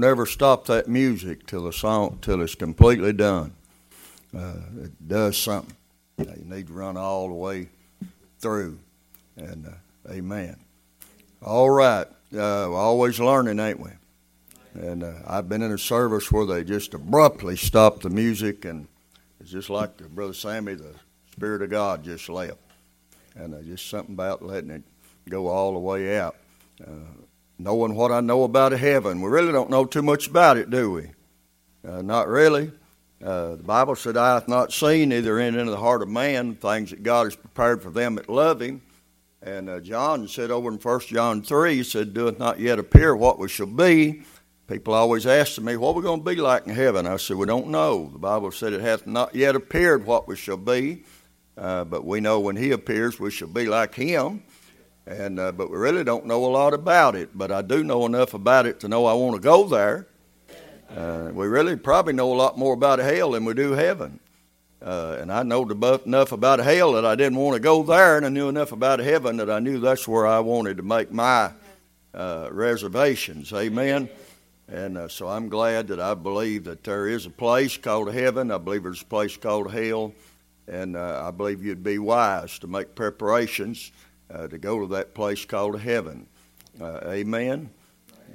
never 0.00 0.26
stop 0.26 0.64
that 0.66 0.88
music 0.88 1.46
till 1.46 1.64
the 1.64 1.72
song 1.72 2.18
till 2.22 2.40
it's 2.40 2.54
completely 2.54 3.12
done. 3.12 3.52
Uh, 4.36 4.54
it 4.82 5.08
does 5.08 5.36
something. 5.36 5.76
You 6.18 6.26
need 6.44 6.68
to 6.68 6.72
run 6.72 6.96
all 6.96 7.28
the 7.28 7.34
way 7.34 7.68
through. 8.38 8.78
And 9.36 9.66
uh, 9.66 10.10
amen. 10.10 10.56
All 11.42 11.70
right. 11.70 12.06
Uh, 12.32 12.68
we're 12.70 12.76
always 12.76 13.20
learning, 13.20 13.58
ain't 13.58 13.80
we? 13.80 13.90
And 14.74 15.02
uh, 15.02 15.12
I've 15.26 15.48
been 15.48 15.62
in 15.62 15.72
a 15.72 15.78
service 15.78 16.30
where 16.30 16.46
they 16.46 16.64
just 16.64 16.94
abruptly 16.94 17.56
stopped 17.56 18.02
the 18.02 18.10
music, 18.10 18.64
and 18.64 18.86
it's 19.40 19.50
just 19.50 19.68
like 19.68 19.98
Brother 19.98 20.32
Sammy, 20.32 20.74
the 20.74 20.94
Spirit 21.32 21.62
of 21.62 21.70
God 21.70 22.04
just 22.04 22.28
left. 22.28 22.58
And 23.34 23.54
uh, 23.54 23.62
just 23.62 23.88
something 23.88 24.14
about 24.14 24.42
letting 24.42 24.70
it 24.70 24.82
go 25.28 25.48
all 25.48 25.72
the 25.72 25.78
way 25.78 26.18
out. 26.18 26.36
Uh, 26.80 27.24
knowing 27.62 27.94
what 27.94 28.10
I 28.10 28.20
know 28.20 28.44
about 28.44 28.72
heaven. 28.72 29.20
We 29.20 29.28
really 29.28 29.52
don't 29.52 29.70
know 29.70 29.84
too 29.84 30.02
much 30.02 30.26
about 30.26 30.56
it, 30.56 30.70
do 30.70 30.90
we? 30.92 31.10
Uh, 31.86 32.02
not 32.02 32.26
really. 32.26 32.72
Uh, 33.22 33.56
the 33.56 33.62
Bible 33.62 33.96
said, 33.96 34.16
I 34.16 34.34
hath 34.34 34.48
not 34.48 34.72
seen, 34.72 35.10
neither 35.10 35.38
in 35.38 35.58
into 35.58 35.70
the 35.70 35.76
heart 35.76 36.00
of 36.00 36.08
man, 36.08 36.54
things 36.54 36.90
that 36.90 37.02
God 37.02 37.24
has 37.24 37.36
prepared 37.36 37.82
for 37.82 37.90
them 37.90 38.14
that 38.14 38.30
love 38.30 38.62
him. 38.62 38.80
And 39.42 39.68
uh, 39.68 39.80
John 39.80 40.26
said 40.26 40.50
over 40.50 40.70
in 40.70 40.78
1 40.78 41.00
John 41.00 41.42
3, 41.42 41.76
he 41.76 41.82
said, 41.82 42.14
Doeth 42.14 42.38
not 42.38 42.60
yet 42.60 42.78
appear 42.78 43.14
what 43.14 43.38
we 43.38 43.48
shall 43.48 43.66
be. 43.66 44.22
People 44.66 44.94
always 44.94 45.26
ask 45.26 45.60
me, 45.60 45.76
What 45.76 45.90
are 45.90 45.94
we 45.94 46.02
going 46.02 46.20
to 46.20 46.24
be 46.24 46.36
like 46.36 46.66
in 46.66 46.74
heaven? 46.74 47.06
I 47.06 47.16
said, 47.16 47.36
We 47.36 47.46
don't 47.46 47.68
know. 47.68 48.08
The 48.10 48.18
Bible 48.18 48.52
said 48.52 48.72
it 48.72 48.80
hath 48.80 49.06
not 49.06 49.34
yet 49.34 49.56
appeared 49.56 50.06
what 50.06 50.28
we 50.28 50.36
shall 50.36 50.56
be, 50.56 51.04
uh, 51.58 51.84
but 51.84 52.04
we 52.04 52.20
know 52.20 52.40
when 52.40 52.56
he 52.56 52.70
appears 52.70 53.20
we 53.20 53.30
shall 53.30 53.48
be 53.48 53.66
like 53.66 53.94
him. 53.94 54.42
And 55.10 55.40
uh, 55.40 55.50
but 55.50 55.72
we 55.72 55.76
really 55.76 56.04
don't 56.04 56.26
know 56.26 56.44
a 56.44 56.46
lot 56.46 56.72
about 56.72 57.16
it. 57.16 57.30
But 57.36 57.50
I 57.50 57.62
do 57.62 57.82
know 57.82 58.06
enough 58.06 58.32
about 58.32 58.66
it 58.66 58.78
to 58.80 58.88
know 58.88 59.06
I 59.06 59.14
want 59.14 59.34
to 59.34 59.40
go 59.42 59.64
there. 59.64 60.06
Uh, 60.88 61.32
we 61.34 61.48
really 61.48 61.74
probably 61.74 62.12
know 62.12 62.32
a 62.32 62.34
lot 62.34 62.56
more 62.56 62.74
about 62.74 63.00
hell 63.00 63.32
than 63.32 63.44
we 63.44 63.54
do 63.54 63.72
heaven. 63.72 64.20
Uh, 64.80 65.16
and 65.20 65.32
I 65.32 65.42
know 65.42 65.68
enough 65.68 66.30
about 66.30 66.60
hell 66.60 66.92
that 66.92 67.04
I 67.04 67.16
didn't 67.16 67.38
want 67.38 67.54
to 67.54 67.60
go 67.60 67.82
there, 67.82 68.18
and 68.18 68.24
I 68.24 68.28
knew 68.28 68.48
enough 68.48 68.70
about 68.70 69.00
heaven 69.00 69.36
that 69.38 69.50
I 69.50 69.58
knew 69.58 69.80
that's 69.80 70.06
where 70.06 70.28
I 70.28 70.38
wanted 70.38 70.76
to 70.76 70.84
make 70.84 71.12
my 71.12 71.50
uh, 72.14 72.48
reservations. 72.52 73.52
Amen. 73.52 74.08
And 74.68 74.96
uh, 74.96 75.08
so 75.08 75.28
I'm 75.28 75.48
glad 75.48 75.88
that 75.88 75.98
I 75.98 76.14
believe 76.14 76.64
that 76.64 76.84
there 76.84 77.08
is 77.08 77.26
a 77.26 77.30
place 77.30 77.76
called 77.76 78.14
heaven. 78.14 78.52
I 78.52 78.58
believe 78.58 78.84
there's 78.84 79.02
a 79.02 79.06
place 79.06 79.36
called 79.36 79.72
hell. 79.72 80.14
And 80.68 80.96
uh, 80.96 81.24
I 81.26 81.32
believe 81.32 81.64
you'd 81.64 81.82
be 81.82 81.98
wise 81.98 82.60
to 82.60 82.68
make 82.68 82.94
preparations 82.94 83.90
uh, 84.32 84.48
to 84.48 84.58
go 84.58 84.80
to 84.80 84.86
that 84.94 85.14
place 85.14 85.44
called 85.44 85.80
heaven. 85.80 86.26
amen. 86.80 87.70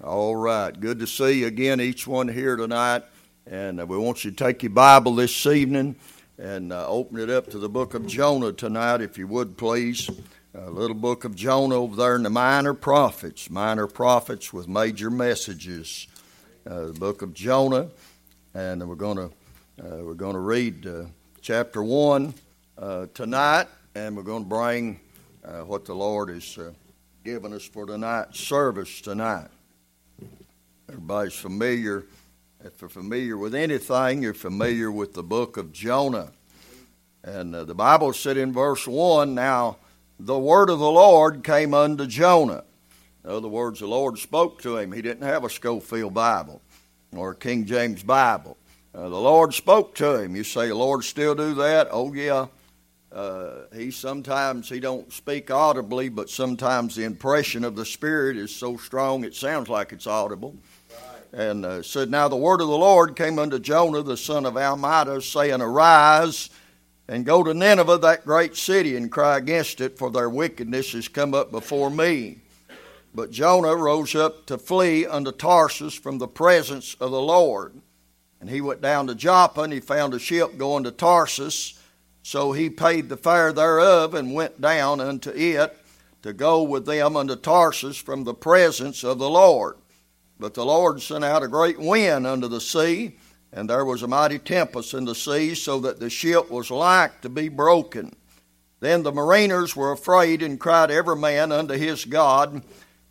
All 0.03 0.35
right. 0.35 0.77
Good 0.77 0.99
to 0.99 1.07
see 1.07 1.39
you 1.39 1.47
again, 1.47 1.79
each 1.79 2.05
one 2.05 2.27
here 2.27 2.55
tonight. 2.55 3.03
And 3.47 3.79
uh, 3.79 3.85
we 3.85 3.97
want 3.97 4.25
you 4.25 4.31
to 4.31 4.37
take 4.37 4.63
your 4.63 4.71
Bible 4.71 5.15
this 5.15 5.45
evening 5.45 5.95
and 6.37 6.73
uh, 6.73 6.87
open 6.87 7.19
it 7.19 7.29
up 7.29 7.49
to 7.51 7.59
the 7.59 7.69
book 7.69 7.93
of 7.93 8.05
Jonah 8.05 8.51
tonight, 8.51 9.01
if 9.01 9.17
you 9.17 9.27
would, 9.27 9.57
please. 9.57 10.09
A 10.53 10.69
little 10.69 10.95
book 10.95 11.25
of 11.25 11.35
Jonah 11.35 11.75
over 11.75 11.95
there 11.95 12.15
in 12.15 12.23
the 12.23 12.29
minor 12.29 12.73
prophets, 12.73 13.49
minor 13.49 13.87
prophets 13.87 14.51
with 14.51 14.67
major 14.67 15.09
messages. 15.09 16.07
Uh, 16.69 16.85
the 16.85 16.93
book 16.93 17.21
of 17.21 17.33
Jonah, 17.33 17.89
and 18.53 18.87
we're 18.87 18.95
going 18.95 19.17
to 19.17 19.25
uh, 19.83 20.03
we're 20.03 20.13
going 20.13 20.33
to 20.33 20.39
read 20.39 20.87
uh, 20.87 21.03
chapter 21.41 21.83
one 21.83 22.33
uh, 22.77 23.07
tonight, 23.13 23.67
and 23.95 24.15
we're 24.15 24.23
going 24.23 24.43
to 24.43 24.49
bring 24.49 24.99
what 25.65 25.85
the 25.85 25.93
Lord 25.93 26.29
has 26.29 26.57
given 27.23 27.53
us 27.53 27.65
for 27.65 27.85
tonight's 27.85 28.39
service 28.39 29.01
tonight. 29.01 29.47
Everybody's 30.87 31.33
familiar. 31.33 32.05
If 32.63 32.81
you're 32.81 32.89
familiar 32.89 33.37
with 33.37 33.55
anything, 33.55 34.21
you're 34.21 34.33
familiar 34.33 34.91
with 34.91 35.13
the 35.13 35.23
book 35.23 35.57
of 35.57 35.71
Jonah. 35.71 36.31
And 37.23 37.55
uh, 37.55 37.63
the 37.63 37.73
Bible 37.73 38.13
said 38.13 38.37
in 38.37 38.53
verse 38.53 38.87
1 38.87 39.33
Now 39.33 39.77
the 40.19 40.37
word 40.37 40.69
of 40.69 40.79
the 40.79 40.91
Lord 40.91 41.43
came 41.43 41.73
unto 41.73 42.05
Jonah. 42.05 42.63
In 43.23 43.31
other 43.31 43.47
words, 43.47 43.79
the 43.79 43.87
Lord 43.87 44.19
spoke 44.19 44.61
to 44.61 44.77
him. 44.77 44.91
He 44.91 45.01
didn't 45.01 45.27
have 45.27 45.43
a 45.43 45.49
Scofield 45.49 46.13
Bible 46.13 46.61
or 47.15 47.31
a 47.31 47.35
King 47.35 47.65
James 47.65 48.03
Bible. 48.03 48.57
Uh, 48.93 49.09
the 49.09 49.19
Lord 49.19 49.53
spoke 49.53 49.95
to 49.95 50.21
him. 50.21 50.35
You 50.35 50.43
say, 50.43 50.67
the 50.67 50.75
Lord 50.75 51.03
still 51.03 51.33
do 51.33 51.55
that? 51.55 51.87
Oh, 51.91 52.13
yeah. 52.13 52.47
Uh, 53.15 53.63
he 53.73 53.89
sometimes 53.91 54.67
he 54.67 54.81
don't 54.81 55.11
speak 55.13 55.49
audibly, 55.49 56.09
but 56.09 56.29
sometimes 56.29 56.95
the 56.95 57.05
impression 57.05 57.63
of 57.63 57.77
the 57.77 57.85
Spirit 57.85 58.35
is 58.35 58.53
so 58.53 58.75
strong 58.75 59.23
it 59.23 59.33
sounds 59.33 59.69
like 59.69 59.93
it's 59.93 60.05
audible 60.05 60.53
and 61.31 61.65
uh, 61.65 61.81
said, 61.81 62.11
Now 62.11 62.27
the 62.27 62.35
word 62.35 62.59
of 62.59 62.67
the 62.67 62.77
Lord 62.77 63.15
came 63.15 63.39
unto 63.39 63.57
Jonah, 63.57 64.03
the 64.03 64.17
son 64.17 64.45
of 64.45 64.55
Amittai, 64.55 65.23
saying, 65.23 65.61
Arise 65.61 66.49
and 67.07 67.25
go 67.25 67.43
to 67.43 67.53
Nineveh, 67.53 67.99
that 67.99 68.25
great 68.25 68.55
city, 68.55 68.95
and 68.95 69.11
cry 69.11 69.37
against 69.37 69.79
it, 69.79 69.97
for 69.97 70.09
their 70.09 70.29
wickedness 70.29 70.93
has 70.93 71.07
come 71.07 71.33
up 71.33 71.51
before 71.51 71.91
me. 71.91 72.39
But 73.13 73.31
Jonah 73.31 73.75
rose 73.75 74.15
up 74.15 74.45
to 74.47 74.57
flee 74.57 75.05
unto 75.05 75.31
Tarshish 75.31 76.01
from 76.01 76.17
the 76.17 76.27
presence 76.27 76.95
of 76.99 77.11
the 77.11 77.21
Lord. 77.21 77.73
And 78.41 78.49
he 78.49 78.59
went 78.59 78.81
down 78.81 79.07
to 79.07 79.15
Joppa, 79.15 79.61
and 79.61 79.71
he 79.71 79.79
found 79.79 80.13
a 80.13 80.19
ship 80.19 80.57
going 80.57 80.83
to 80.83 80.91
Tarshish. 80.91 81.75
So 82.25 82.53
he 82.53 82.71
paid 82.71 83.07
the 83.07 83.17
fare 83.17 83.53
thereof, 83.53 84.15
and 84.15 84.33
went 84.33 84.59
down 84.59 84.99
unto 84.99 85.29
it 85.29 85.77
to 86.23 86.33
go 86.33 86.63
with 86.63 86.87
them 86.87 87.15
unto 87.15 87.35
Tarshish 87.35 88.03
from 88.03 88.23
the 88.23 88.33
presence 88.33 89.03
of 89.03 89.19
the 89.19 89.29
Lord. 89.29 89.77
But 90.39 90.55
the 90.55 90.65
Lord 90.65 91.03
sent 91.03 91.23
out 91.23 91.43
a 91.43 91.47
great 91.47 91.79
wind 91.79 92.25
unto 92.25 92.47
the 92.47 92.59
sea, 92.59 93.17
and 93.51 93.69
there 93.69 93.85
was 93.85 94.01
a 94.01 94.07
mighty 94.07 94.39
tempest 94.39 94.95
in 94.95 95.05
the 95.05 95.13
sea, 95.13 95.53
so 95.53 95.79
that 95.81 95.99
the 95.99 96.09
ship 96.09 96.49
was 96.49 96.71
like 96.71 97.21
to 97.21 97.29
be 97.29 97.47
broken. 97.47 98.15
Then 98.79 99.03
the 99.03 99.11
mariners 99.11 99.75
were 99.75 99.91
afraid, 99.91 100.41
and 100.41 100.59
cried 100.59 100.89
every 100.89 101.17
man 101.17 101.51
unto 101.51 101.75
his 101.75 102.05
God, 102.05 102.63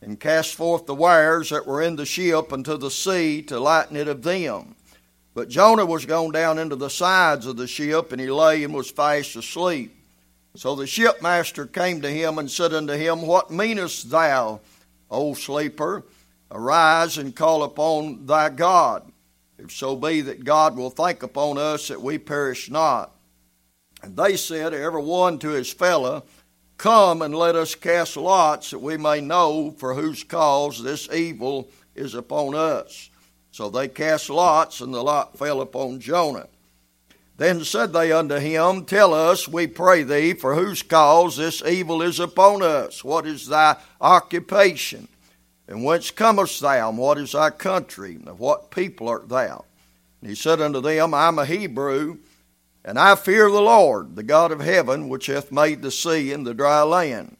and 0.02 0.18
cast 0.18 0.56
forth 0.56 0.86
the 0.86 0.94
wires 0.96 1.50
that 1.50 1.68
were 1.68 1.82
in 1.82 1.94
the 1.94 2.04
ship 2.04 2.52
unto 2.52 2.76
the 2.76 2.90
sea 2.90 3.42
to 3.42 3.60
lighten 3.60 3.96
it 3.96 4.08
of 4.08 4.24
them. 4.24 4.73
But 5.34 5.48
Jonah 5.48 5.84
was 5.84 6.06
gone 6.06 6.30
down 6.30 6.58
into 6.58 6.76
the 6.76 6.88
sides 6.88 7.46
of 7.46 7.56
the 7.56 7.66
ship, 7.66 8.12
and 8.12 8.20
he 8.20 8.30
lay 8.30 8.62
and 8.62 8.72
was 8.72 8.90
fast 8.90 9.34
asleep. 9.34 9.94
So 10.56 10.76
the 10.76 10.86
shipmaster 10.86 11.66
came 11.66 12.00
to 12.02 12.10
him 12.10 12.38
and 12.38 12.48
said 12.48 12.72
unto 12.72 12.92
him, 12.92 13.26
What 13.26 13.50
meanest 13.50 14.10
thou, 14.10 14.60
O 15.10 15.34
sleeper? 15.34 16.04
Arise 16.52 17.18
and 17.18 17.34
call 17.34 17.64
upon 17.64 18.26
thy 18.26 18.48
God, 18.48 19.10
if 19.58 19.72
so 19.72 19.96
be 19.96 20.20
that 20.20 20.44
God 20.44 20.76
will 20.76 20.90
think 20.90 21.24
upon 21.24 21.58
us 21.58 21.88
that 21.88 22.00
we 22.00 22.16
perish 22.18 22.70
not. 22.70 23.10
And 24.04 24.16
they 24.16 24.36
said, 24.36 24.72
every 24.72 25.02
one 25.02 25.40
to 25.40 25.48
his 25.48 25.72
fellow, 25.72 26.22
Come 26.76 27.22
and 27.22 27.34
let 27.34 27.56
us 27.56 27.74
cast 27.74 28.16
lots 28.16 28.70
that 28.70 28.80
we 28.80 28.96
may 28.96 29.20
know 29.20 29.70
for 29.78 29.94
whose 29.94 30.24
cause 30.24 30.82
this 30.82 31.08
evil 31.10 31.70
is 31.94 32.14
upon 32.14 32.54
us. 32.54 33.10
So 33.54 33.70
they 33.70 33.86
cast 33.86 34.30
lots, 34.30 34.80
and 34.80 34.92
the 34.92 35.00
lot 35.00 35.38
fell 35.38 35.60
upon 35.60 36.00
Jonah. 36.00 36.48
Then 37.36 37.62
said 37.62 37.92
they 37.92 38.10
unto 38.10 38.34
him, 38.34 38.84
Tell 38.84 39.14
us, 39.14 39.46
we 39.46 39.68
pray 39.68 40.02
thee, 40.02 40.34
for 40.34 40.56
whose 40.56 40.82
cause 40.82 41.36
this 41.36 41.62
evil 41.62 42.02
is 42.02 42.18
upon 42.18 42.62
us. 42.62 43.04
What 43.04 43.28
is 43.28 43.46
thy 43.46 43.76
occupation? 44.00 45.06
And 45.68 45.84
whence 45.84 46.10
comest 46.10 46.62
thou, 46.62 46.88
and 46.88 46.98
what 46.98 47.16
is 47.16 47.30
thy 47.30 47.50
country, 47.50 48.16
and 48.16 48.26
of 48.26 48.40
what 48.40 48.72
people 48.72 49.06
art 49.06 49.28
thou? 49.28 49.64
And 50.20 50.30
he 50.30 50.34
said 50.34 50.60
unto 50.60 50.80
them, 50.80 51.14
I 51.14 51.28
am 51.28 51.38
a 51.38 51.46
Hebrew, 51.46 52.16
and 52.84 52.98
I 52.98 53.14
fear 53.14 53.48
the 53.48 53.62
Lord, 53.62 54.16
the 54.16 54.24
God 54.24 54.50
of 54.50 54.62
heaven, 54.62 55.08
which 55.08 55.26
hath 55.26 55.52
made 55.52 55.80
the 55.80 55.92
sea 55.92 56.32
and 56.32 56.44
the 56.44 56.54
dry 56.54 56.82
land. 56.82 57.36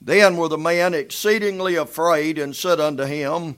Then 0.00 0.36
were 0.36 0.48
the 0.48 0.58
men 0.58 0.94
exceedingly 0.94 1.76
afraid, 1.76 2.38
and 2.38 2.56
said 2.56 2.80
unto 2.80 3.04
him, 3.04 3.54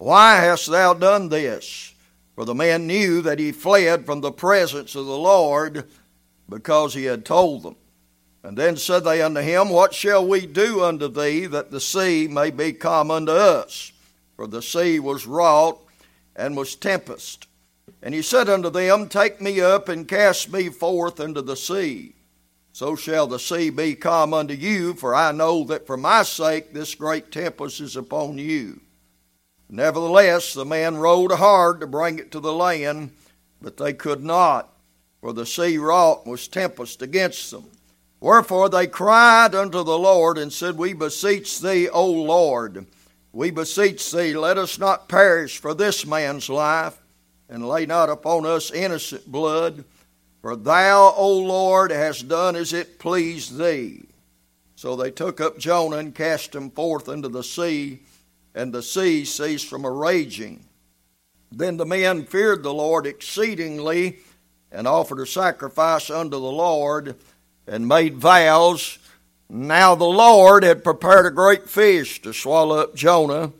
Why 0.00 0.36
hast 0.36 0.70
thou 0.70 0.94
done 0.94 1.28
this? 1.28 1.94
For 2.34 2.46
the 2.46 2.54
men 2.54 2.86
knew 2.86 3.20
that 3.20 3.38
he 3.38 3.52
fled 3.52 4.06
from 4.06 4.22
the 4.22 4.32
presence 4.32 4.94
of 4.94 5.04
the 5.04 5.18
Lord, 5.18 5.90
because 6.48 6.94
he 6.94 7.04
had 7.04 7.26
told 7.26 7.62
them. 7.62 7.76
And 8.42 8.56
then 8.56 8.78
said 8.78 9.04
they 9.04 9.20
unto 9.20 9.42
him, 9.42 9.68
What 9.68 9.92
shall 9.92 10.26
we 10.26 10.46
do 10.46 10.82
unto 10.82 11.06
thee 11.06 11.44
that 11.44 11.70
the 11.70 11.82
sea 11.82 12.26
may 12.28 12.50
be 12.50 12.72
calm 12.72 13.10
unto 13.10 13.32
us? 13.32 13.92
For 14.36 14.46
the 14.46 14.62
sea 14.62 14.98
was 15.00 15.26
wrought 15.26 15.78
and 16.34 16.56
was 16.56 16.76
tempest. 16.76 17.46
And 18.02 18.14
he 18.14 18.22
said 18.22 18.48
unto 18.48 18.70
them, 18.70 19.06
Take 19.06 19.42
me 19.42 19.60
up 19.60 19.90
and 19.90 20.08
cast 20.08 20.50
me 20.50 20.70
forth 20.70 21.20
into 21.20 21.42
the 21.42 21.56
sea. 21.56 22.14
So 22.72 22.96
shall 22.96 23.26
the 23.26 23.38
sea 23.38 23.68
be 23.68 23.96
calm 23.96 24.32
unto 24.32 24.54
you, 24.54 24.94
for 24.94 25.14
I 25.14 25.32
know 25.32 25.62
that 25.64 25.86
for 25.86 25.98
my 25.98 26.22
sake 26.22 26.72
this 26.72 26.94
great 26.94 27.30
tempest 27.30 27.82
is 27.82 27.96
upon 27.96 28.38
you. 28.38 28.80
Nevertheless, 29.72 30.52
the 30.52 30.64
men 30.64 30.96
rowed 30.96 31.30
hard 31.30 31.80
to 31.80 31.86
bring 31.86 32.18
it 32.18 32.32
to 32.32 32.40
the 32.40 32.52
land, 32.52 33.12
but 33.62 33.76
they 33.76 33.92
could 33.92 34.24
not, 34.24 34.68
for 35.20 35.32
the 35.32 35.46
sea 35.46 35.78
wrought 35.78 36.26
was 36.26 36.48
tempest 36.48 37.02
against 37.02 37.52
them. 37.52 37.64
Wherefore 38.18 38.68
they 38.68 38.88
cried 38.88 39.54
unto 39.54 39.84
the 39.84 39.98
Lord 39.98 40.38
and 40.38 40.52
said, 40.52 40.76
We 40.76 40.92
beseech 40.92 41.60
thee, 41.60 41.88
O 41.88 42.04
Lord, 42.10 42.84
we 43.32 43.52
beseech 43.52 44.10
thee, 44.10 44.36
let 44.36 44.58
us 44.58 44.76
not 44.76 45.08
perish 45.08 45.58
for 45.58 45.72
this 45.72 46.04
man's 46.04 46.48
life, 46.48 47.00
and 47.48 47.66
lay 47.66 47.86
not 47.86 48.10
upon 48.10 48.44
us 48.44 48.72
innocent 48.72 49.30
blood. 49.30 49.84
For 50.42 50.56
thou, 50.56 51.14
O 51.16 51.38
Lord, 51.38 51.92
hast 51.92 52.26
done 52.26 52.56
as 52.56 52.72
it 52.72 52.98
pleased 52.98 53.56
thee. 53.56 54.06
So 54.74 54.96
they 54.96 55.12
took 55.12 55.40
up 55.40 55.58
Jonah 55.58 55.98
and 55.98 56.14
cast 56.14 56.54
him 56.54 56.70
forth 56.70 57.08
into 57.08 57.28
the 57.28 57.44
sea, 57.44 58.00
and 58.54 58.72
the 58.72 58.82
sea 58.82 59.24
ceased 59.24 59.68
from 59.68 59.84
a 59.84 59.90
raging. 59.90 60.64
Then 61.52 61.76
the 61.76 61.86
men 61.86 62.24
feared 62.24 62.62
the 62.62 62.74
Lord 62.74 63.06
exceedingly, 63.06 64.18
and 64.72 64.86
offered 64.86 65.20
a 65.20 65.26
sacrifice 65.26 66.10
unto 66.10 66.30
the 66.30 66.38
Lord, 66.38 67.16
and 67.66 67.88
made 67.88 68.16
vows 68.16 68.98
now 69.52 69.96
the 69.96 70.04
Lord 70.04 70.62
had 70.62 70.84
prepared 70.84 71.26
a 71.26 71.30
great 71.32 71.68
fish 71.68 72.22
to 72.22 72.32
swallow 72.32 72.78
up 72.78 72.94
Jonah, 72.94 73.52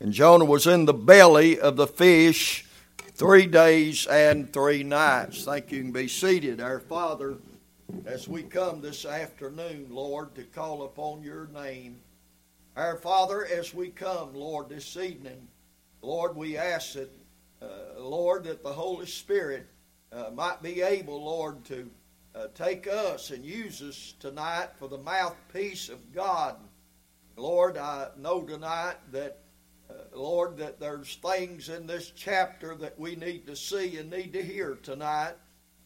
and 0.00 0.12
Jonah 0.12 0.44
was 0.44 0.66
in 0.66 0.86
the 0.86 0.92
belly 0.92 1.60
of 1.60 1.76
the 1.76 1.86
fish 1.86 2.66
three 3.14 3.46
days 3.46 4.08
and 4.08 4.52
three 4.52 4.82
nights. 4.82 5.44
Thank 5.44 5.70
you. 5.70 5.78
you 5.78 5.84
can 5.84 5.92
be 5.92 6.08
seated. 6.08 6.60
Our 6.60 6.80
Father, 6.80 7.36
as 8.06 8.26
we 8.26 8.42
come 8.42 8.80
this 8.80 9.04
afternoon, 9.04 9.86
Lord, 9.88 10.34
to 10.34 10.42
call 10.42 10.82
upon 10.82 11.22
your 11.22 11.46
name. 11.54 12.00
Our 12.76 12.96
Father, 12.96 13.46
as 13.46 13.72
we 13.72 13.88
come, 13.88 14.34
Lord, 14.34 14.68
this 14.68 14.98
evening, 14.98 15.48
Lord, 16.02 16.36
we 16.36 16.58
ask 16.58 16.92
that, 16.92 17.10
uh, 17.62 17.98
Lord, 17.98 18.44
that 18.44 18.62
the 18.62 18.72
Holy 18.74 19.06
Spirit 19.06 19.66
uh, 20.12 20.28
might 20.34 20.62
be 20.62 20.82
able, 20.82 21.24
Lord, 21.24 21.64
to 21.64 21.88
uh, 22.34 22.48
take 22.54 22.86
us 22.86 23.30
and 23.30 23.42
use 23.46 23.80
us 23.80 24.12
tonight 24.20 24.68
for 24.78 24.88
the 24.88 24.98
mouthpiece 24.98 25.88
of 25.88 26.12
God. 26.12 26.56
Lord, 27.38 27.78
I 27.78 28.08
know 28.18 28.42
tonight 28.42 28.96
that, 29.10 29.38
uh, 29.88 29.94
Lord, 30.12 30.58
that 30.58 30.78
there's 30.78 31.14
things 31.14 31.70
in 31.70 31.86
this 31.86 32.12
chapter 32.14 32.74
that 32.74 33.00
we 33.00 33.16
need 33.16 33.46
to 33.46 33.56
see 33.56 33.96
and 33.96 34.10
need 34.10 34.34
to 34.34 34.42
hear 34.42 34.74
tonight. 34.74 35.32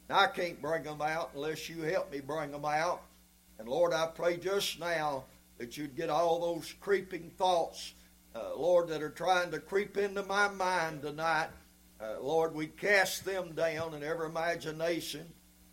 I 0.08 0.26
can't 0.26 0.60
bring 0.60 0.82
them 0.82 1.02
out 1.02 1.30
unless 1.36 1.68
you 1.68 1.82
help 1.82 2.10
me 2.10 2.18
bring 2.18 2.50
them 2.50 2.64
out. 2.64 3.02
And 3.60 3.68
Lord, 3.68 3.92
I 3.92 4.08
pray 4.08 4.38
just 4.38 4.80
now 4.80 5.26
that 5.60 5.76
you'd 5.76 5.94
get 5.94 6.08
all 6.08 6.40
those 6.40 6.74
creeping 6.80 7.30
thoughts, 7.36 7.92
uh, 8.34 8.56
Lord, 8.56 8.88
that 8.88 9.02
are 9.02 9.10
trying 9.10 9.50
to 9.50 9.60
creep 9.60 9.98
into 9.98 10.22
my 10.22 10.48
mind 10.48 11.02
tonight. 11.02 11.48
Uh, 12.00 12.18
Lord, 12.18 12.54
we 12.54 12.66
cast 12.66 13.26
them 13.26 13.52
down 13.52 13.92
in 13.92 14.02
every 14.02 14.26
imagination 14.26 15.26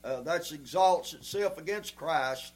uh, 0.03 0.19
that 0.21 0.51
exalts 0.51 1.13
itself 1.13 1.57
against 1.57 1.95
Christ. 1.95 2.51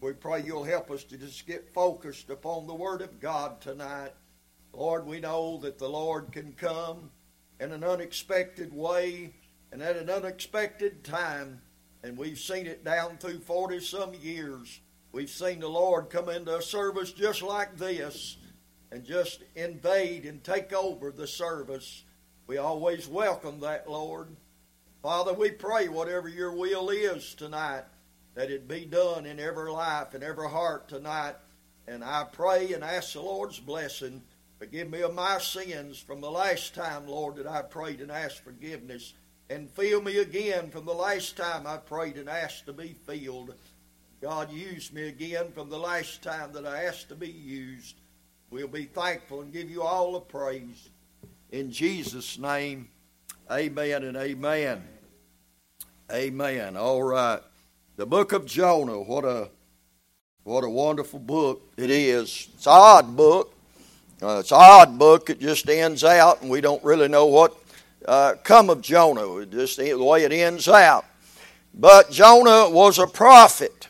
We 0.00 0.12
pray 0.12 0.44
you'll 0.44 0.62
help 0.62 0.92
us 0.92 1.02
to 1.04 1.18
just 1.18 1.44
get 1.44 1.74
focused 1.74 2.30
upon 2.30 2.68
the 2.68 2.74
Word 2.74 3.02
of 3.02 3.18
God 3.18 3.60
tonight. 3.60 4.12
Lord, 4.72 5.06
we 5.06 5.18
know 5.18 5.58
that 5.62 5.78
the 5.78 5.88
Lord 5.88 6.30
can 6.30 6.52
come 6.52 7.10
in 7.58 7.72
an 7.72 7.82
unexpected 7.82 8.72
way 8.72 9.34
and 9.72 9.82
at 9.82 9.96
an 9.96 10.08
unexpected 10.08 11.02
time. 11.02 11.62
And 12.04 12.16
we've 12.16 12.38
seen 12.38 12.66
it 12.68 12.84
down 12.84 13.18
through 13.18 13.40
40 13.40 13.80
some 13.80 14.14
years. 14.14 14.80
We've 15.12 15.30
seen 15.30 15.60
the 15.60 15.68
Lord 15.68 16.10
come 16.10 16.28
into 16.28 16.56
a 16.56 16.62
service 16.62 17.12
just 17.12 17.42
like 17.42 17.76
this 17.76 18.36
and 18.90 19.04
just 19.04 19.42
invade 19.54 20.24
and 20.24 20.42
take 20.42 20.72
over 20.72 21.10
the 21.10 21.26
service. 21.26 22.04
We 22.46 22.58
always 22.58 23.08
welcome 23.08 23.60
that, 23.60 23.90
Lord. 23.90 24.28
Father, 25.02 25.32
we 25.32 25.50
pray 25.50 25.88
whatever 25.88 26.28
your 26.28 26.52
will 26.52 26.90
is 26.90 27.34
tonight, 27.34 27.84
that 28.34 28.50
it 28.50 28.68
be 28.68 28.84
done 28.84 29.26
in 29.26 29.40
every 29.40 29.70
life 29.70 30.14
and 30.14 30.22
every 30.22 30.48
heart 30.48 30.88
tonight. 30.88 31.36
And 31.88 32.04
I 32.04 32.24
pray 32.24 32.72
and 32.72 32.82
ask 32.82 33.12
the 33.12 33.20
Lord's 33.20 33.58
blessing. 33.58 34.22
Forgive 34.58 34.90
me 34.90 35.02
of 35.02 35.14
my 35.14 35.38
sins 35.38 35.98
from 35.98 36.20
the 36.20 36.30
last 36.30 36.74
time, 36.74 37.06
Lord, 37.06 37.36
that 37.36 37.46
I 37.46 37.62
prayed 37.62 38.00
and 38.00 38.10
asked 38.10 38.42
forgiveness. 38.42 39.14
And 39.48 39.70
fill 39.70 40.02
me 40.02 40.18
again 40.18 40.70
from 40.70 40.86
the 40.86 40.94
last 40.94 41.36
time 41.36 41.66
I 41.66 41.76
prayed 41.76 42.16
and 42.16 42.28
asked 42.28 42.66
to 42.66 42.72
be 42.72 42.96
filled. 43.06 43.54
God, 44.22 44.50
use 44.50 44.92
me 44.92 45.08
again 45.08 45.52
from 45.52 45.68
the 45.68 45.78
last 45.78 46.22
time 46.22 46.52
that 46.52 46.66
I 46.66 46.84
asked 46.84 47.10
to 47.10 47.14
be 47.14 47.28
used. 47.28 47.96
We'll 48.50 48.66
be 48.66 48.84
thankful 48.84 49.42
and 49.42 49.52
give 49.52 49.70
you 49.70 49.82
all 49.82 50.12
the 50.12 50.20
praise. 50.20 50.88
In 51.50 51.70
Jesus' 51.70 52.38
name, 52.38 52.88
amen 53.50 54.04
and 54.04 54.16
amen. 54.16 54.82
Amen. 56.10 56.76
All 56.76 57.02
right. 57.02 57.40
The 57.96 58.06
book 58.06 58.32
of 58.32 58.46
Jonah, 58.46 59.00
what 59.00 59.24
a 59.24 59.50
what 60.44 60.64
a 60.64 60.70
wonderful 60.70 61.18
book 61.18 61.60
it 61.76 61.90
is. 61.90 62.48
It's 62.54 62.66
an 62.66 62.72
odd 62.72 63.16
book. 63.16 63.52
Uh, 64.22 64.38
it's 64.38 64.52
an 64.52 64.58
odd 64.60 64.98
book. 64.98 65.28
It 65.28 65.40
just 65.40 65.68
ends 65.68 66.04
out, 66.04 66.40
and 66.40 66.50
we 66.50 66.60
don't 66.60 66.82
really 66.84 67.08
know 67.08 67.26
what 67.26 67.56
uh, 68.06 68.34
come 68.44 68.70
of 68.70 68.80
Jonah. 68.80 69.44
Just 69.44 69.76
the 69.76 69.94
way 69.94 70.24
it 70.24 70.32
ends 70.32 70.68
out. 70.68 71.04
But 71.74 72.10
Jonah 72.10 72.70
was 72.70 72.98
a 72.98 73.06
prophet. 73.06 73.88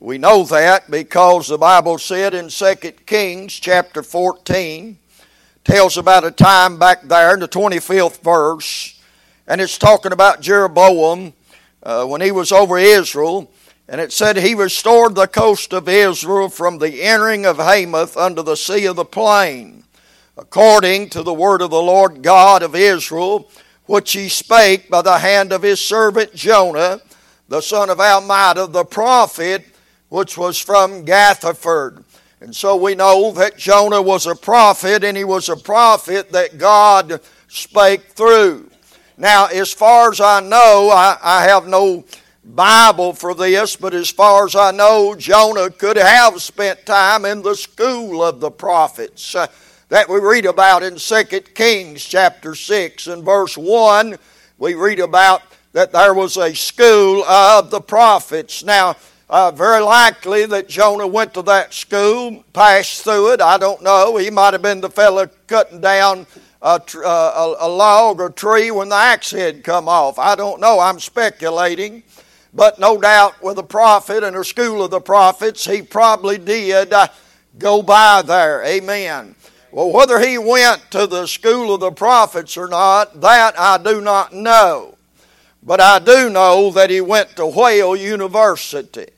We 0.00 0.18
know 0.18 0.44
that 0.44 0.90
because 0.90 1.48
the 1.48 1.58
Bible 1.58 1.98
said 1.98 2.34
in 2.34 2.48
2 2.48 2.74
Kings 3.06 3.54
chapter 3.54 4.02
14, 4.02 4.98
tells 5.64 5.96
about 5.96 6.24
a 6.24 6.30
time 6.30 6.78
back 6.78 7.02
there 7.02 7.34
in 7.34 7.40
the 7.40 7.48
25th 7.48 8.22
verse 8.22 8.98
and 9.48 9.62
it's 9.62 9.78
talking 9.78 10.12
about 10.12 10.42
Jeroboam 10.42 11.32
uh, 11.82 12.04
when 12.04 12.20
he 12.20 12.30
was 12.30 12.52
over 12.52 12.78
Israel. 12.78 13.50
And 13.88 13.98
it 13.98 14.12
said 14.12 14.36
he 14.36 14.54
restored 14.54 15.14
the 15.14 15.26
coast 15.26 15.72
of 15.72 15.88
Israel 15.88 16.50
from 16.50 16.76
the 16.76 17.02
entering 17.02 17.46
of 17.46 17.56
Hamath 17.56 18.14
unto 18.18 18.42
the 18.42 18.56
sea 18.56 18.84
of 18.84 18.96
the 18.96 19.06
plain, 19.06 19.84
according 20.36 21.08
to 21.10 21.22
the 21.22 21.32
word 21.32 21.62
of 21.62 21.70
the 21.70 21.82
Lord 21.82 22.22
God 22.22 22.62
of 22.62 22.76
Israel, 22.76 23.50
which 23.86 24.12
he 24.12 24.28
spake 24.28 24.90
by 24.90 25.00
the 25.00 25.18
hand 25.18 25.50
of 25.50 25.62
his 25.62 25.80
servant 25.80 26.34
Jonah, 26.34 27.00
the 27.48 27.62
son 27.62 27.88
of 27.88 27.96
Amittai, 27.96 28.70
the 28.70 28.84
prophet, 28.84 29.64
which 30.08 30.38
was 30.38 30.58
from 30.58 31.04
Gathhepher. 31.04 32.02
And 32.40 32.54
so 32.54 32.76
we 32.76 32.94
know 32.94 33.32
that 33.32 33.58
Jonah 33.58 34.00
was 34.00 34.26
a 34.26 34.34
prophet, 34.34 35.02
and 35.04 35.16
he 35.16 35.24
was 35.24 35.48
a 35.48 35.56
prophet 35.56 36.30
that 36.32 36.58
God 36.58 37.20
spake 37.48 38.02
through. 38.12 38.70
Now, 39.16 39.46
as 39.46 39.72
far 39.72 40.10
as 40.12 40.20
I 40.20 40.40
know, 40.40 40.90
I, 40.92 41.18
I 41.20 41.42
have 41.44 41.66
no 41.66 42.04
Bible 42.44 43.12
for 43.12 43.34
this, 43.34 43.76
but 43.76 43.92
as 43.92 44.10
far 44.10 44.46
as 44.46 44.54
I 44.54 44.70
know, 44.70 45.14
Jonah 45.16 45.70
could 45.70 45.96
have 45.96 46.40
spent 46.40 46.86
time 46.86 47.24
in 47.24 47.42
the 47.42 47.54
school 47.54 48.22
of 48.22 48.40
the 48.40 48.50
prophets 48.50 49.34
uh, 49.34 49.48
that 49.88 50.08
we 50.08 50.20
read 50.20 50.46
about 50.46 50.82
in 50.82 50.96
2 50.96 51.24
Kings 51.54 52.04
chapter 52.04 52.54
6 52.54 53.08
and 53.08 53.24
verse 53.24 53.58
1. 53.58 54.16
We 54.58 54.74
read 54.74 55.00
about 55.00 55.42
that 55.72 55.92
there 55.92 56.14
was 56.14 56.36
a 56.36 56.54
school 56.54 57.24
of 57.24 57.70
the 57.70 57.80
prophets. 57.80 58.64
Now, 58.64 58.96
uh, 59.30 59.50
very 59.50 59.82
likely 59.82 60.46
that 60.46 60.68
Jonah 60.68 61.06
went 61.06 61.34
to 61.34 61.42
that 61.42 61.74
school, 61.74 62.44
passed 62.52 63.04
through 63.04 63.32
it. 63.32 63.40
I 63.40 63.58
don't 63.58 63.82
know. 63.82 64.16
He 64.16 64.30
might 64.30 64.54
have 64.54 64.62
been 64.62 64.80
the 64.80 64.90
fellow 64.90 65.28
cutting 65.46 65.80
down 65.80 66.26
a, 66.62 66.80
a, 67.04 67.56
a 67.60 67.68
log 67.68 68.20
or 68.20 68.30
tree 68.30 68.70
when 68.70 68.88
the 68.88 68.96
axe 68.96 69.30
head 69.30 69.64
come 69.64 69.88
off. 69.88 70.18
I 70.18 70.34
don't 70.34 70.60
know. 70.60 70.80
I'm 70.80 70.98
speculating. 70.98 72.02
But 72.54 72.78
no 72.78 72.98
doubt 72.98 73.42
with 73.42 73.58
a 73.58 73.62
prophet 73.62 74.24
and 74.24 74.34
a 74.34 74.42
school 74.42 74.82
of 74.82 74.90
the 74.90 75.00
prophets, 75.00 75.66
he 75.66 75.82
probably 75.82 76.38
did 76.38 76.92
uh, 76.92 77.08
go 77.58 77.82
by 77.82 78.22
there. 78.22 78.64
Amen. 78.64 79.34
Well, 79.70 79.92
whether 79.92 80.18
he 80.18 80.38
went 80.38 80.90
to 80.92 81.06
the 81.06 81.26
school 81.26 81.74
of 81.74 81.80
the 81.80 81.92
prophets 81.92 82.56
or 82.56 82.66
not, 82.66 83.20
that 83.20 83.58
I 83.58 83.76
do 83.76 84.00
not 84.00 84.32
know. 84.32 84.96
But 85.62 85.80
I 85.80 85.98
do 85.98 86.30
know 86.30 86.70
that 86.70 86.88
he 86.88 87.02
went 87.02 87.36
to 87.36 87.46
Whale 87.46 87.94
University. 87.94 89.08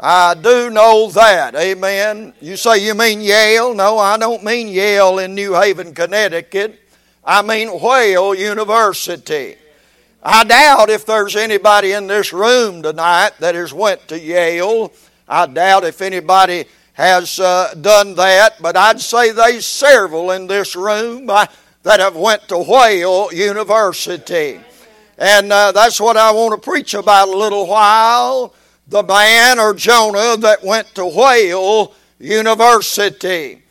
I 0.00 0.34
do 0.34 0.70
know 0.70 1.10
that. 1.10 1.56
Amen. 1.56 2.32
You 2.40 2.56
say 2.56 2.78
you 2.78 2.94
mean 2.94 3.20
Yale? 3.20 3.74
No, 3.74 3.98
I 3.98 4.16
don't 4.16 4.44
mean 4.44 4.68
Yale 4.68 5.18
in 5.18 5.34
New 5.34 5.54
Haven, 5.54 5.92
Connecticut. 5.92 6.80
I 7.24 7.42
mean 7.42 7.68
Whale 7.68 8.32
University. 8.34 9.56
I 10.22 10.44
doubt 10.44 10.88
if 10.88 11.04
there's 11.04 11.34
anybody 11.34 11.92
in 11.92 12.06
this 12.06 12.32
room 12.32 12.82
tonight 12.82 13.32
that 13.40 13.56
has 13.56 13.72
went 13.72 14.06
to 14.08 14.18
Yale. 14.18 14.92
I 15.28 15.46
doubt 15.46 15.84
if 15.84 16.00
anybody 16.00 16.66
has 16.92 17.40
uh, 17.40 17.74
done 17.80 18.14
that, 18.14 18.62
but 18.62 18.76
I'd 18.76 19.00
say 19.00 19.32
there's 19.32 19.66
several 19.66 20.30
in 20.30 20.46
this 20.46 20.76
room 20.76 21.28
uh, 21.28 21.46
that 21.82 21.98
have 21.98 22.16
went 22.16 22.48
to 22.48 22.58
Whale 22.58 23.32
University. 23.32 24.60
And 25.16 25.52
uh, 25.52 25.72
that's 25.72 26.00
what 26.00 26.16
I 26.16 26.30
want 26.30 26.60
to 26.60 26.70
preach 26.70 26.94
about 26.94 27.28
a 27.28 27.36
little 27.36 27.66
while 27.66 28.54
the 28.88 29.02
man 29.02 29.58
or 29.58 29.74
Jonah 29.74 30.36
that 30.38 30.64
went 30.64 30.94
to 30.94 31.04
Whale 31.06 31.92
University. 32.18 33.62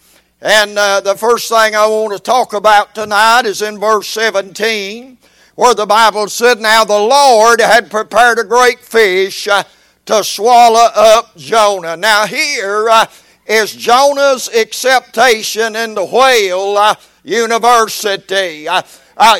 And 0.42 0.78
uh, 0.78 1.02
the 1.02 1.16
first 1.16 1.50
thing 1.50 1.76
I 1.76 1.88
want 1.88 2.14
to 2.14 2.20
talk 2.20 2.54
about 2.54 2.94
tonight 2.94 3.46
is 3.46 3.64
in 3.64 3.80
verse 3.80 4.08
17, 4.10 5.18
where 5.56 5.74
the 5.74 5.88
Bible 5.88 6.28
said, 6.28 6.60
Now 6.60 6.84
the 6.86 6.94
Lord 6.94 7.60
had 7.60 7.90
prepared 7.90 8.38
a 8.38 8.44
great 8.44 8.80
fish 8.80 9.48
uh, 9.48 9.64
to 10.06 10.24
swallow 10.24 10.88
up 10.96 11.36
Jonah. 11.36 11.98
Now, 11.98 12.28
here 12.28 12.88
uh, 12.88 13.08
is 13.48 13.76
Jonah's 13.76 14.48
acceptation 14.50 15.76
in 15.76 15.96
the 15.96 16.06
whale 16.06 16.78
uh, 16.78 16.96
university. 17.24 18.68
Uh, 18.68 18.84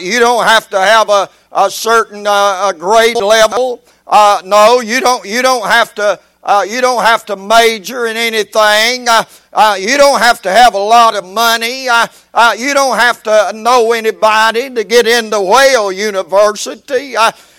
you 0.02 0.20
don't 0.20 0.46
have 0.46 0.68
to 0.72 0.80
have 0.80 1.10
a, 1.10 1.30
a 1.52 1.70
certain 1.70 2.26
a 2.26 2.74
grade 2.76 3.18
level. 3.18 3.84
Uh, 4.08 4.42
no, 4.46 4.80
you 4.80 5.02
don't. 5.02 5.26
You 5.26 5.42
don't 5.42 5.68
have 5.68 5.94
to. 5.96 6.20
Uh, 6.44 6.66
you 6.68 6.80
don't 6.80 7.04
have 7.04 7.26
to 7.26 7.36
major 7.36 8.06
in 8.06 8.16
anything. 8.16 9.02
you 9.02 9.98
don't 9.98 10.20
have 10.20 10.42
to 10.42 10.50
have 10.50 10.76
a 10.76 10.80
lot 10.80 11.14
of 11.14 11.26
money. 11.26 11.84
you 11.84 12.74
don't 12.74 12.98
have 12.98 13.22
to 13.24 13.52
know 13.54 13.92
anybody 13.92 14.70
to 14.70 14.84
get 14.86 15.08
into 15.08 15.42
Whale 15.42 15.92
University. 15.92 17.16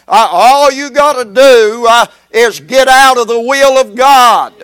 all 0.08 0.72
you 0.72 0.88
got 0.88 1.22
to 1.22 1.26
do 1.26 1.86
is 2.30 2.60
get 2.60 2.88
out 2.88 3.18
of 3.18 3.28
the 3.28 3.38
will 3.38 3.76
of 3.78 3.94
God. 3.94 4.54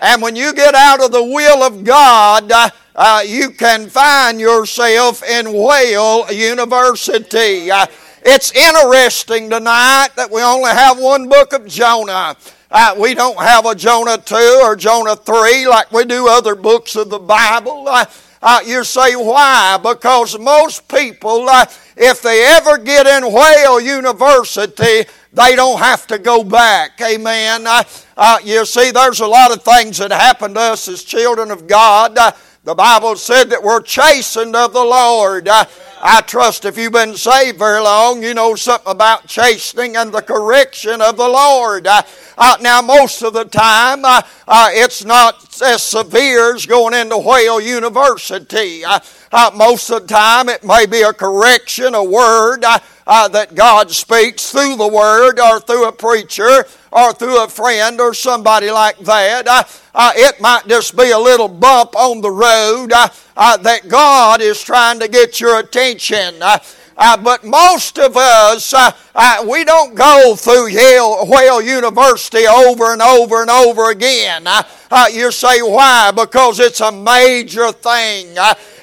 And 0.00 0.22
when 0.22 0.34
you 0.34 0.54
get 0.54 0.74
out 0.74 1.04
of 1.04 1.12
the 1.12 1.22
will 1.22 1.62
of 1.62 1.84
God, 1.84 2.50
uh, 2.50 2.70
uh, 2.96 3.22
you 3.26 3.50
can 3.50 3.88
find 3.88 4.40
yourself 4.40 5.22
in 5.22 5.52
Whale 5.52 6.32
University. 6.32 7.70
Uh, 8.20 8.30
it's 8.30 8.52
interesting 8.52 9.50
tonight 9.50 10.08
that 10.16 10.30
we 10.30 10.42
only 10.42 10.70
have 10.70 10.98
one 10.98 11.28
book 11.28 11.52
of 11.52 11.66
Jonah. 11.66 12.36
Uh, 12.70 12.94
we 12.98 13.14
don't 13.14 13.38
have 13.38 13.66
a 13.66 13.74
Jonah 13.74 14.18
2 14.18 14.60
or 14.62 14.76
Jonah 14.76 15.16
3 15.16 15.66
like 15.66 15.90
we 15.92 16.04
do 16.04 16.28
other 16.28 16.54
books 16.54 16.96
of 16.96 17.10
the 17.10 17.18
Bible. 17.18 17.88
Uh, 17.88 18.04
uh, 18.42 18.60
you 18.64 18.84
say, 18.84 19.14
why? 19.16 19.78
Because 19.82 20.38
most 20.38 20.88
people, 20.88 21.46
if 21.96 22.22
they 22.22 22.44
ever 22.46 22.78
get 22.78 23.06
in 23.06 23.30
Whale 23.32 23.80
University, 23.80 25.04
they 25.32 25.56
don't 25.56 25.78
have 25.78 26.06
to 26.06 26.18
go 26.18 26.42
back. 26.42 27.00
Amen. 27.02 27.66
Uh, 27.66 27.82
uh, 28.16 28.38
you 28.42 28.64
see, 28.64 28.90
there's 28.90 29.20
a 29.20 29.26
lot 29.26 29.52
of 29.52 29.62
things 29.62 29.98
that 29.98 30.10
happen 30.10 30.54
to 30.54 30.60
us 30.60 30.88
as 30.88 31.04
children 31.04 31.50
of 31.50 31.66
God. 31.66 32.16
Uh, 32.16 32.32
the 32.64 32.74
Bible 32.74 33.16
said 33.16 33.50
that 33.50 33.62
we're 33.62 33.82
chastened 33.82 34.54
of 34.54 34.72
the 34.72 34.84
Lord. 34.84 35.48
I 36.02 36.22
trust 36.22 36.64
if 36.64 36.78
you've 36.78 36.94
been 36.94 37.14
saved 37.14 37.58
very 37.58 37.80
long, 37.82 38.22
you 38.22 38.32
know 38.32 38.54
something 38.54 38.90
about 38.90 39.26
chastening 39.26 39.96
and 39.96 40.10
the 40.10 40.22
correction 40.22 41.02
of 41.02 41.18
the 41.18 41.28
Lord. 41.28 41.86
Uh, 41.86 42.00
uh, 42.38 42.56
now, 42.62 42.80
most 42.80 43.20
of 43.22 43.34
the 43.34 43.44
time, 43.44 44.04
uh 44.04 44.22
it's 44.72 45.04
not 45.04 45.60
as 45.62 45.82
severe 45.82 46.54
as 46.54 46.64
going 46.64 46.94
into 46.94 47.18
Whale 47.18 47.60
University. 47.60 48.82
Most 49.54 49.90
of 49.90 50.02
the 50.02 50.08
time, 50.08 50.48
it 50.48 50.64
may 50.64 50.86
be 50.86 51.02
a 51.02 51.12
correction, 51.12 51.94
a 51.94 52.02
word 52.02 52.64
that 53.10 53.54
God 53.54 53.90
speaks 53.90 54.52
through 54.52 54.76
the 54.76 54.86
Word 54.86 55.40
or 55.40 55.58
through 55.58 55.88
a 55.88 55.92
preacher 55.92 56.64
or 56.92 57.12
through 57.12 57.42
a 57.42 57.48
friend 57.48 58.00
or 58.00 58.14
somebody 58.14 58.70
like 58.70 58.98
that. 59.00 59.48
Uh, 59.48 59.64
uh, 59.94 60.12
it 60.14 60.40
might 60.40 60.66
just 60.68 60.96
be 60.96 61.10
a 61.10 61.18
little 61.18 61.48
bump 61.48 61.96
on 61.96 62.20
the 62.20 62.30
road 62.30 62.92
uh, 62.92 63.08
uh 63.36 63.56
that 63.56 63.88
God 63.88 64.40
is 64.40 64.62
trying 64.62 65.00
to 65.00 65.08
get 65.08 65.40
your 65.40 65.58
attention. 65.58 66.40
Uh, 67.00 67.10
uh, 67.10 67.16
but 67.16 67.44
most 67.44 67.98
of 67.98 68.16
us, 68.16 68.74
we 69.46 69.64
don't 69.64 69.94
go 69.94 70.34
through 70.36 70.68
Yale, 70.68 71.26
Whale 71.26 71.62
University 71.62 72.46
over 72.46 72.92
and 72.92 73.02
over 73.02 73.40
and 73.40 73.50
over 73.50 73.90
again. 73.90 74.46
you 75.12 75.32
say, 75.32 75.62
why? 75.62 76.12
Because 76.12 76.60
it's 76.60 76.80
a 76.80 76.92
major 76.92 77.72
thing 77.72 78.36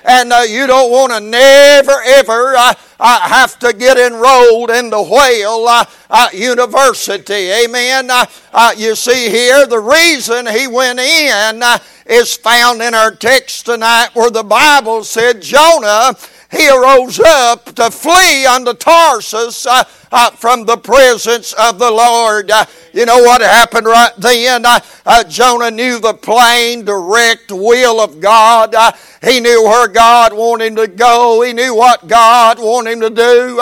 and 0.07 0.31
uh, 0.31 0.43
you 0.47 0.65
don't 0.65 0.89
want 0.89 1.11
to 1.11 1.19
never 1.19 2.01
ever 2.05 2.55
uh, 2.55 2.73
uh, 2.99 3.19
have 3.29 3.59
to 3.59 3.73
get 3.73 3.97
enrolled 3.97 4.69
in 4.69 4.89
the 4.89 5.03
Whale 5.03 5.67
uh, 5.67 5.85
uh, 6.09 6.29
University. 6.33 7.51
Amen. 7.51 8.09
Uh, 8.09 8.71
you 8.77 8.95
see 8.95 9.29
here, 9.29 9.67
the 9.67 9.79
reason 9.79 10.47
he 10.47 10.67
went 10.67 10.99
in 10.99 11.61
is 12.05 12.35
found 12.35 12.81
in 12.81 12.93
our 12.93 13.11
text 13.11 13.65
tonight 13.65 14.09
where 14.13 14.31
the 14.31 14.43
Bible 14.43 15.03
said 15.03 15.41
Jonah 15.41 16.15
he 16.51 16.69
arose 16.69 17.19
up 17.19 17.65
to 17.75 17.91
flee 17.91 18.45
unto 18.45 18.73
Tarshish 18.73 19.65
uh, 19.65 19.83
uh, 20.11 20.27
uh, 20.27 20.31
from 20.31 20.65
the 20.65 20.77
presence 20.77 21.53
of 21.53 21.79
the 21.79 21.89
Lord. 21.89 22.51
Uh, 22.51 22.65
you 22.93 23.05
know 23.05 23.19
what 23.19 23.41
happened 23.41 23.85
right 23.85 24.11
then? 24.17 24.65
Uh, 24.65 24.79
uh, 25.05 25.23
Jonah 25.23 25.71
knew 25.71 25.99
the 25.99 26.13
plain, 26.13 26.83
direct 26.83 27.51
will 27.51 28.01
of 28.01 28.19
God. 28.19 28.75
Uh, 28.75 28.91
he 29.23 29.39
knew 29.39 29.63
where 29.63 29.87
God 29.87 30.33
wanted 30.33 30.67
him 30.67 30.75
to 30.77 30.87
go. 30.87 31.41
He 31.41 31.53
knew 31.53 31.75
what 31.75 32.07
God 32.07 32.59
wanted 32.59 32.93
him 32.93 33.01
to 33.01 33.09
do. 33.09 33.61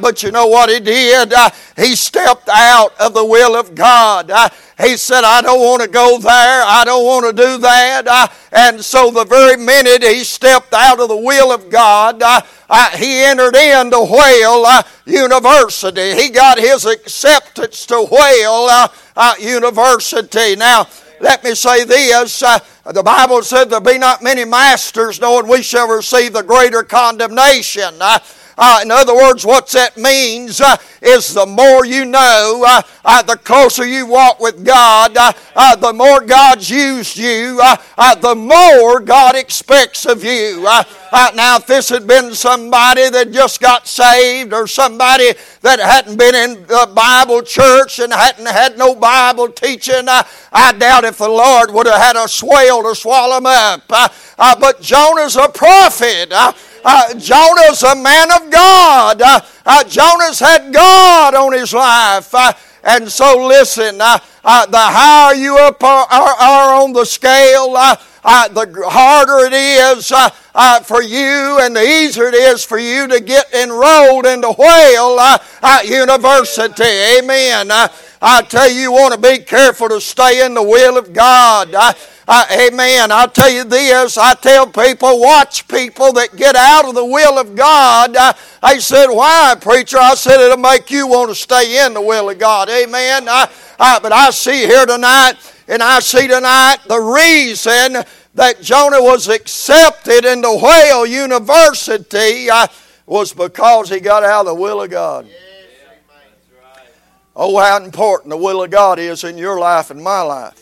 but 0.00 0.22
you 0.22 0.30
know 0.30 0.46
what 0.46 0.70
he 0.70 0.80
did? 0.80 1.32
he 1.76 1.94
stepped 1.94 2.48
out 2.48 2.98
of 3.00 3.14
the 3.14 3.24
will 3.24 3.56
of 3.56 3.74
God. 3.74 4.30
he 4.78 4.96
said, 4.96 5.24
I 5.24 5.40
don't 5.40 5.60
want 5.60 5.82
to 5.82 5.88
go 5.88 6.18
there. 6.18 6.62
I 6.64 6.82
don't 6.84 7.04
want 7.04 7.24
to 7.36 7.42
do 7.42 7.58
that. 7.58 8.32
and 8.52 8.84
so 8.84 9.10
the 9.10 9.24
very 9.24 9.56
minute 9.56 10.02
he 10.02 10.24
stepped 10.24 10.74
out 10.74 11.00
of 11.00 11.08
the 11.08 11.16
will 11.16 11.52
of 11.52 11.70
God, 11.70 12.22
uh, 12.72 12.88
he 12.96 13.20
entered 13.20 13.54
into 13.54 13.98
Whale 13.98 14.64
uh, 14.64 14.82
University. 15.04 16.14
He 16.14 16.30
got 16.30 16.58
his 16.58 16.86
acceptance 16.86 17.84
to 17.86 18.06
Whale 18.10 18.66
uh, 18.70 18.88
uh 19.14 19.34
University. 19.38 20.56
Now, 20.56 20.86
let 21.20 21.44
me 21.44 21.54
say 21.54 21.84
this. 21.84 22.42
Uh, 22.42 22.58
the 22.90 23.02
Bible 23.02 23.42
said 23.42 23.66
there 23.66 23.78
be 23.78 23.98
not 23.98 24.22
many 24.22 24.46
masters, 24.46 25.20
knowing 25.20 25.46
we 25.46 25.62
shall 25.62 25.86
receive 25.86 26.32
the 26.32 26.42
greater 26.42 26.82
condemnation. 26.82 27.94
Uh, 28.00 28.18
uh, 28.56 28.80
in 28.82 28.90
other 28.90 29.14
words, 29.14 29.46
what 29.46 29.68
that 29.68 29.96
means 29.96 30.60
uh, 30.60 30.76
is 31.00 31.32
the 31.32 31.46
more 31.46 31.86
you 31.86 32.04
know, 32.04 32.64
uh, 32.66 32.82
uh 33.04 33.22
the 33.22 33.36
closer 33.36 33.86
you 33.86 34.06
walk 34.06 34.40
with 34.40 34.64
God, 34.64 35.16
uh, 35.16 35.32
uh, 35.56 35.76
the 35.76 35.92
more 35.92 36.20
God's 36.20 36.68
used 36.68 37.16
you, 37.16 37.56
the 37.56 38.34
more 38.36 39.00
God 39.00 39.34
expects 39.34 40.04
of 40.04 40.22
you. 40.22 40.62
now, 40.62 41.56
if 41.56 41.66
this 41.66 41.88
had 41.88 42.06
been 42.06 42.34
somebody 42.34 43.08
that 43.08 43.32
just 43.32 43.60
got 43.60 43.86
saved 43.86 44.52
or 44.52 44.66
somebody 44.66 45.32
that 45.62 45.80
hadn't 45.80 46.16
been 46.16 46.34
in 46.34 46.66
the 46.66 46.90
Bible 46.94 47.42
church 47.42 47.98
and 47.98 48.12
hadn't 48.12 48.46
had 48.46 48.76
no 48.76 48.94
Bible 48.94 49.48
teaching, 49.48 50.06
I 50.08 50.72
doubt 50.78 51.04
if 51.04 51.18
the 51.18 51.28
Lord 51.28 51.72
would 51.72 51.86
have 51.86 52.00
had 52.00 52.16
a 52.16 52.28
swale 52.28 52.82
to 52.82 52.94
swallow 52.94 53.38
him 53.38 53.46
up. 53.46 53.88
but 53.88 54.80
Jonah's 54.80 55.36
a 55.36 55.48
prophet. 55.48 56.32
Uh, 56.84 57.14
Jonah's 57.14 57.82
a 57.82 57.94
man 57.94 58.30
of 58.32 58.50
God. 58.50 59.22
Uh, 59.22 59.40
uh, 59.64 59.84
Jonah's 59.84 60.38
had 60.38 60.72
God 60.72 61.34
on 61.34 61.52
his 61.52 61.72
life. 61.72 62.34
Uh, 62.34 62.52
and 62.84 63.08
so, 63.10 63.46
listen, 63.46 64.00
uh, 64.00 64.18
uh, 64.44 64.66
the 64.66 64.76
higher 64.76 65.34
you 65.34 65.56
up 65.58 65.82
are, 65.84 66.06
are, 66.10 66.34
are 66.34 66.82
on 66.82 66.92
the 66.92 67.04
scale, 67.04 67.72
the 67.72 68.82
harder 68.86 69.46
it 69.46 69.52
is 69.52 70.08
for 70.86 71.02
you 71.02 71.58
and 71.60 71.76
the 71.76 71.82
easier 71.82 72.26
it 72.26 72.34
is 72.34 72.64
for 72.64 72.78
you 72.78 73.06
to 73.06 73.20
get 73.20 73.52
enrolled 73.54 74.26
into 74.26 74.50
Whale 74.52 75.38
University. 75.84 77.18
Amen. 77.18 77.70
I 78.24 78.42
tell 78.42 78.68
you, 78.70 78.80
you 78.80 78.92
want 78.92 79.14
to 79.14 79.20
be 79.20 79.38
careful 79.44 79.88
to 79.88 80.00
stay 80.00 80.44
in 80.44 80.54
the 80.54 80.62
will 80.62 80.96
of 80.96 81.12
God. 81.12 81.72
Uh, 82.26 82.44
amen. 82.52 83.10
I'll 83.10 83.28
tell 83.28 83.50
you 83.50 83.64
this. 83.64 84.16
I 84.16 84.34
tell 84.34 84.66
people, 84.66 85.20
watch 85.20 85.66
people 85.66 86.12
that 86.12 86.36
get 86.36 86.54
out 86.54 86.88
of 86.88 86.94
the 86.94 87.04
will 87.04 87.38
of 87.38 87.56
God. 87.56 88.16
Uh, 88.16 88.32
I 88.62 88.78
said, 88.78 89.08
why, 89.08 89.56
preacher? 89.60 89.98
I 89.98 90.14
said, 90.14 90.40
it'll 90.40 90.56
make 90.56 90.90
you 90.90 91.08
want 91.08 91.30
to 91.30 91.34
stay 91.34 91.84
in 91.84 91.94
the 91.94 92.00
will 92.00 92.30
of 92.30 92.38
God. 92.38 92.70
Amen. 92.70 93.28
I, 93.28 93.50
uh, 93.78 94.00
but 94.00 94.12
I 94.12 94.30
see 94.30 94.66
here 94.66 94.86
tonight, 94.86 95.34
and 95.66 95.82
I 95.82 95.98
see 95.98 96.28
tonight 96.28 96.78
the 96.86 97.00
reason 97.00 98.04
that 98.34 98.62
Jonah 98.62 99.02
was 99.02 99.28
accepted 99.28 100.24
into 100.24 100.60
Whale 100.62 101.04
University 101.04 102.48
uh, 102.48 102.68
was 103.04 103.32
because 103.32 103.90
he 103.90 103.98
got 103.98 104.22
out 104.22 104.42
of 104.42 104.46
the 104.46 104.54
will 104.54 104.80
of 104.82 104.90
God. 104.90 105.28
Oh, 107.34 107.58
how 107.58 107.82
important 107.82 108.30
the 108.30 108.36
will 108.36 108.62
of 108.62 108.70
God 108.70 108.98
is 108.98 109.24
in 109.24 109.38
your 109.38 109.58
life 109.58 109.90
and 109.90 110.02
my 110.02 110.20
life. 110.20 110.61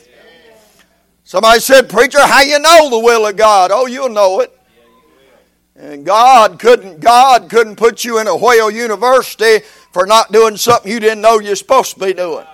Somebody 1.31 1.61
said, 1.61 1.89
Preacher, 1.89 2.19
how 2.27 2.41
you 2.41 2.59
know 2.59 2.91
the 2.91 2.99
will 2.99 3.25
of 3.25 3.37
God? 3.37 3.71
Oh, 3.73 3.87
you'll 3.87 4.09
know 4.09 4.41
it. 4.41 4.53
And 5.77 6.05
God 6.05 6.59
couldn't, 6.59 6.99
God 6.99 7.49
couldn't 7.49 7.77
put 7.77 8.05
you 8.05 8.19
in 8.19 8.27
a 8.27 8.37
Whale 8.37 8.69
University 8.69 9.65
for 9.93 10.07
not 10.07 10.33
doing 10.33 10.57
something 10.57 10.91
you 10.91 10.99
didn't 10.99 11.21
know 11.21 11.39
you're 11.39 11.55
supposed 11.55 11.95
to 11.95 12.01
be 12.05 12.15
doing. 12.15 12.45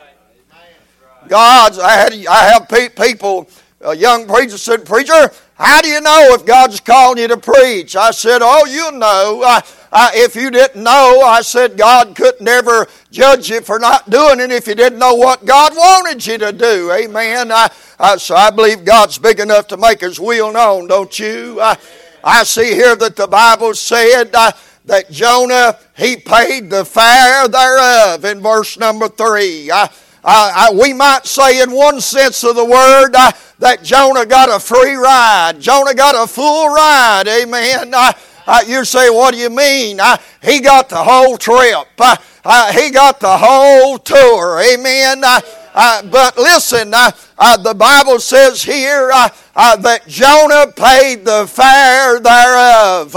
God's, 1.26 1.78
I, 1.78 1.92
had, 1.92 2.12
I 2.26 2.50
have 2.50 2.68
people, 2.95 3.49
a 3.80 3.97
young 3.97 4.26
preacher 4.26 4.59
said, 4.59 4.85
Preacher, 4.85 5.33
how 5.54 5.80
do 5.80 5.88
you 5.88 6.02
know 6.02 6.35
if 6.35 6.45
God's 6.45 6.78
calling 6.78 7.16
you 7.16 7.28
to 7.28 7.38
preach? 7.38 7.97
I 7.97 8.11
said, 8.11 8.40
Oh, 8.42 8.66
you'll 8.66 8.92
know. 8.92 9.42
I, 9.42 9.62
I, 9.99 10.11
if 10.12 10.37
you 10.37 10.50
didn't 10.50 10.83
know, 10.83 11.23
I 11.25 11.41
said 11.41 11.79
God 11.79 12.15
could 12.15 12.38
never 12.38 12.87
judge 13.11 13.49
you 13.49 13.62
for 13.62 13.79
not 13.79 14.11
doing 14.11 14.41
it 14.41 14.53
if 14.53 14.67
you 14.67 14.75
didn't 14.75 14.99
know 14.99 15.15
what 15.15 15.47
God 15.47 15.75
wanted 15.75 16.26
you 16.26 16.37
to 16.37 16.53
do. 16.53 16.93
Amen. 16.93 17.50
I, 17.50 17.71
I, 17.99 18.19
so 18.19 18.35
I 18.35 18.50
believe 18.50 18.85
God's 18.85 19.17
big 19.17 19.41
enough 19.41 19.69
to 19.69 19.79
make 19.79 20.03
His 20.03 20.21
will 20.21 20.53
known, 20.53 20.87
don't 20.87 21.19
you? 21.19 21.62
I, 21.62 21.79
I 22.23 22.45
see 22.45 22.75
here 22.75 22.95
that 22.95 23.17
the 23.17 23.26
Bible 23.26 23.73
said 23.73 24.35
uh, 24.35 24.53
that 24.85 25.11
Jonah, 25.11 25.79
he 25.97 26.19
paid 26.19 26.69
the 26.69 26.85
fare 26.85 27.49
thereof 27.49 28.23
in 28.26 28.43
verse 28.43 28.79
number 28.79 29.09
three. 29.09 29.71
I, 29.71 29.88
I, 30.23 30.73
we 30.79 30.93
might 30.93 31.25
say, 31.25 31.62
in 31.62 31.71
one 31.71 32.03
sense 32.03 32.45
of 32.45 32.55
the 32.55 32.67
word, 32.67 33.15
uh, 33.15 33.33
that 33.61 33.83
Jonah 33.83 34.26
got 34.26 34.50
a 34.50 34.61
free 34.61 34.95
ride. 34.95 35.55
Jonah 35.59 35.95
got 35.95 36.23
a 36.23 36.26
full 36.26 36.69
ride. 36.69 37.29
Amen. 37.29 37.95
Uh, 37.95 38.12
uh, 38.47 38.62
you 38.67 38.85
say, 38.85 39.11
what 39.11 39.35
do 39.35 39.41
you 39.41 39.50
mean? 39.50 40.00
Uh, 40.00 40.17
he 40.43 40.61
got 40.61 40.88
the 40.88 41.03
whole 41.03 41.37
trip. 41.37 41.88
Uh, 41.99 42.17
uh 42.45 42.73
he 42.73 42.91
got 42.91 43.21
the 43.21 43.37
whole 43.37 43.99
tour. 43.99 44.61
Amen. 44.61 45.23
Uh, 45.25 45.41
uh, 45.75 46.03
but 46.05 46.37
listen, 46.38 46.91
the 46.91 47.75
Bible 47.76 48.19
says 48.19 48.62
here 48.62 49.09
that 49.09 50.03
Jonah 50.07 50.73
paid 50.73 51.25
the 51.25 51.47
fare 51.47 52.21
thereof. 52.21 53.15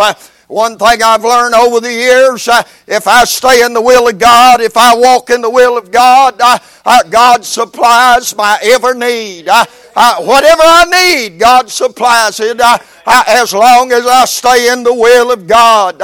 One 0.49 0.79
thing 0.79 1.03
I've 1.03 1.23
learned 1.23 1.53
over 1.53 1.79
the 1.79 1.93
years, 1.93 2.47
uh, 2.47 2.63
if 2.87 3.07
I 3.07 3.23
stay 3.25 3.63
in 3.63 3.71
the 3.71 3.81
will 3.81 4.07
of 4.07 4.17
God, 4.17 4.61
if 4.61 4.75
I 4.75 4.97
walk 4.97 5.29
in 5.29 5.41
the 5.41 5.49
will 5.49 5.77
of 5.77 5.91
God, 5.91 6.41
uh, 6.41 6.57
uh, 6.83 7.03
God 7.03 7.45
supplies 7.45 8.35
my 8.35 8.57
every 8.63 8.97
need. 8.97 9.45
whatever 9.45 10.63
I 10.63 10.85
need, 10.89 11.39
God 11.39 11.69
supplies 11.69 12.39
it 12.39 12.59
as 13.05 13.53
long 13.53 13.91
as 13.91 14.07
I 14.07 14.25
stay 14.25 14.71
in 14.73 14.81
the 14.81 14.93
will 14.93 15.31
of 15.31 15.45
God. 15.45 16.01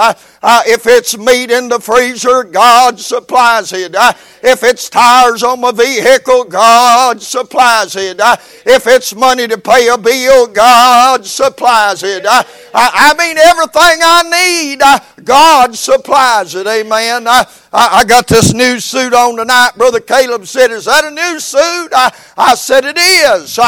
Uh, 0.47 0.61
if 0.67 0.85
it's 0.85 1.17
meat 1.17 1.49
in 1.49 1.69
the 1.69 1.79
freezer, 1.79 2.43
God 2.43 2.99
supplies 2.99 3.73
it. 3.73 3.95
Uh, 3.95 4.13
if 4.43 4.63
it's 4.63 4.89
tires 4.89 5.41
on 5.41 5.59
my 5.59 5.71
vehicle, 5.71 6.43
God 6.43 7.19
supplies 7.19 7.95
it. 7.95 8.19
Uh, 8.19 8.35
if 8.63 8.85
it's 8.85 9.15
money 9.15 9.47
to 9.47 9.57
pay 9.57 9.87
a 9.87 9.97
bill, 9.97 10.45
God 10.45 11.25
supplies 11.25 12.03
it. 12.03 12.25
I, 12.27 12.45
I, 12.75 13.13
mean, 13.17 13.37
everything 13.39 13.99
I 14.03 14.21
need, 14.35 14.81
uh, 14.81 14.99
God 15.23 15.75
supplies 15.75 16.55
it. 16.55 16.67
Amen. 16.67 17.27
I, 17.27 17.45
I, 17.71 18.03
got 18.05 18.27
this 18.27 18.53
new 18.53 18.79
suit 18.79 19.13
on 19.13 19.37
tonight. 19.37 19.71
Brother 19.77 19.99
Caleb 19.99 20.45
said, 20.45 20.71
Is 20.71 20.85
that 20.85 21.05
a 21.05 21.11
new 21.11 21.39
suit? 21.39 21.89
I, 21.93 22.13
I 22.37 22.55
said, 22.55 22.85
It 22.85 22.97
is. 22.97 23.59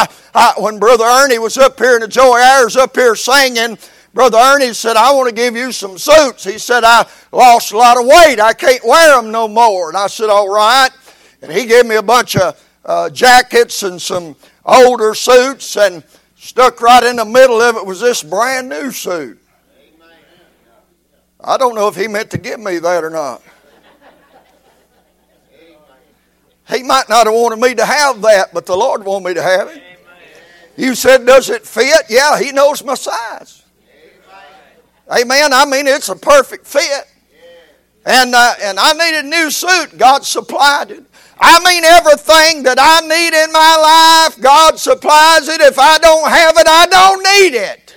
when 0.58 0.80
Brother 0.80 1.06
Ernie 1.06 1.40
was 1.40 1.58
up 1.58 1.78
here 1.80 1.96
and 1.96 2.04
the 2.04 2.08
Joy 2.08 2.38
Ayers 2.38 2.76
up 2.76 2.96
here 2.96 3.16
singing, 3.16 3.78
Brother 4.14 4.38
Ernie 4.38 4.74
said, 4.74 4.96
I 4.96 5.14
want 5.14 5.30
to 5.30 5.36
give 5.36 5.56
you 5.56 5.72
some 5.72 5.98
suits. 5.98 6.44
He 6.44 6.58
said, 6.58 6.84
I 6.84 7.08
lost 7.32 7.72
a 7.72 7.78
lot 7.78 8.00
of 8.00 8.06
weight. 8.06 8.40
I 8.40 8.54
can't 8.54 8.84
wear 8.84 9.16
them 9.16 9.32
no 9.32 9.48
more. 9.48 9.90
And 9.90 9.98
I 9.98 10.08
said, 10.08 10.30
All 10.30 10.50
right. 10.50 10.90
And 11.42 11.52
he 11.52 11.66
gave 11.66 11.86
me 11.86 11.96
a 11.96 12.04
bunch 12.04 12.36
of 12.36 12.64
uh, 12.84 13.10
jackets 13.10 13.84
and 13.84 14.02
some 14.02 14.36
older 14.66 15.14
suits 15.14 15.78
and 15.78 16.04
stuck 16.36 16.82
right 16.82 17.04
in 17.04 17.18
the 17.18 17.26
middle 17.26 17.62
of 17.62 17.76
it 17.76 17.86
was 17.86 18.00
this 18.00 18.24
brand 18.24 18.70
new 18.70 18.92
suit. 18.92 19.40
I 21.48 21.56
don't 21.56 21.76
know 21.76 21.88
if 21.88 21.96
he 21.96 22.10
meant 22.10 22.30
to 22.32 22.38
give 22.38 22.60
me 22.60 22.78
that 22.78 23.06
or 23.06 23.10
not. 23.10 23.42
He 26.70 26.84
might 26.84 27.08
not 27.08 27.26
have 27.26 27.34
wanted 27.34 27.60
me 27.62 27.74
to 27.76 27.86
have 27.86 28.22
that, 28.24 28.54
but 28.54 28.66
the 28.66 28.76
Lord 28.76 29.06
wanted 29.06 29.30
me 29.30 29.34
to 29.36 29.42
have 29.42 29.70
it. 29.70 29.82
You 30.76 30.94
said, 30.94 31.26
Does 31.26 31.50
it 31.50 31.66
fit? 31.66 32.04
Yeah, 32.10 32.38
He 32.38 32.52
knows 32.52 32.84
my 32.84 32.96
size. 32.96 33.64
Amen. 35.10 35.54
I 35.54 35.64
mean, 35.64 35.88
it's 35.88 36.10
a 36.10 36.18
perfect 36.18 36.68
fit. 36.68 37.06
And, 38.06 38.36
uh, 38.36 38.54
and 38.62 38.78
I 38.78 38.92
need 38.92 39.20
a 39.20 39.24
new 39.24 39.50
suit. 39.50 39.98
God 39.98 40.26
supplied 40.26 40.92
it. 40.92 41.06
I 41.40 41.60
mean, 41.64 41.86
everything 41.86 42.64
that 42.64 42.78
I 42.78 43.00
need 43.08 43.44
in 43.44 43.52
my 43.54 44.28
life, 44.28 44.42
God 44.42 44.78
supplies 44.78 45.48
it. 45.48 45.62
If 45.62 45.80
I 45.80 45.98
don't 46.00 46.30
have 46.30 46.58
it, 46.58 46.68
I 46.68 46.86
don't 46.88 47.24
need 47.24 47.58
it. 47.58 47.96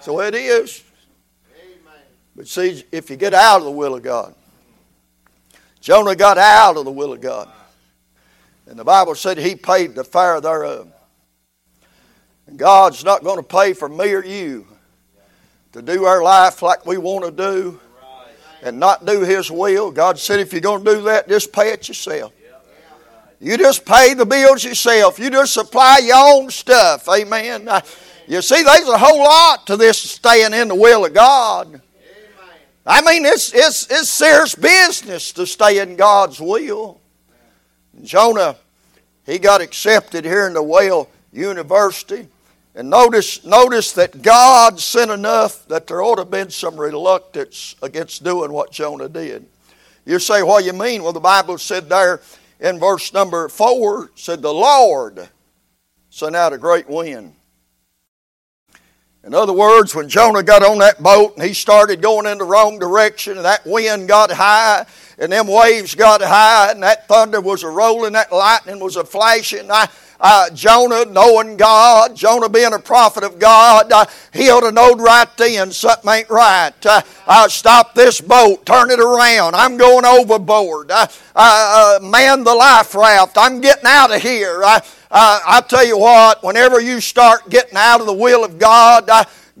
So 0.00 0.20
it 0.20 0.34
is. 0.34 0.84
But 2.38 2.46
see, 2.46 2.84
if 2.92 3.10
you 3.10 3.16
get 3.16 3.34
out 3.34 3.58
of 3.58 3.64
the 3.64 3.72
will 3.72 3.96
of 3.96 4.04
God, 4.04 4.32
Jonah 5.80 6.14
got 6.14 6.38
out 6.38 6.76
of 6.76 6.84
the 6.84 6.90
will 6.92 7.12
of 7.12 7.20
God. 7.20 7.50
And 8.68 8.78
the 8.78 8.84
Bible 8.84 9.16
said 9.16 9.38
he 9.38 9.56
paid 9.56 9.96
the 9.96 10.04
fire 10.04 10.40
thereof. 10.40 10.86
And 12.46 12.56
God's 12.56 13.04
not 13.04 13.24
going 13.24 13.38
to 13.38 13.42
pay 13.42 13.72
for 13.72 13.88
me 13.88 14.12
or 14.12 14.24
you 14.24 14.68
to 15.72 15.82
do 15.82 16.04
our 16.04 16.22
life 16.22 16.62
like 16.62 16.86
we 16.86 16.96
want 16.96 17.24
to 17.24 17.32
do 17.32 17.80
and 18.62 18.78
not 18.78 19.04
do 19.04 19.22
His 19.22 19.50
will. 19.50 19.90
God 19.90 20.16
said, 20.16 20.38
if 20.38 20.52
you're 20.52 20.60
going 20.60 20.84
to 20.84 20.94
do 20.94 21.02
that, 21.02 21.28
just 21.28 21.52
pay 21.52 21.72
it 21.72 21.88
yourself. 21.88 22.32
You 23.40 23.58
just 23.58 23.84
pay 23.84 24.14
the 24.14 24.24
bills 24.24 24.62
yourself. 24.62 25.18
You 25.18 25.28
just 25.30 25.54
supply 25.54 25.98
your 26.04 26.16
own 26.16 26.50
stuff. 26.50 27.08
Amen. 27.08 27.68
You 28.28 28.42
see, 28.42 28.62
there's 28.62 28.88
a 28.88 28.98
whole 28.98 29.24
lot 29.24 29.66
to 29.66 29.76
this 29.76 29.98
staying 29.98 30.54
in 30.54 30.68
the 30.68 30.76
will 30.76 31.04
of 31.04 31.12
God. 31.12 31.82
I 32.90 33.02
mean, 33.02 33.26
it's, 33.26 33.52
it's, 33.52 33.86
it's 33.90 34.08
serious 34.08 34.54
business 34.54 35.32
to 35.32 35.46
stay 35.46 35.80
in 35.80 35.94
God's 35.94 36.40
will. 36.40 37.02
Jonah, 38.02 38.56
he 39.26 39.38
got 39.38 39.60
accepted 39.60 40.24
here 40.24 40.46
in 40.46 40.54
the 40.54 40.62
Whale 40.62 41.10
University. 41.30 42.28
And 42.74 42.88
notice, 42.88 43.44
notice 43.44 43.92
that 43.92 44.22
God 44.22 44.80
sent 44.80 45.10
enough 45.10 45.68
that 45.68 45.86
there 45.86 46.00
ought 46.00 46.14
to 46.14 46.22
have 46.22 46.30
been 46.30 46.48
some 46.48 46.80
reluctance 46.80 47.76
against 47.82 48.24
doing 48.24 48.52
what 48.52 48.72
Jonah 48.72 49.10
did. 49.10 49.44
You 50.06 50.18
say, 50.18 50.42
what 50.42 50.60
do 50.60 50.66
you 50.66 50.72
mean? 50.72 51.02
Well, 51.02 51.12
the 51.12 51.20
Bible 51.20 51.58
said 51.58 51.90
there 51.90 52.22
in 52.58 52.78
verse 52.78 53.12
number 53.12 53.50
4, 53.50 54.12
said, 54.14 54.40
The 54.40 54.54
Lord 54.54 55.28
sent 56.08 56.34
out 56.34 56.54
a 56.54 56.58
great 56.58 56.88
wind. 56.88 57.34
In 59.28 59.34
other 59.34 59.52
words, 59.52 59.94
when 59.94 60.08
Jonah 60.08 60.42
got 60.42 60.62
on 60.62 60.78
that 60.78 61.02
boat 61.02 61.36
and 61.36 61.46
he 61.46 61.52
started 61.52 62.00
going 62.00 62.24
in 62.24 62.38
the 62.38 62.44
wrong 62.44 62.78
direction, 62.78 63.36
and 63.36 63.44
that 63.44 63.60
wind 63.66 64.08
got 64.08 64.30
high, 64.30 64.86
and 65.18 65.30
them 65.30 65.46
waves 65.48 65.94
got 65.94 66.22
high, 66.22 66.70
and 66.70 66.82
that 66.82 67.06
thunder 67.08 67.38
was 67.38 67.62
a 67.62 67.68
rolling, 67.68 68.14
that 68.14 68.32
lightning 68.32 68.80
was 68.80 68.96
a 68.96 69.04
flashing, 69.04 69.70
I, 69.70 69.86
uh, 70.18 70.48
Jonah 70.54 71.04
knowing 71.04 71.58
God, 71.58 72.16
Jonah 72.16 72.48
being 72.48 72.72
a 72.72 72.78
prophet 72.78 73.22
of 73.22 73.38
God, 73.38 73.92
uh, 73.92 74.06
he 74.32 74.48
ought 74.48 74.62
to 74.62 74.72
know 74.72 74.94
right 74.94 75.28
then 75.36 75.72
something 75.72 76.10
ain't 76.10 76.30
right. 76.30 76.72
Uh, 76.86 77.02
uh, 77.26 77.48
stop 77.48 77.94
this 77.94 78.22
boat, 78.22 78.64
turn 78.64 78.90
it 78.90 78.98
around. 78.98 79.54
I'm 79.54 79.76
going 79.76 80.06
overboard. 80.06 80.90
Uh, 80.90 81.98
man 82.00 82.44
the 82.44 82.54
life 82.54 82.94
raft. 82.94 83.36
I'm 83.36 83.60
getting 83.60 83.86
out 83.86 84.10
of 84.10 84.22
here. 84.22 84.64
I 84.64 84.80
tell 85.68 85.86
you 85.86 85.98
what, 85.98 86.42
whenever 86.42 86.80
you 86.80 87.00
start 87.00 87.48
getting 87.48 87.76
out 87.76 88.00
of 88.00 88.06
the 88.06 88.12
will 88.12 88.44
of 88.44 88.58
God, 88.58 89.08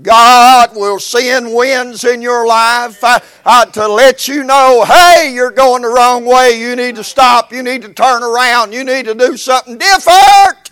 God 0.02 0.76
will 0.76 1.00
send 1.00 1.52
winds 1.52 2.04
in 2.04 2.22
your 2.22 2.46
life 2.46 3.02
uh, 3.02 3.18
uh, 3.44 3.64
to 3.66 3.88
let 3.88 4.28
you 4.28 4.44
know, 4.44 4.84
hey, 4.84 5.32
you're 5.34 5.50
going 5.50 5.82
the 5.82 5.88
wrong 5.88 6.24
way. 6.24 6.60
You 6.60 6.76
need 6.76 6.94
to 6.96 7.04
stop. 7.04 7.52
You 7.52 7.62
need 7.62 7.82
to 7.82 7.92
turn 7.92 8.22
around. 8.22 8.72
You 8.72 8.84
need 8.84 9.06
to 9.06 9.14
do 9.14 9.36
something 9.36 9.76
different. 9.76 10.70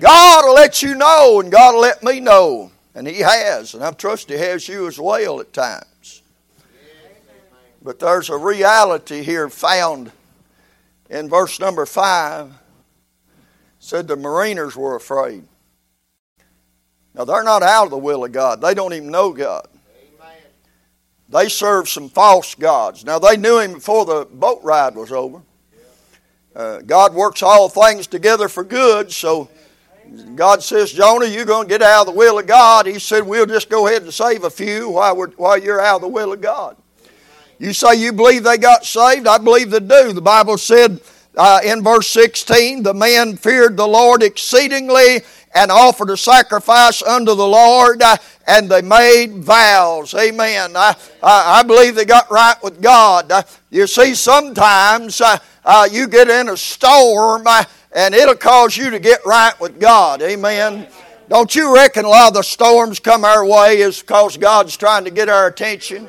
God 0.00 0.44
will 0.44 0.54
let 0.54 0.82
you 0.82 0.96
know, 0.96 1.40
and 1.40 1.52
God 1.52 1.74
will 1.74 1.82
let 1.82 2.02
me 2.02 2.18
know. 2.18 2.72
And 2.96 3.06
He 3.06 3.20
has. 3.20 3.74
And 3.74 3.84
I 3.84 3.92
trust 3.92 4.28
He 4.28 4.36
has 4.36 4.68
you 4.68 4.88
as 4.88 4.98
well 4.98 5.40
at 5.40 5.52
times. 5.52 6.22
But 7.82 8.00
there's 8.00 8.30
a 8.30 8.36
reality 8.36 9.22
here 9.22 9.48
found 9.48 10.10
in 11.08 11.28
verse 11.28 11.60
number 11.60 11.86
5. 11.86 12.52
Said 13.84 14.08
the 14.08 14.16
mariners 14.16 14.74
were 14.74 14.96
afraid. 14.96 15.44
Now, 17.12 17.26
they're 17.26 17.44
not 17.44 17.62
out 17.62 17.84
of 17.84 17.90
the 17.90 17.98
will 17.98 18.24
of 18.24 18.32
God. 18.32 18.62
They 18.62 18.72
don't 18.72 18.94
even 18.94 19.10
know 19.10 19.30
God. 19.30 19.68
Amen. 20.18 20.36
They 21.28 21.50
serve 21.50 21.90
some 21.90 22.08
false 22.08 22.54
gods. 22.54 23.04
Now, 23.04 23.18
they 23.18 23.36
knew 23.36 23.58
Him 23.58 23.74
before 23.74 24.06
the 24.06 24.24
boat 24.24 24.60
ride 24.62 24.94
was 24.94 25.12
over. 25.12 25.42
Uh, 26.56 26.78
God 26.78 27.12
works 27.12 27.42
all 27.42 27.68
things 27.68 28.06
together 28.06 28.48
for 28.48 28.64
good, 28.64 29.12
so 29.12 29.50
God 30.34 30.62
says, 30.62 30.90
Jonah, 30.90 31.26
you're 31.26 31.44
going 31.44 31.68
to 31.68 31.74
get 31.74 31.82
out 31.82 32.08
of 32.08 32.14
the 32.14 32.18
will 32.18 32.38
of 32.38 32.46
God. 32.46 32.86
He 32.86 32.98
said, 32.98 33.26
We'll 33.26 33.44
just 33.44 33.68
go 33.68 33.86
ahead 33.86 34.00
and 34.00 34.14
save 34.14 34.44
a 34.44 34.50
few 34.50 34.88
while, 34.88 35.14
we're, 35.14 35.30
while 35.32 35.58
you're 35.58 35.82
out 35.82 35.96
of 35.96 36.00
the 36.00 36.08
will 36.08 36.32
of 36.32 36.40
God. 36.40 36.78
You 37.58 37.74
say 37.74 37.96
you 37.96 38.14
believe 38.14 38.44
they 38.44 38.56
got 38.56 38.86
saved? 38.86 39.26
I 39.26 39.36
believe 39.36 39.70
they 39.70 39.80
do. 39.80 40.14
The 40.14 40.22
Bible 40.22 40.56
said 40.56 41.02
uh, 41.36 41.60
in 41.64 41.82
verse 41.82 42.06
16, 42.08 42.82
the 42.82 42.94
men 42.94 43.36
feared 43.36 43.76
the 43.76 43.86
Lord 43.86 44.22
exceedingly 44.22 45.22
and 45.54 45.70
offered 45.70 46.10
a 46.10 46.16
sacrifice 46.16 47.02
unto 47.02 47.34
the 47.34 47.46
Lord, 47.46 48.02
uh, 48.02 48.16
and 48.46 48.68
they 48.68 48.82
made 48.82 49.36
vows. 49.36 50.14
Amen. 50.14 50.76
I, 50.76 50.96
I, 51.22 51.62
believe 51.62 51.94
they 51.94 52.04
got 52.04 52.30
right 52.30 52.60
with 52.62 52.80
God. 52.82 53.30
Uh, 53.30 53.42
you 53.70 53.86
see, 53.86 54.14
sometimes 54.14 55.20
uh, 55.20 55.88
you 55.90 56.08
get 56.08 56.28
in 56.28 56.48
a 56.48 56.56
storm, 56.56 57.46
and 57.92 58.14
it'll 58.14 58.34
cause 58.34 58.76
you 58.76 58.90
to 58.90 58.98
get 58.98 59.24
right 59.24 59.58
with 59.60 59.78
God. 59.80 60.22
Amen. 60.22 60.88
Don't 61.28 61.54
you 61.54 61.74
reckon 61.74 62.04
a 62.04 62.08
lot 62.08 62.28
of 62.28 62.34
the 62.34 62.42
storms 62.42 63.00
come 63.00 63.24
our 63.24 63.46
way 63.46 63.78
is 63.78 64.00
because 64.00 64.36
God's 64.36 64.76
trying 64.76 65.04
to 65.04 65.10
get 65.10 65.28
our 65.28 65.46
attention? 65.46 66.08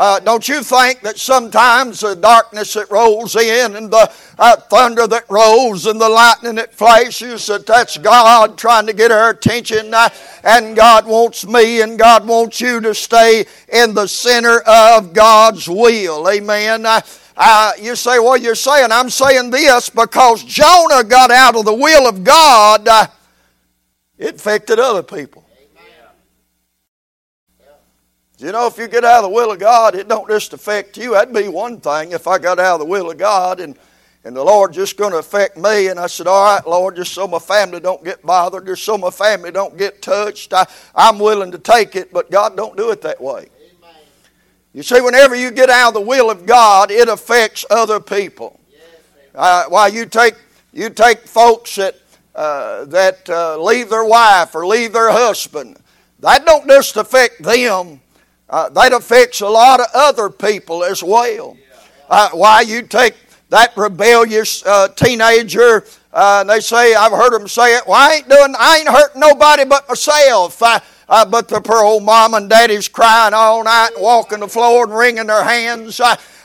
Uh, 0.00 0.18
don't 0.18 0.48
you 0.48 0.62
think 0.62 1.02
that 1.02 1.18
sometimes 1.18 2.00
the 2.00 2.16
darkness 2.16 2.72
that 2.72 2.90
rolls 2.90 3.36
in 3.36 3.76
and 3.76 3.90
the 3.90 4.10
uh, 4.38 4.56
thunder 4.56 5.06
that 5.06 5.26
rolls 5.28 5.84
and 5.84 6.00
the 6.00 6.08
lightning 6.08 6.54
that 6.54 6.72
flashes, 6.72 7.44
that 7.48 7.66
that's 7.66 7.98
God 7.98 8.56
trying 8.56 8.86
to 8.86 8.94
get 8.94 9.12
our 9.12 9.28
attention? 9.28 9.92
Uh, 9.92 10.08
and 10.42 10.74
God 10.74 11.04
wants 11.04 11.46
me 11.46 11.82
and 11.82 11.98
God 11.98 12.26
wants 12.26 12.62
you 12.62 12.80
to 12.80 12.94
stay 12.94 13.44
in 13.70 13.92
the 13.92 14.06
center 14.06 14.62
of 14.66 15.12
God's 15.12 15.68
will. 15.68 16.30
Amen. 16.30 16.86
Uh, 16.86 17.72
you 17.78 17.94
say, 17.94 18.18
well, 18.18 18.38
you're 18.38 18.54
saying, 18.54 18.90
I'm 18.90 19.10
saying 19.10 19.50
this 19.50 19.90
because 19.90 20.42
Jonah 20.44 21.04
got 21.04 21.30
out 21.30 21.56
of 21.56 21.66
the 21.66 21.74
will 21.74 22.08
of 22.08 22.24
God, 22.24 22.88
uh, 22.88 23.06
it 24.16 24.36
affected 24.36 24.78
other 24.78 25.02
people. 25.02 25.44
You 28.42 28.52
know, 28.52 28.66
if 28.66 28.78
you 28.78 28.88
get 28.88 29.04
out 29.04 29.22
of 29.22 29.24
the 29.24 29.34
will 29.34 29.52
of 29.52 29.58
God, 29.58 29.94
it 29.94 30.08
don't 30.08 30.26
just 30.26 30.54
affect 30.54 30.96
you. 30.96 31.12
That'd 31.12 31.34
be 31.34 31.48
one 31.48 31.78
thing 31.78 32.12
if 32.12 32.26
I 32.26 32.38
got 32.38 32.58
out 32.58 32.74
of 32.74 32.80
the 32.80 32.86
will 32.86 33.10
of 33.10 33.18
God 33.18 33.60
and, 33.60 33.78
and 34.24 34.34
the 34.34 34.42
Lord 34.42 34.72
just 34.72 34.96
going 34.96 35.12
to 35.12 35.18
affect 35.18 35.58
me. 35.58 35.88
And 35.88 36.00
I 36.00 36.06
said, 36.06 36.26
all 36.26 36.54
right, 36.54 36.66
Lord, 36.66 36.96
just 36.96 37.12
so 37.12 37.28
my 37.28 37.38
family 37.38 37.80
don't 37.80 38.02
get 38.02 38.22
bothered, 38.22 38.64
just 38.64 38.82
so 38.82 38.96
my 38.96 39.10
family 39.10 39.50
don't 39.50 39.76
get 39.76 40.00
touched, 40.00 40.54
I, 40.54 40.66
I'm 40.94 41.18
willing 41.18 41.52
to 41.52 41.58
take 41.58 41.96
it. 41.96 42.14
But 42.14 42.30
God 42.30 42.56
don't 42.56 42.78
do 42.78 42.90
it 42.92 43.02
that 43.02 43.20
way. 43.20 43.40
Amen. 43.40 43.94
You 44.72 44.84
see, 44.84 45.02
whenever 45.02 45.36
you 45.36 45.50
get 45.50 45.68
out 45.68 45.88
of 45.88 45.94
the 45.94 46.00
will 46.00 46.30
of 46.30 46.46
God, 46.46 46.90
it 46.90 47.10
affects 47.10 47.66
other 47.68 48.00
people. 48.00 48.58
Yes, 48.72 48.80
uh, 49.34 49.64
why 49.68 49.88
you 49.88 50.06
take 50.06 50.36
you 50.72 50.88
take 50.88 51.26
folks 51.26 51.74
that 51.74 51.96
uh, 52.34 52.86
that 52.86 53.28
uh, 53.28 53.62
leave 53.62 53.90
their 53.90 54.04
wife 54.04 54.54
or 54.54 54.66
leave 54.66 54.94
their 54.94 55.10
husband, 55.10 55.76
that 56.20 56.46
don't 56.46 56.66
just 56.66 56.96
affect 56.96 57.42
them 57.42 58.00
uh, 58.50 58.68
that 58.70 58.92
affects 58.92 59.40
a 59.40 59.48
lot 59.48 59.80
of 59.80 59.86
other 59.94 60.28
people 60.28 60.84
as 60.84 61.02
well. 61.02 61.56
Uh, 62.08 62.28
why 62.30 62.60
you 62.60 62.82
take 62.82 63.14
that 63.48 63.76
rebellious 63.76 64.64
uh, 64.66 64.88
teenager, 64.88 65.84
uh, 66.12 66.38
and 66.40 66.50
they 66.50 66.60
say, 66.60 66.94
I've 66.94 67.12
heard 67.12 67.32
them 67.32 67.46
say 67.46 67.76
it, 67.76 67.84
well, 67.86 67.96
I 67.96 68.16
ain't 68.16 68.28
doing, 68.28 68.54
I 68.58 68.78
ain't 68.78 68.88
hurting 68.88 69.20
nobody 69.20 69.64
but 69.64 69.88
myself. 69.88 70.60
Uh, 70.62 70.80
uh, 71.08 71.24
but 71.26 71.48
the 71.48 71.60
poor 71.60 71.82
old 71.82 72.04
mom 72.04 72.34
and 72.34 72.48
daddy's 72.48 72.86
crying 72.86 73.34
all 73.34 73.64
night, 73.64 73.90
walking 73.98 74.40
the 74.40 74.48
floor 74.48 74.84
and 74.84 74.94
wringing 74.94 75.26
their 75.26 75.42
hands. 75.42 76.00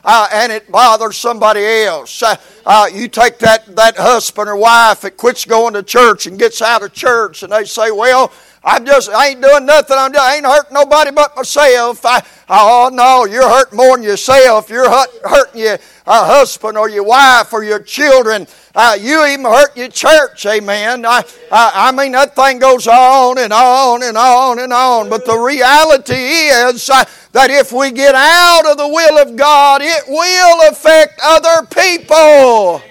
Uh, 0.08 0.28
and 0.32 0.52
it 0.52 0.72
bothers 0.72 1.18
somebody 1.18 1.66
else. 1.66 2.22
Uh, 2.22 2.36
uh, 2.64 2.88
you 2.94 3.08
take 3.08 3.40
that, 3.40 3.66
that 3.76 3.98
husband 3.98 4.48
or 4.48 4.56
wife 4.56 5.02
that 5.02 5.18
quits 5.18 5.46
going 5.46 5.74
to 5.74 5.82
church 5.82 6.28
and 6.28 6.38
gets 6.38 6.62
out 6.62 6.84
of 6.84 6.94
church, 6.94 7.42
and 7.42 7.52
they 7.52 7.66
say, 7.66 7.90
Well, 7.90 8.32
I'm 8.64 8.86
just, 8.86 9.10
I 9.10 9.30
ain't 9.30 9.42
doing 9.42 9.66
nothing. 9.66 9.98
I'm 9.98 10.14
just, 10.14 10.24
I 10.24 10.36
ain't 10.38 10.46
hurting 10.46 10.74
nobody 10.74 11.12
but 11.12 11.36
myself. 11.36 12.06
I, 12.06 12.24
oh, 12.50 12.90
no, 12.94 13.26
you're 13.26 13.48
hurting 13.48 13.78
more 13.78 13.98
than 13.98 14.04
yourself. 14.04 14.70
You're 14.70 14.90
hurt, 14.90 15.10
hurting 15.24 15.62
your 15.62 15.78
uh, 16.08 16.26
husband 16.26 16.78
or 16.78 16.90
your 16.90 17.04
wife 17.04 17.52
or 17.54 17.64
your 17.64 17.80
children. 17.80 18.48
Uh, 18.74 18.98
you 19.00 19.26
even 19.26 19.46
hurt 19.46 19.76
your 19.76 19.88
church, 19.88 20.46
amen. 20.46 21.06
I, 21.06 21.24
I, 21.52 21.72
I 21.76 21.92
mean, 21.92 22.12
that 22.12 22.36
thing 22.36 22.60
goes 22.60 22.88
on 22.88 23.38
and 23.38 23.52
on 23.52 24.04
and 24.04 24.18
on 24.18 24.60
and 24.60 24.74
on. 24.74 25.10
But 25.10 25.26
the 25.26 25.38
reality 25.38 26.14
is 26.14 26.90
uh, 26.90 27.06
that 27.32 27.50
if 27.50 27.72
we 27.72 27.92
get 27.92 28.16
out 28.16 28.66
of 28.70 28.78
the 28.78 28.88
will 28.88 29.18
of 29.18 29.36
God, 29.36 29.82
it 29.82 30.04
will 30.08 30.70
affect 30.70 31.20
other 31.24 31.66
people. 31.68 32.82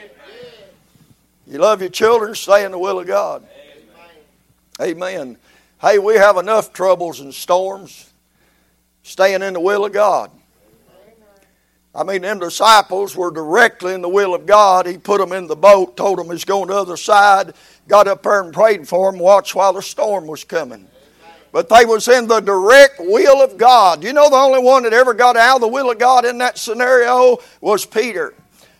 You 1.46 1.58
love 1.58 1.80
your 1.80 1.90
children, 1.90 2.34
stay 2.34 2.64
in 2.64 2.72
the 2.72 2.78
will 2.78 2.98
of 2.98 3.06
God. 3.06 3.46
Amen. 4.80 5.36
Hey, 5.80 5.98
we 5.98 6.14
have 6.16 6.36
enough 6.36 6.72
troubles 6.72 7.20
and 7.20 7.32
storms 7.32 8.10
staying 9.02 9.42
in 9.42 9.52
the 9.52 9.60
will 9.60 9.84
of 9.84 9.92
God. 9.92 10.30
I 11.96 12.02
mean, 12.02 12.22
them 12.22 12.40
disciples 12.40 13.14
were 13.14 13.30
directly 13.30 13.94
in 13.94 14.02
the 14.02 14.08
will 14.08 14.34
of 14.34 14.46
God. 14.46 14.86
He 14.86 14.98
put 14.98 15.20
them 15.20 15.32
in 15.32 15.46
the 15.46 15.54
boat, 15.54 15.96
told 15.96 16.18
them 16.18 16.30
he's 16.30 16.44
going 16.44 16.66
to 16.66 16.74
the 16.74 16.80
other 16.80 16.96
side, 16.96 17.54
got 17.86 18.08
up 18.08 18.24
there 18.24 18.42
and 18.42 18.52
prayed 18.52 18.88
for 18.88 19.12
them, 19.12 19.20
watched 19.20 19.54
while 19.54 19.72
the 19.72 19.82
storm 19.82 20.26
was 20.26 20.42
coming. 20.42 20.88
But 21.52 21.68
they 21.68 21.84
was 21.84 22.08
in 22.08 22.26
the 22.26 22.40
direct 22.40 22.98
will 22.98 23.40
of 23.40 23.56
God. 23.56 24.02
You 24.02 24.12
know 24.12 24.28
the 24.28 24.34
only 24.34 24.58
one 24.58 24.82
that 24.82 24.92
ever 24.92 25.14
got 25.14 25.36
out 25.36 25.56
of 25.56 25.60
the 25.60 25.68
will 25.68 25.88
of 25.88 25.98
God 26.00 26.24
in 26.24 26.38
that 26.38 26.58
scenario 26.58 27.38
was 27.60 27.86
Peter. 27.86 28.34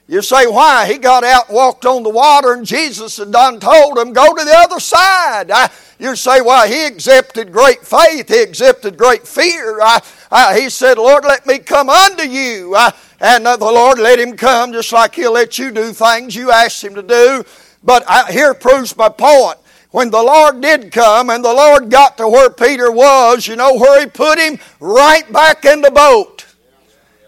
You 0.08 0.20
say, 0.20 0.46
why? 0.48 0.86
He 0.90 0.98
got 0.98 1.22
out 1.22 1.46
and 1.46 1.54
walked 1.54 1.86
on 1.86 2.02
the 2.02 2.10
water, 2.10 2.52
and 2.52 2.66
Jesus 2.66 3.16
had 3.16 3.30
done 3.30 3.60
told 3.60 3.96
him, 3.96 4.12
go 4.12 4.34
to 4.34 4.44
the 4.44 4.56
other 4.56 4.80
side. 4.80 5.52
I, 5.52 5.70
you 5.98 6.16
say, 6.16 6.40
why? 6.40 6.68
He 6.68 6.86
accepted 6.86 7.52
great 7.52 7.84
faith. 7.86 8.28
He 8.28 8.42
accepted 8.42 8.96
great 8.96 9.26
fear. 9.26 9.80
I, 9.80 10.02
I, 10.30 10.60
he 10.60 10.68
said, 10.68 10.98
Lord, 10.98 11.24
let 11.24 11.46
me 11.46 11.58
come 11.58 11.88
unto 11.88 12.24
you. 12.24 12.76
and 13.20 13.46
uh, 13.46 13.56
the 13.56 13.64
Lord 13.64 13.98
let 13.98 14.18
him 14.18 14.36
come 14.36 14.72
just 14.72 14.92
like 14.92 15.14
he'll 15.14 15.32
let 15.32 15.58
you 15.58 15.70
do 15.70 15.92
things 15.92 16.34
you 16.34 16.50
asked 16.50 16.82
him 16.82 16.94
to 16.94 17.02
do. 17.02 17.44
But 17.82 18.30
here 18.30 18.54
proves 18.54 18.96
my 18.96 19.08
point. 19.08 19.58
When 19.90 20.10
the 20.10 20.22
Lord 20.22 20.60
did 20.60 20.90
come 20.90 21.30
and 21.30 21.44
the 21.44 21.54
Lord 21.54 21.88
got 21.88 22.18
to 22.18 22.26
where 22.26 22.50
Peter 22.50 22.90
was, 22.90 23.46
you 23.46 23.54
know 23.54 23.74
where 23.74 24.00
he 24.00 24.06
put 24.06 24.40
him? 24.40 24.58
Right 24.80 25.30
back 25.32 25.64
in 25.64 25.82
the 25.82 25.90
boat. 25.92 26.44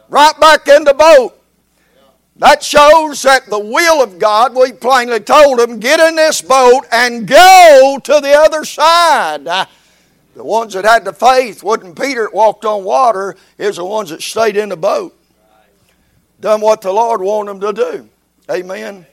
Right 0.09 0.39
back 0.41 0.67
in 0.67 0.83
the 0.83 0.95
boat. 0.95 1.36
That 2.39 2.63
shows 2.63 3.23
that 3.23 3.47
the 3.47 3.59
will 3.59 4.03
of 4.03 4.19
God, 4.19 4.55
we 4.55 4.73
plainly 4.73 5.21
told 5.21 5.59
them, 5.59 5.81
get 5.81 6.01
in 6.01 6.17
this 6.17 6.43
boat 6.43 6.85
and 6.93 7.27
go 7.27 7.99
to 8.03 8.21
the 8.21 8.35
other 8.35 8.65
side. 8.65 9.45
the 10.35 10.45
ones 10.45 10.75
that 10.75 10.85
had 10.85 11.07
the 11.07 11.15
faith, 11.15 11.63
wasn't 11.63 11.99
Peter 11.99 12.29
walked 12.31 12.67
on 12.67 12.85
water, 12.85 13.37
is 13.57 13.77
the 13.77 13.85
ones 13.85 14.11
that 14.11 14.21
stayed 14.21 14.57
in 14.57 14.69
the 14.69 14.77
boat. 14.77 15.17
Done 16.39 16.61
what 16.61 16.83
the 16.83 16.93
Lord 16.93 17.23
wanted 17.23 17.61
them 17.61 17.61
to 17.61 17.73
do. 17.73 18.09
Amen. 18.51 19.07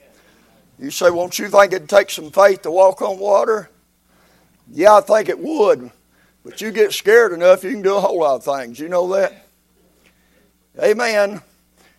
You 0.78 0.90
say, 0.90 1.08
won't 1.08 1.38
you 1.38 1.48
think 1.48 1.72
it'd 1.72 1.88
take 1.88 2.10
some 2.10 2.30
faith 2.30 2.62
to 2.62 2.70
walk 2.70 3.00
on 3.00 3.18
water? 3.18 3.70
Yeah, 4.70 4.96
I 4.96 5.00
think 5.00 5.30
it 5.30 5.38
would. 5.38 5.90
But 6.44 6.60
you 6.60 6.70
get 6.72 6.92
scared 6.92 7.32
enough, 7.32 7.64
you 7.64 7.70
can 7.70 7.80
do 7.80 7.96
a 7.96 8.00
whole 8.00 8.20
lot 8.20 8.34
of 8.36 8.44
things. 8.44 8.78
You 8.78 8.90
know 8.90 9.08
that? 9.14 9.46
Amen. 10.78 11.40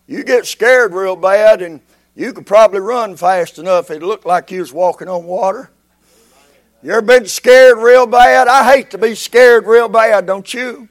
You 0.07 0.23
get 0.23 0.45
scared 0.45 0.93
real 0.93 1.15
bad, 1.15 1.61
and 1.61 1.81
you 2.15 2.33
could 2.33 2.45
probably 2.45 2.79
run 2.79 3.15
fast 3.15 3.59
enough. 3.59 3.91
It 3.91 4.01
looked 4.01 4.25
like 4.25 4.51
you 4.51 4.61
was 4.61 4.73
walking 4.73 5.07
on 5.07 5.25
water. 5.25 5.69
You 6.81 6.91
ever 6.91 7.01
been 7.01 7.25
scared 7.25 7.77
real 7.77 8.05
bad? 8.05 8.47
I 8.47 8.71
hate 8.71 8.91
to 8.91 8.97
be 8.97 9.15
scared 9.15 9.65
real 9.65 9.89
bad, 9.89 10.25
don't 10.27 10.53
you? 10.53 10.87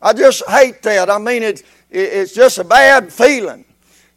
I 0.00 0.12
just 0.12 0.42
hate 0.48 0.82
that. 0.82 1.10
I 1.10 1.18
mean, 1.18 1.42
it, 1.42 1.60
it 1.90 1.98
it's 1.98 2.34
just 2.34 2.58
a 2.58 2.64
bad 2.64 3.12
feeling. 3.12 3.65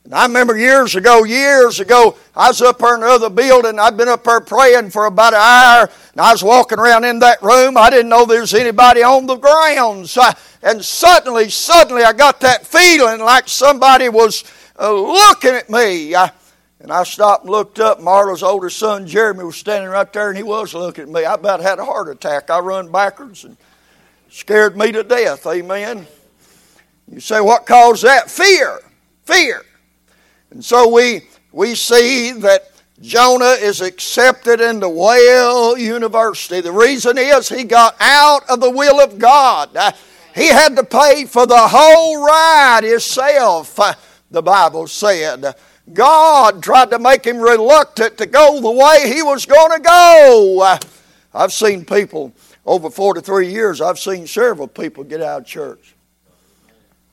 And 0.06 0.16
I 0.16 0.26
remember 0.26 0.58
years 0.58 0.96
ago, 0.96 1.24
years 1.24 1.80
ago, 1.80 2.18
I 2.36 2.48
was 2.48 2.62
up 2.62 2.80
there 2.80 2.96
in 2.96 3.04
another 3.04 3.30
building. 3.30 3.78
I'd 3.78 3.98
been 3.98 4.08
up 4.08 4.24
there 4.24 4.40
praying 4.40 4.90
for 4.90 5.06
about 5.06 5.34
an 5.34 5.40
hour, 5.40 5.90
and 6.14 6.22
I 6.22 6.32
was 6.32 6.44
walking 6.44 6.80
around 6.80 7.04
in 7.04 7.20
that 7.20 7.42
room. 7.44 7.78
I 7.78 7.90
didn't 7.90 8.10
know 8.10 8.26
there 8.26 8.42
was 8.42 8.54
anybody 8.54 9.04
on 9.04 9.28
the 9.28 9.36
grounds. 9.36 10.18
I, 10.18 10.36
and 10.64 10.84
suddenly, 10.84 11.50
suddenly, 11.50 12.04
I 12.04 12.14
got 12.14 12.40
that 12.42 12.66
feeling 12.66 13.20
like 13.20 13.48
somebody 13.48 14.10
was 14.10 14.44
uh, 14.80 14.92
looking 14.92 15.52
at 15.52 15.70
me. 15.70 16.16
I, 16.16 16.32
and 16.80 16.92
I 16.92 17.04
stopped 17.04 17.44
and 17.44 17.52
looked 17.52 17.80
up. 17.80 18.00
Marla's 18.00 18.42
older 18.42 18.70
son, 18.70 19.06
Jeremy, 19.06 19.44
was 19.44 19.58
standing 19.58 19.90
right 19.90 20.12
there, 20.12 20.30
and 20.30 20.38
he 20.38 20.44
was 20.44 20.74
looking 20.74 21.04
at 21.04 21.10
me. 21.10 21.26
I 21.26 21.34
about 21.34 21.60
had 21.60 21.78
a 21.78 21.86
heart 21.86 22.08
attack. 22.08 22.50
I 22.50 22.60
run 22.60 22.92
backwards 22.92 23.44
and 23.44 23.58
scared 24.30 24.78
me 24.78 24.92
to 24.94 25.04
death. 25.04 25.46
Amen. 25.46 26.08
You 27.12 27.20
say, 27.20 27.42
what 27.42 27.66
caused 27.66 28.04
that? 28.06 28.32
Fear. 28.32 28.80
Fear. 29.26 29.64
And 30.52 30.64
so 30.64 30.90
we, 30.90 31.22
we 31.52 31.76
see 31.76 32.32
that 32.32 32.72
Jonah 33.02 33.56
is 33.60 33.82
accepted 33.82 34.60
into 34.60 34.90
Whale 34.90 35.78
University. 35.78 36.60
The 36.62 36.72
reason 36.72 37.18
is 37.18 37.48
he 37.48 37.64
got 37.64 37.96
out 38.00 38.50
of 38.50 38.60
the 38.60 38.70
will 38.70 39.00
of 39.00 39.18
God. 39.18 39.76
Uh, 39.76 39.92
he 40.36 40.48
had 40.48 40.76
to 40.76 40.84
pay 40.84 41.26
for 41.26 41.46
the 41.46 41.58
whole 41.58 42.26
ride 42.26 42.84
himself, 42.84 43.80
uh, 43.80 43.94
the 44.32 44.42
Bible 44.42 44.88
said. 44.88 45.56
God 45.94 46.62
tried 46.62 46.92
to 46.92 47.00
make 47.00 47.26
him 47.26 47.38
reluctant 47.38 48.18
to 48.18 48.26
go 48.26 48.60
the 48.60 48.72
way 48.72 49.12
he 49.14 49.24
was 49.24 49.46
going 49.46 49.72
to 49.72 49.80
go. 49.80 50.60
Uh, 50.62 50.78
I've 51.34 51.54
seen 51.54 51.86
people 51.86 52.34
over 52.66 52.90
43 52.90 53.52
years, 53.52 53.82
I've 53.82 54.00
seen 54.00 54.28
several 54.28 54.68
people 54.68 55.04
get 55.04 55.22
out 55.22 55.42
of 55.42 55.48
church. 55.48 55.96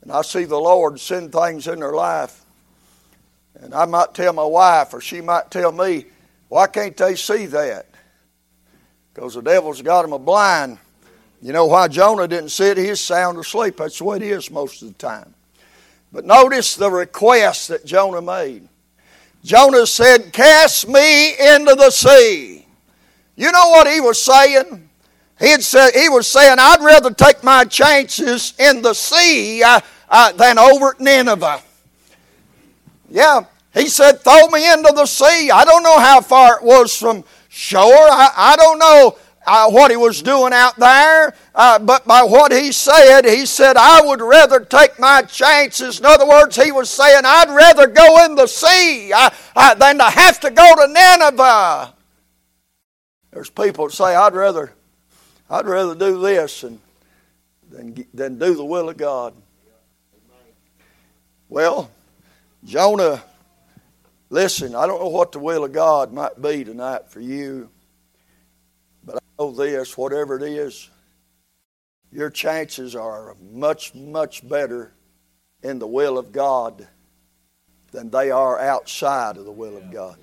And 0.03 0.13
I 0.13 0.23
see 0.23 0.45
the 0.45 0.59
Lord 0.59 1.01
send 1.01 1.33
things 1.33 1.67
in 1.67 1.81
their 1.81 1.93
life. 1.93 2.46
And 3.61 3.75
I 3.75 3.85
might 3.85 4.15
tell 4.15 4.33
my 4.33 4.45
wife, 4.45 4.93
or 4.93 5.01
she 5.01 5.21
might 5.21 5.51
tell 5.51 5.73
me, 5.73 6.07
why 6.49 6.67
can't 6.67 6.97
they 6.97 7.17
see 7.17 7.47
that? 7.47 7.87
Because 9.15 9.35
the 9.35 9.43
devil's 9.43 9.83
got 9.83 10.03
them 10.03 10.13
a 10.13 10.19
blind. 10.19 10.79
You 11.41 11.53
know 11.53 11.67
why 11.67 11.89
Jonah 11.89 12.29
didn't 12.29 12.51
see 12.51 12.65
sit? 12.65 12.79
He's 12.79 13.01
sound 13.01 13.39
asleep. 13.39 13.77
That's 13.79 14.01
way 14.01 14.17
it 14.17 14.23
is 14.23 14.51
most 14.51 14.83
of 14.83 14.89
the 14.89 14.95
time. 14.95 15.35
But 16.13 16.25
notice 16.25 16.77
the 16.77 16.91
request 16.91 17.69
that 17.69 17.85
Jonah 17.85 18.23
made. 18.23 18.69
Jonah 19.45 19.87
said, 19.87 20.33
Cast 20.33 20.89
me 20.89 21.31
into 21.33 21.75
the 21.75 21.91
sea. 21.91 22.67
You 23.37 23.53
know 23.53 23.69
what 23.69 23.87
he 23.87 24.01
was 24.01 24.21
saying? 24.21 24.89
He'd 25.39 25.63
he 25.63 26.09
was 26.09 26.27
saying, 26.27 26.57
I'd 26.59 26.81
rather 26.81 27.11
take 27.11 27.45
my 27.45 27.65
chances 27.65 28.55
in 28.59 28.81
the 28.81 28.95
sea 28.95 29.63
uh, 29.63 29.81
uh, 30.09 30.33
than 30.33 30.59
over 30.59 30.91
at 30.91 31.01
Nineveh. 31.01 31.63
Yeah, 33.09 33.45
he 33.73 33.89
said, 33.89 34.21
Throw 34.21 34.49
me 34.49 34.71
into 34.73 34.93
the 34.95 35.07
sea. 35.07 35.51
I 35.51 35.65
don't 35.65 35.83
know 35.83 35.99
how 35.99 36.21
far 36.21 36.57
it 36.57 36.63
was 36.63 36.97
from 36.97 37.25
shore. 37.49 37.85
I, 37.85 38.31
I 38.37 38.57
don't 38.57 38.79
know 38.79 39.17
uh, 39.47 39.71
what 39.71 39.91
he 39.91 39.97
was 39.97 40.23
doing 40.23 40.53
out 40.53 40.77
there, 40.77 41.33
uh, 41.55 41.79
but 41.79 42.05
by 42.05 42.23
what 42.23 42.53
he 42.53 42.73
said, 42.73 43.25
he 43.25 43.47
said, 43.47 43.77
I 43.77 44.01
would 44.05 44.21
rather 44.21 44.61
take 44.61 44.99
my 44.99 45.23
chances. 45.23 46.01
In 46.01 46.07
other 46.07 46.27
words, 46.27 46.57
he 46.57 46.73
was 46.73 46.91
saying, 46.91 47.23
I'd 47.25 47.51
rather 47.51 47.87
go 47.87 48.25
in 48.25 48.35
the 48.35 48.47
sea 48.47 49.13
uh, 49.13 49.31
uh 49.55 49.75
than 49.75 49.99
to 49.99 50.05
have 50.05 50.41
to 50.41 50.51
go 50.51 50.75
to 50.75 50.93
Nineveh. 50.93 51.95
There's 53.31 53.51
people 53.51 53.87
that 53.87 53.95
say, 53.95 54.17
I'd 54.17 54.35
rather, 54.35 54.73
I'd 55.49 55.67
rather 55.67 55.95
do 55.95 56.21
this 56.21 56.65
and, 56.65 56.81
than, 57.71 58.07
than 58.13 58.39
do 58.39 58.55
the 58.55 58.65
will 58.65 58.89
of 58.89 58.97
God. 58.97 59.35
Well, 61.49 61.91
Jonah, 62.67 63.23
listen, 64.29 64.75
I 64.75 64.89
don't 64.89 65.01
know 65.01 65.09
what 65.09 65.31
the 65.31 65.39
will 65.39 65.63
of 65.63 65.71
God 65.71 66.13
might 66.13 66.43
be 66.43 66.65
tonight 66.65 67.09
for 67.09 67.21
you, 67.21 67.71
but 69.05 69.15
I 69.15 69.21
know 69.39 69.53
this 69.53 69.97
whatever 69.97 70.37
it 70.37 70.43
is, 70.43 70.91
your 72.11 72.29
chances 72.29 72.97
are 72.97 73.37
much, 73.53 73.95
much 73.95 74.47
better 74.49 74.93
in 75.63 75.79
the 75.79 75.87
will 75.87 76.19
of 76.19 76.33
God 76.33 76.89
than 77.93 78.11
they 78.11 78.33
are 78.33 78.59
outside 78.59 79.37
of 79.37 79.45
the 79.45 79.53
will 79.53 79.77
of 79.77 79.93
God. 79.93 80.17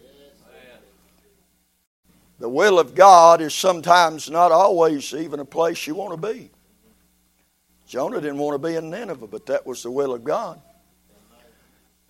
The 2.39 2.49
will 2.49 2.77
of 2.77 2.93
God 2.93 3.39
is 3.39 3.53
sometimes 3.53 4.29
not 4.29 4.51
always 4.51 5.13
even 5.13 5.39
a 5.39 5.45
place 5.45 5.87
you 5.87 5.95
want 5.95 6.21
to 6.21 6.33
be. 6.33 6.49
Jonah 7.87 8.19
didn't 8.19 8.39
want 8.39 8.61
to 8.61 8.67
be 8.67 8.75
in 8.75 8.89
Nineveh, 8.89 9.27
but 9.27 9.45
that 9.45 9.65
was 9.65 9.83
the 9.83 9.91
will 9.91 10.13
of 10.13 10.25
God. 10.25 10.59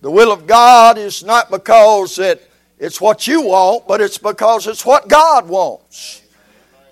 The 0.04 0.10
will 0.10 0.32
of 0.32 0.46
God 0.46 0.98
is 0.98 1.24
not 1.24 1.50
because 1.50 2.18
it, 2.18 2.50
it's 2.78 3.00
what 3.00 3.26
you 3.26 3.40
want, 3.40 3.88
but 3.88 4.02
it's 4.02 4.18
because 4.18 4.66
it's 4.66 4.84
what 4.84 5.08
God 5.08 5.48
wants. 5.48 6.20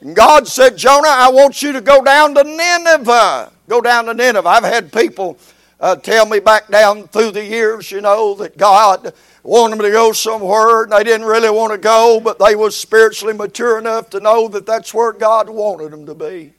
And 0.01 0.17
God 0.17 0.49
said, 0.49 0.79
Jonah, 0.79 1.11
I 1.11 1.29
want 1.29 1.61
you 1.61 1.73
to 1.73 1.83
go 1.83 2.03
down 2.03 2.35
to 2.35 2.43
Nineveh. 2.43 3.53
Go 3.69 3.83
down 3.83 4.07
to 4.07 4.15
Nineveh. 4.15 4.49
I've 4.49 4.65
had 4.65 4.91
people 4.91 5.37
uh, 5.79 5.97
tell 5.97 6.25
me 6.25 6.41
back 6.41 6.69
down 6.69 7.07
through 7.07 7.33
the 7.33 7.45
years, 7.45 7.91
you 7.91 8.01
know, 8.01 8.33
that 8.37 8.57
God 8.57 9.13
wanted 9.43 9.77
them 9.77 9.85
to 9.85 9.91
go 9.91 10.13
somewhere 10.13 10.85
and 10.85 10.93
they 10.93 11.05
didn't 11.05 11.27
really 11.27 11.51
want 11.51 11.73
to 11.75 11.79
go, 11.79 12.19
but 12.19 12.39
they 12.39 12.57
was 12.57 12.75
spiritually 12.75 13.35
mature 13.35 13.79
enough 13.79 14.09
to 14.09 14.21
know 14.21 14.49
that 14.49 14.65
that's 14.65 14.95
where 14.95 15.13
God 15.13 15.51
wanted 15.51 15.91
them 15.91 16.07
to 16.07 16.15
be. 16.15 16.55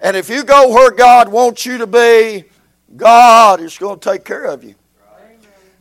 And 0.00 0.16
if 0.16 0.28
you 0.30 0.42
go 0.42 0.68
where 0.70 0.90
God 0.90 1.28
wants 1.28 1.64
you 1.64 1.78
to 1.78 1.86
be, 1.86 2.46
God 2.96 3.60
is 3.60 3.78
going 3.78 4.00
to 4.00 4.10
take 4.10 4.24
care 4.24 4.46
of 4.46 4.64
you. 4.64 4.74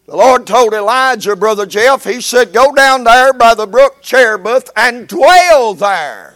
The 0.10 0.18
Lord 0.18 0.48
told 0.48 0.74
Elijah, 0.74 1.36
Brother 1.36 1.68
Jeff, 1.68 2.04
He 2.04 2.20
said, 2.20 2.52
Go 2.52 2.74
down 2.74 3.04
there 3.04 3.32
by 3.32 3.54
the 3.54 3.68
brook 3.68 4.02
Cherith 4.02 4.72
and 4.76 5.08
dwell 5.08 5.76
there. 5.76 6.34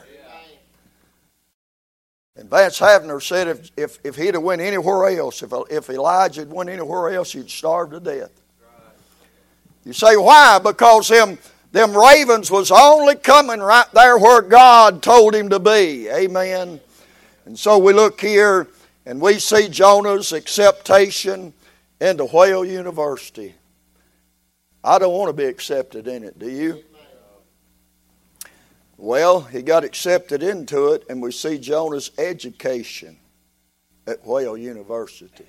And 2.36 2.48
Vance 2.52 2.78
Havner 2.78 3.20
said 3.20 3.48
if, 3.48 3.72
if, 3.76 3.98
if 4.04 4.16
he'd 4.16 4.36
have 4.36 4.44
went 4.44 4.62
anywhere 4.62 5.18
else, 5.18 5.42
if, 5.42 5.52
if 5.72 5.90
Elijah 5.90 6.42
had 6.42 6.52
went 6.52 6.70
anywhere 6.70 7.16
else, 7.16 7.32
he'd 7.32 7.50
starve 7.50 7.90
to 7.92 8.00
death. 8.00 8.30
You 9.86 9.94
say, 9.94 10.18
why? 10.18 10.60
Because 10.60 11.08
them, 11.08 11.40
them 11.72 11.98
ravens 11.98 12.52
was 12.52 12.70
only 12.70 13.16
coming 13.16 13.60
right 13.60 13.92
there 13.92 14.20
where 14.20 14.44
God 14.44 15.02
told 15.02 15.34
him 15.34 15.50
to 15.50 15.58
be. 15.58 16.10
Amen. 16.12 16.80
And 17.46 17.58
so 17.58 17.80
we 17.80 17.94
look 17.94 18.22
here 18.22 18.68
and 19.08 19.20
we 19.20 19.40
see 19.40 19.68
Jonah's 19.68 20.32
acceptation 20.32 21.54
into 22.00 22.26
Whale 22.26 22.66
University. 22.66 23.56
I 24.84 25.00
don't 25.00 25.14
want 25.14 25.30
to 25.30 25.34
be 25.34 25.46
accepted 25.46 26.08
in 26.08 26.24
it, 26.24 26.38
do 26.38 26.50
you? 26.50 26.84
Well, 28.98 29.42
he 29.42 29.62
got 29.62 29.84
accepted 29.84 30.44
into 30.44 30.94
it, 30.94 31.06
and 31.10 31.22
we 31.22 31.32
see 31.32 31.58
Jonah's 31.58 32.12
education 32.18 33.18
at 34.08 34.26
Whale 34.26 34.58
University. 34.58 35.46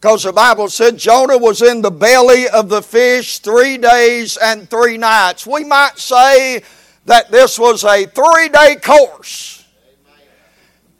Because 0.00 0.24
the 0.24 0.32
Bible 0.32 0.68
said 0.68 0.98
Jonah 0.98 1.38
was 1.38 1.62
in 1.62 1.82
the 1.82 1.90
belly 1.90 2.48
of 2.48 2.68
the 2.68 2.82
fish 2.82 3.38
three 3.38 3.78
days 3.78 4.36
and 4.36 4.68
three 4.68 4.98
nights. 4.98 5.46
We 5.46 5.64
might 5.64 5.98
say 5.98 6.62
that 7.06 7.30
this 7.30 7.58
was 7.58 7.82
a 7.82 8.04
three 8.06 8.48
day 8.48 8.76
course. 8.76 9.64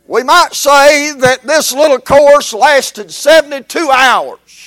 We 0.09 0.23
might 0.23 0.55
say 0.55 1.13
that 1.13 1.43
this 1.43 1.73
little 1.73 1.99
course 1.99 2.53
lasted 2.53 3.11
72 3.11 3.91
hours. 3.91 4.66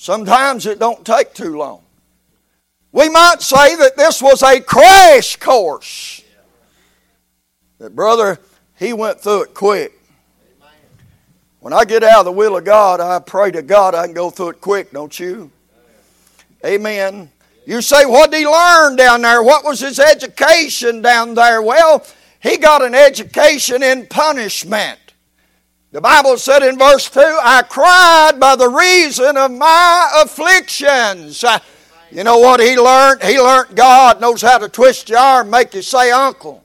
Sometimes 0.00 0.64
it 0.64 0.78
don't 0.78 1.04
take 1.04 1.34
too 1.34 1.58
long. 1.58 1.82
We 2.92 3.08
might 3.08 3.42
say 3.42 3.74
that 3.74 3.96
this 3.96 4.22
was 4.22 4.44
a 4.44 4.60
crash 4.60 5.34
course. 5.34 6.22
That 7.78 7.96
brother, 7.96 8.38
he 8.78 8.92
went 8.92 9.20
through 9.20 9.42
it 9.42 9.54
quick. 9.54 10.00
When 11.58 11.72
I 11.72 11.84
get 11.84 12.04
out 12.04 12.20
of 12.20 12.24
the 12.26 12.32
will 12.32 12.56
of 12.56 12.64
God, 12.64 13.00
I 13.00 13.18
pray 13.18 13.50
to 13.50 13.60
God 13.60 13.96
I 13.96 14.04
can 14.04 14.14
go 14.14 14.30
through 14.30 14.50
it 14.50 14.60
quick, 14.60 14.92
don't 14.92 15.18
you? 15.18 15.50
Amen. 16.64 17.28
You 17.66 17.82
say, 17.82 18.06
what 18.06 18.30
did 18.30 18.38
he 18.38 18.46
learn 18.46 18.94
down 18.94 19.22
there? 19.22 19.42
What 19.42 19.64
was 19.64 19.80
his 19.80 19.98
education 19.98 21.02
down 21.02 21.34
there? 21.34 21.60
Well, 21.60 22.06
he 22.38 22.56
got 22.56 22.82
an 22.82 22.94
education 22.94 23.82
in 23.82 24.06
punishment. 24.06 25.07
The 25.90 26.02
Bible 26.02 26.36
said 26.36 26.62
in 26.62 26.76
verse 26.76 27.08
2, 27.08 27.20
I 27.20 27.62
cried 27.62 28.38
by 28.38 28.56
the 28.56 28.68
reason 28.68 29.38
of 29.38 29.50
my 29.50 30.22
afflictions. 30.22 31.42
Uh, 31.42 31.58
you 32.10 32.24
know 32.24 32.38
what 32.38 32.60
he 32.60 32.78
learned? 32.78 33.22
He 33.22 33.40
learned 33.40 33.74
God 33.74 34.20
knows 34.20 34.42
how 34.42 34.58
to 34.58 34.68
twist 34.68 35.08
your 35.08 35.18
arm, 35.18 35.48
make 35.48 35.72
you 35.72 35.80
say 35.80 36.10
uncle. 36.10 36.62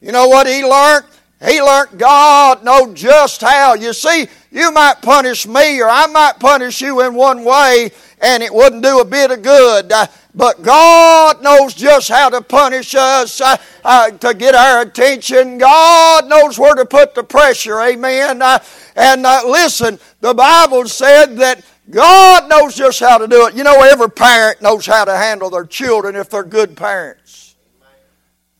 You 0.00 0.12
know 0.12 0.28
what 0.28 0.46
he 0.46 0.62
learned? 0.62 1.06
He 1.42 1.62
learned 1.62 1.98
God 1.98 2.64
know 2.64 2.92
just 2.92 3.40
how. 3.40 3.74
You 3.74 3.94
see, 3.94 4.26
you 4.50 4.70
might 4.70 5.00
punish 5.00 5.46
me 5.46 5.80
or 5.80 5.88
I 5.88 6.06
might 6.06 6.38
punish 6.38 6.82
you 6.82 7.00
in 7.00 7.14
one 7.14 7.44
way 7.44 7.92
and 8.20 8.42
it 8.42 8.52
wouldn't 8.52 8.82
do 8.82 9.00
a 9.00 9.04
bit 9.04 9.30
of 9.30 9.42
good. 9.42 9.90
Uh, 9.90 10.06
but 10.34 10.62
God 10.62 11.42
knows 11.42 11.74
just 11.74 12.08
how 12.08 12.28
to 12.28 12.40
punish 12.40 12.94
us 12.94 13.40
uh, 13.40 13.56
uh, 13.84 14.10
to 14.10 14.34
get 14.34 14.54
our 14.54 14.82
attention. 14.82 15.58
God 15.58 16.28
knows 16.28 16.58
where 16.58 16.74
to 16.74 16.84
put 16.84 17.14
the 17.14 17.24
pressure. 17.24 17.80
Amen. 17.80 18.40
Uh, 18.40 18.58
and 18.94 19.26
uh, 19.26 19.42
listen, 19.46 19.98
the 20.20 20.34
Bible 20.34 20.86
said 20.86 21.36
that 21.38 21.64
God 21.90 22.48
knows 22.48 22.76
just 22.76 23.00
how 23.00 23.18
to 23.18 23.26
do 23.26 23.46
it. 23.46 23.54
You 23.54 23.64
know, 23.64 23.82
every 23.82 24.10
parent 24.10 24.60
knows 24.60 24.86
how 24.86 25.04
to 25.04 25.16
handle 25.16 25.50
their 25.50 25.64
children 25.64 26.16
if 26.16 26.30
they're 26.30 26.44
good 26.44 26.76
parents. 26.76 27.56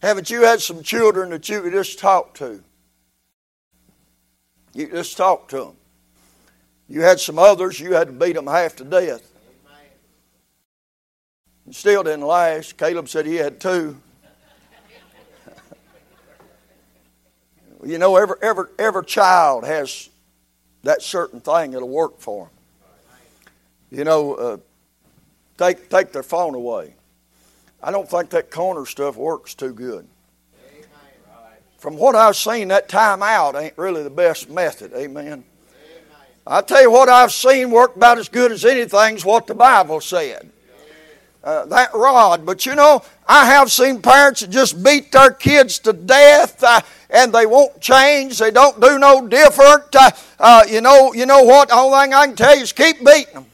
Haven't 0.00 0.30
you 0.30 0.42
had 0.42 0.60
some 0.60 0.82
children 0.82 1.30
that 1.30 1.48
you 1.48 1.60
could 1.60 1.72
just 1.72 1.98
talk 1.98 2.34
to? 2.34 2.62
You 4.72 4.88
just 4.88 5.16
talk 5.16 5.48
to 5.48 5.56
them. 5.56 5.76
You 6.88 7.02
had 7.02 7.20
some 7.20 7.38
others, 7.38 7.78
you 7.78 7.92
had 7.92 8.06
to 8.06 8.12
beat 8.12 8.34
them 8.34 8.46
half 8.46 8.76
to 8.76 8.84
death. 8.84 9.28
Still 11.70 12.02
didn't 12.02 12.26
last. 12.26 12.76
Caleb 12.78 13.08
said 13.08 13.26
he 13.26 13.36
had 13.36 13.60
two. 13.60 14.00
you 17.84 17.98
know, 17.98 18.16
every, 18.16 18.36
every, 18.42 18.64
every 18.78 19.04
child 19.04 19.64
has 19.64 20.08
that 20.82 21.02
certain 21.02 21.40
thing 21.40 21.72
that'll 21.72 21.88
work 21.88 22.20
for 22.20 22.46
them. 22.46 22.54
You 23.90 24.04
know, 24.04 24.34
uh, 24.34 24.56
take, 25.56 25.88
take 25.88 26.12
their 26.12 26.22
phone 26.22 26.54
away. 26.54 26.94
I 27.82 27.90
don't 27.90 28.08
think 28.08 28.30
that 28.30 28.50
corner 28.50 28.86
stuff 28.86 29.16
works 29.16 29.54
too 29.54 29.72
good. 29.72 30.06
From 31.78 31.96
what 31.96 32.16
I've 32.16 32.36
seen, 32.36 32.68
that 32.68 32.88
time 32.88 33.22
out 33.22 33.54
ain't 33.54 33.78
really 33.78 34.02
the 34.02 34.10
best 34.10 34.50
method. 34.50 34.92
Amen. 34.94 35.44
I 36.44 36.60
tell 36.62 36.82
you 36.82 36.90
what 36.90 37.08
I've 37.08 37.30
seen 37.30 37.70
work 37.70 37.94
about 37.94 38.18
as 38.18 38.28
good 38.28 38.50
as 38.50 38.64
anything's 38.64 39.24
what 39.24 39.46
the 39.46 39.54
Bible 39.54 40.00
said. 40.00 40.50
Uh, 41.42 41.64
that 41.66 41.94
rod. 41.94 42.44
But 42.44 42.66
you 42.66 42.74
know, 42.74 43.02
I 43.26 43.46
have 43.46 43.70
seen 43.70 44.02
parents 44.02 44.40
that 44.40 44.50
just 44.50 44.82
beat 44.82 45.12
their 45.12 45.30
kids 45.30 45.78
to 45.80 45.92
death 45.92 46.62
uh, 46.64 46.80
and 47.10 47.32
they 47.32 47.46
won't 47.46 47.80
change. 47.80 48.38
They 48.38 48.50
don't 48.50 48.80
do 48.80 48.98
no 48.98 49.26
different. 49.26 49.94
Uh, 49.94 50.10
uh 50.40 50.64
you 50.68 50.80
know, 50.80 51.12
you 51.12 51.26
know 51.26 51.44
what? 51.44 51.68
The 51.68 51.76
only 51.76 51.98
thing 52.00 52.14
I 52.14 52.26
can 52.26 52.36
tell 52.36 52.56
you 52.56 52.62
is 52.62 52.72
keep 52.72 53.04
beating 53.04 53.34
them. 53.34 53.46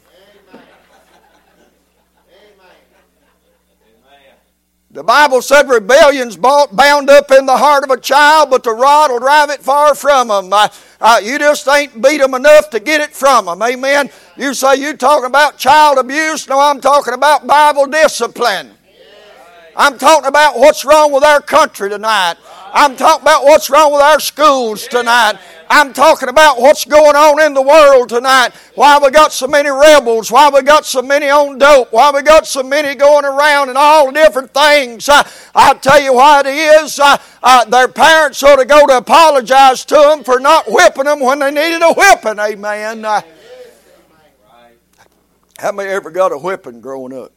The 4.95 5.03
Bible 5.03 5.41
said 5.41 5.67
rebellion's 5.67 6.37
bound 6.37 7.09
up 7.09 7.29
in 7.29 7.45
the 7.45 7.57
heart 7.57 7.83
of 7.83 7.89
a 7.89 7.99
child, 7.99 8.49
but 8.49 8.63
the 8.63 8.71
rod 8.71 9.11
will 9.11 9.19
drive 9.19 9.49
it 9.49 9.59
far 9.59 9.93
from 9.93 10.29
them. 10.29 10.45
You 11.21 11.37
just 11.37 11.67
ain't 11.67 12.01
beat 12.01 12.19
them 12.19 12.33
enough 12.33 12.69
to 12.69 12.79
get 12.79 13.01
it 13.01 13.09
from 13.09 13.47
them. 13.47 13.61
Amen. 13.61 14.09
You 14.37 14.53
say 14.53 14.77
you 14.77 14.95
talking 14.95 15.25
about 15.25 15.57
child 15.57 15.97
abuse? 15.97 16.47
No, 16.47 16.61
I'm 16.61 16.79
talking 16.79 17.13
about 17.13 17.45
Bible 17.45 17.87
discipline. 17.87 18.71
I'm 19.75 19.97
talking 19.97 20.29
about 20.29 20.57
what's 20.57 20.85
wrong 20.85 21.11
with 21.11 21.25
our 21.25 21.41
country 21.41 21.89
tonight. 21.89 22.35
I'm 22.77 22.97
talking 22.97 23.21
about 23.21 23.45
what's 23.45 23.69
wrong 23.69 23.93
with 23.93 24.01
our 24.01 24.19
schools 24.19 24.85
tonight. 24.85 25.39
I'm 25.69 25.93
talking 25.93 26.27
about 26.27 26.59
what's 26.59 26.83
going 26.83 27.15
on 27.15 27.41
in 27.41 27.53
the 27.53 27.61
world 27.61 28.09
tonight. 28.09 28.49
Why 28.75 28.99
we 29.01 29.11
got 29.11 29.31
so 29.31 29.47
many 29.47 29.69
rebels? 29.69 30.29
Why 30.29 30.49
we 30.49 30.61
got 30.61 30.85
so 30.85 31.01
many 31.01 31.29
on 31.29 31.57
dope? 31.57 31.93
Why 31.93 32.11
we 32.11 32.21
got 32.21 32.45
so 32.45 32.61
many 32.63 32.93
going 32.93 33.23
around 33.23 33.69
and 33.69 33.77
all 33.77 34.11
different 34.11 34.53
things? 34.53 35.07
Uh, 35.07 35.23
I'll 35.55 35.79
tell 35.79 36.01
you 36.01 36.15
why 36.15 36.41
it 36.41 36.47
is. 36.47 36.99
Uh, 37.01 37.65
their 37.65 37.87
parents 37.87 38.43
ought 38.43 38.57
to 38.57 38.65
go 38.65 38.85
to 38.85 38.97
apologize 38.97 39.85
to 39.85 39.95
them 39.95 40.25
for 40.25 40.41
not 40.41 40.65
whipping 40.67 41.05
them 41.05 41.21
when 41.21 41.39
they 41.39 41.51
needed 41.51 41.81
a 41.81 41.93
whipping. 41.93 42.39
Amen. 42.39 43.05
Uh, 43.05 43.21
how 45.57 45.71
many 45.71 45.89
ever 45.91 46.11
got 46.11 46.33
a 46.33 46.37
whipping 46.37 46.81
growing 46.81 47.13
up? 47.13 47.31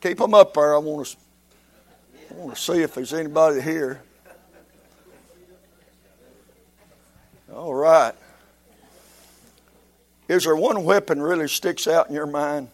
Keep 0.00 0.16
them 0.16 0.32
up 0.32 0.54
there. 0.54 0.74
I 0.74 0.78
want 0.78 1.06
to, 1.06 1.16
I 2.32 2.34
want 2.34 2.56
to 2.56 2.60
see 2.62 2.80
if 2.80 2.94
there's 2.94 3.12
anybody 3.12 3.60
here. 3.60 4.00
All 7.52 7.74
right. 7.74 8.14
Is 10.28 10.44
there 10.44 10.56
one 10.56 10.82
weapon 10.84 11.20
really 11.20 11.46
sticks 11.46 11.86
out 11.86 12.08
in 12.08 12.14
your 12.14 12.26
mind? 12.26 12.68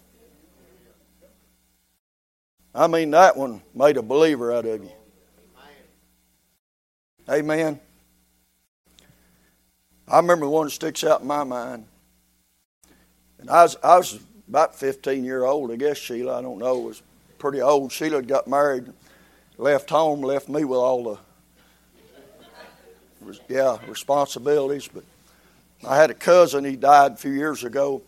I 2.72 2.86
mean, 2.86 3.10
that 3.10 3.36
one 3.36 3.60
made 3.74 3.96
a 3.96 4.02
believer 4.02 4.52
out 4.52 4.64
of 4.64 4.84
you. 4.84 4.92
Amen. 7.28 7.80
I 10.06 10.16
remember 10.18 10.46
the 10.46 10.50
one 10.50 10.66
that 10.66 10.70
sticks 10.70 11.02
out 11.02 11.22
in 11.22 11.26
my 11.26 11.42
mind. 11.42 11.84
And 13.40 13.50
I 13.50 13.64
was, 13.64 13.76
I 13.82 13.96
was 13.96 14.20
about 14.48 14.76
15 14.76 15.24
year 15.24 15.44
old, 15.44 15.72
I 15.72 15.76
guess, 15.76 15.98
Sheila. 15.98 16.38
I 16.38 16.42
don't 16.42 16.58
know. 16.58 16.78
was 16.78 17.02
pretty 17.38 17.60
old. 17.60 17.90
Sheila 17.90 18.16
had 18.16 18.28
got 18.28 18.46
married, 18.46 18.92
left 19.58 19.90
home, 19.90 20.22
left 20.22 20.48
me 20.48 20.64
with 20.64 20.78
all 20.78 21.04
the 21.04 21.18
yeah, 23.48 23.76
responsibilities. 23.86 24.88
But 24.92 25.04
I 25.86 25.96
had 25.96 26.10
a 26.10 26.14
cousin, 26.14 26.64
he 26.64 26.76
died 26.76 27.12
a 27.12 27.16
few 27.16 27.32
years 27.32 27.64
ago, 27.64 28.02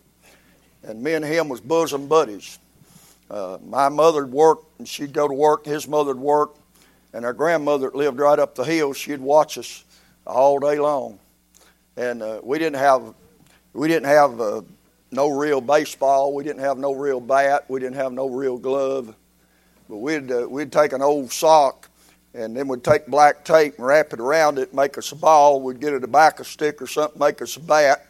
and 0.83 1.03
me 1.03 1.13
and 1.13 1.23
him 1.23 1.49
was 1.49 1.61
bosom 1.61 2.07
buddies. 2.07 2.57
Uh, 3.29 3.57
my 3.63 3.89
mother'd 3.89 4.31
work, 4.31 4.59
and 4.79 4.87
she'd 4.87 5.13
go 5.13 5.27
to 5.27 5.33
work, 5.33 5.65
his 5.65 5.87
mother'd 5.87 6.19
work, 6.19 6.55
and 7.13 7.25
our 7.25 7.33
grandmother 7.33 7.91
lived 7.93 8.19
right 8.19 8.39
up 8.39 8.55
the 8.55 8.63
hill. 8.63 8.93
She'd 8.93 9.19
watch 9.19 9.57
us 9.57 9.83
all 10.25 10.59
day 10.59 10.79
long. 10.79 11.19
And 11.97 12.21
uh, 12.21 12.41
we 12.43 12.57
didn't 12.57 12.79
have, 12.79 13.13
we 13.73 13.87
didn't 13.87 14.07
have 14.07 14.39
uh, 14.39 14.61
no 15.11 15.29
real 15.29 15.61
baseball. 15.61 16.33
We 16.33 16.43
didn't 16.43 16.61
have 16.61 16.77
no 16.77 16.93
real 16.93 17.19
bat. 17.19 17.65
We 17.69 17.79
didn't 17.79 17.97
have 17.97 18.13
no 18.13 18.29
real 18.29 18.57
glove. 18.57 19.13
But 19.91 19.97
we'd, 19.97 20.31
uh, 20.31 20.47
we'd 20.49 20.71
take 20.71 20.93
an 20.93 21.01
old 21.01 21.33
sock 21.33 21.89
and 22.33 22.55
then 22.55 22.69
we'd 22.69 22.81
take 22.81 23.07
black 23.07 23.43
tape 23.43 23.75
and 23.75 23.85
wrap 23.85 24.13
it 24.13 24.21
around 24.21 24.57
it, 24.57 24.73
make 24.73 24.97
us 24.97 25.11
a 25.11 25.17
ball. 25.17 25.61
We'd 25.61 25.81
get 25.81 25.91
a 25.91 25.99
tobacco 25.99 26.43
stick 26.43 26.81
or 26.81 26.87
something, 26.87 27.19
make 27.19 27.41
us 27.41 27.57
a 27.57 27.59
bat, 27.59 28.07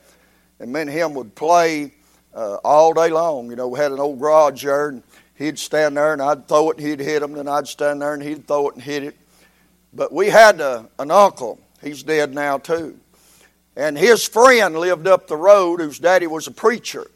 and 0.60 0.72
me 0.72 0.82
and 0.82 0.90
him 0.92 1.16
would 1.16 1.34
play 1.34 1.92
uh, 2.36 2.58
all 2.58 2.94
day 2.94 3.10
long. 3.10 3.50
You 3.50 3.56
know, 3.56 3.68
we 3.68 3.80
had 3.80 3.92
an 3.92 4.00
old 4.00 4.20
garage 4.20 4.64
there, 4.64 4.90
and 4.90 5.02
he'd 5.34 5.58
stand 5.58 5.98
there 5.98 6.14
and 6.14 6.22
I'd 6.22 6.48
throw 6.48 6.70
it 6.70 6.78
and 6.78 6.86
he'd 6.86 7.00
hit 7.00 7.24
him, 7.24 7.34
then 7.34 7.48
I'd 7.48 7.68
stand 7.68 8.04
there 8.04 8.14
and 8.14 8.22
he'd 8.22 8.46
throw 8.46 8.70
it 8.70 8.76
and 8.76 8.84
hit 8.84 9.04
it. 9.04 9.18
But 9.92 10.14
we 10.14 10.28
had 10.28 10.62
a, 10.62 10.88
an 11.00 11.10
uncle. 11.10 11.60
He's 11.82 12.04
dead 12.04 12.32
now 12.32 12.60
too, 12.60 13.00
and 13.76 13.98
his 13.98 14.28
friend 14.28 14.78
lived 14.78 15.08
up 15.08 15.26
the 15.26 15.36
road, 15.36 15.82
whose 15.82 15.98
daddy 15.98 16.28
was 16.28 16.46
a 16.46 16.52
preacher, 16.52 17.10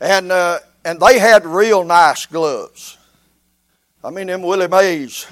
and 0.00 0.32
uh, 0.32 0.58
and 0.84 0.98
they 0.98 1.20
had 1.20 1.46
real 1.46 1.84
nice 1.84 2.26
gloves. 2.26 2.96
I 4.02 4.08
mean, 4.10 4.28
them 4.28 4.42
Willie 4.42 4.66
Mays 4.66 5.26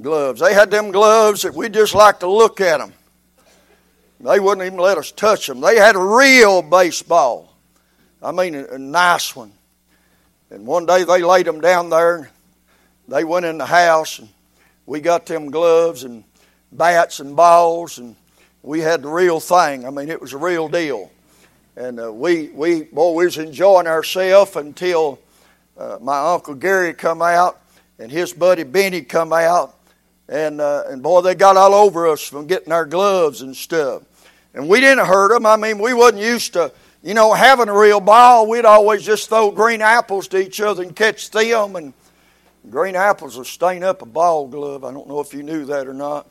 gloves. 0.00 0.40
They 0.40 0.54
had 0.54 0.70
them 0.70 0.90
gloves 0.90 1.42
that 1.42 1.54
we 1.54 1.68
just 1.68 1.94
like 1.94 2.20
to 2.20 2.30
look 2.30 2.60
at 2.60 2.78
them. 2.78 2.94
They 4.20 4.40
wouldn't 4.40 4.66
even 4.66 4.78
let 4.78 4.96
us 4.96 5.12
touch 5.12 5.46
them. 5.46 5.60
They 5.60 5.76
had 5.76 5.96
a 5.96 6.00
real 6.00 6.62
baseball. 6.62 7.54
I 8.22 8.32
mean, 8.32 8.54
a, 8.54 8.64
a 8.68 8.78
nice 8.78 9.36
one. 9.36 9.52
And 10.50 10.66
one 10.66 10.86
day 10.86 11.04
they 11.04 11.22
laid 11.22 11.46
them 11.46 11.60
down 11.60 11.90
there. 11.90 12.30
They 13.08 13.24
went 13.24 13.44
in 13.44 13.58
the 13.58 13.66
house, 13.66 14.18
and 14.18 14.28
we 14.86 15.00
got 15.00 15.26
them 15.26 15.50
gloves 15.50 16.04
and 16.04 16.24
bats 16.72 17.20
and 17.20 17.36
balls, 17.36 17.98
and 17.98 18.16
we 18.62 18.80
had 18.80 19.02
the 19.02 19.08
real 19.08 19.40
thing. 19.40 19.86
I 19.86 19.90
mean, 19.90 20.08
it 20.08 20.20
was 20.20 20.32
a 20.32 20.38
real 20.38 20.68
deal. 20.68 21.10
And 21.76 22.00
uh, 22.00 22.10
we, 22.10 22.48
we, 22.48 22.84
boy, 22.84 23.12
we 23.12 23.26
was 23.26 23.36
enjoying 23.36 23.86
ourselves 23.86 24.56
until 24.56 25.18
uh, 25.78 25.98
my 26.00 26.32
uncle 26.32 26.54
Gary 26.54 26.94
come 26.94 27.20
out 27.22 27.60
and 27.98 28.10
his 28.10 28.32
buddy 28.32 28.62
Benny 28.62 29.02
come 29.02 29.32
out, 29.32 29.74
and 30.28 30.60
uh, 30.60 30.84
and 30.88 31.02
boy, 31.02 31.22
they 31.22 31.34
got 31.34 31.56
all 31.56 31.74
over 31.74 32.06
us 32.08 32.26
from 32.26 32.46
getting 32.46 32.72
our 32.72 32.84
gloves 32.84 33.42
and 33.42 33.56
stuff. 33.56 34.02
And 34.54 34.68
we 34.68 34.80
didn't 34.80 35.06
hurt 35.06 35.32
them. 35.32 35.46
I 35.46 35.56
mean, 35.56 35.78
we 35.78 35.94
wasn't 35.94 36.22
used 36.22 36.54
to 36.54 36.72
you 37.02 37.14
know 37.14 37.32
having 37.32 37.68
a 37.68 37.78
real 37.78 38.00
ball. 38.00 38.48
We'd 38.48 38.64
always 38.64 39.04
just 39.04 39.28
throw 39.28 39.50
green 39.50 39.82
apples 39.82 40.28
to 40.28 40.38
each 40.38 40.60
other 40.60 40.82
and 40.82 40.94
catch 40.94 41.30
them, 41.30 41.76
and 41.76 41.92
green 42.70 42.96
apples 42.96 43.36
will 43.36 43.44
stain 43.44 43.82
up 43.82 44.02
a 44.02 44.06
ball 44.06 44.46
glove. 44.46 44.84
I 44.84 44.92
don't 44.92 45.08
know 45.08 45.20
if 45.20 45.32
you 45.32 45.42
knew 45.42 45.64
that 45.66 45.86
or 45.86 45.94
not. 45.94 46.26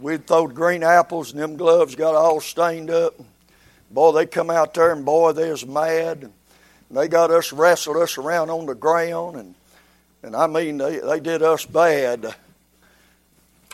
We'd 0.00 0.26
throw 0.26 0.46
green 0.46 0.82
apples, 0.82 1.32
and 1.32 1.40
them 1.40 1.56
gloves 1.56 1.94
got 1.94 2.14
all 2.14 2.40
stained 2.40 2.90
up. 2.90 3.14
Boy, 3.90 4.12
they 4.12 4.26
come 4.26 4.50
out 4.50 4.74
there, 4.74 4.92
and 4.92 5.04
boy, 5.04 5.32
they 5.32 5.50
was 5.50 5.64
mad. 6.90 7.02
They 7.02 7.08
got 7.08 7.30
us, 7.30 7.52
wrestled 7.52 7.96
us 7.96 8.18
around 8.18 8.50
on 8.50 8.66
the 8.66 8.74
ground, 8.74 9.36
and, 9.36 9.54
and 10.22 10.36
I 10.36 10.46
mean, 10.46 10.78
they, 10.78 10.98
they 10.98 11.20
did 11.20 11.42
us 11.42 11.64
bad. 11.64 12.34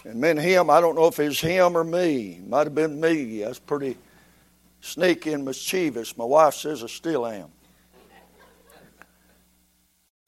And 0.04 0.24
and 0.24 0.40
him, 0.40 0.68
I 0.68 0.80
don't 0.80 0.96
know 0.96 1.06
if 1.06 1.20
it's 1.20 1.40
him 1.40 1.76
or 1.76 1.84
me. 1.84 2.40
Might 2.46 2.66
have 2.66 2.74
been 2.74 3.00
me. 3.00 3.44
I 3.44 3.48
was 3.48 3.58
pretty 3.60 3.96
sneaky 4.80 5.32
and 5.32 5.44
mischievous. 5.44 6.16
My 6.16 6.24
wife 6.24 6.54
says 6.54 6.82
I 6.82 6.88
still 6.88 7.24
am. 7.26 7.48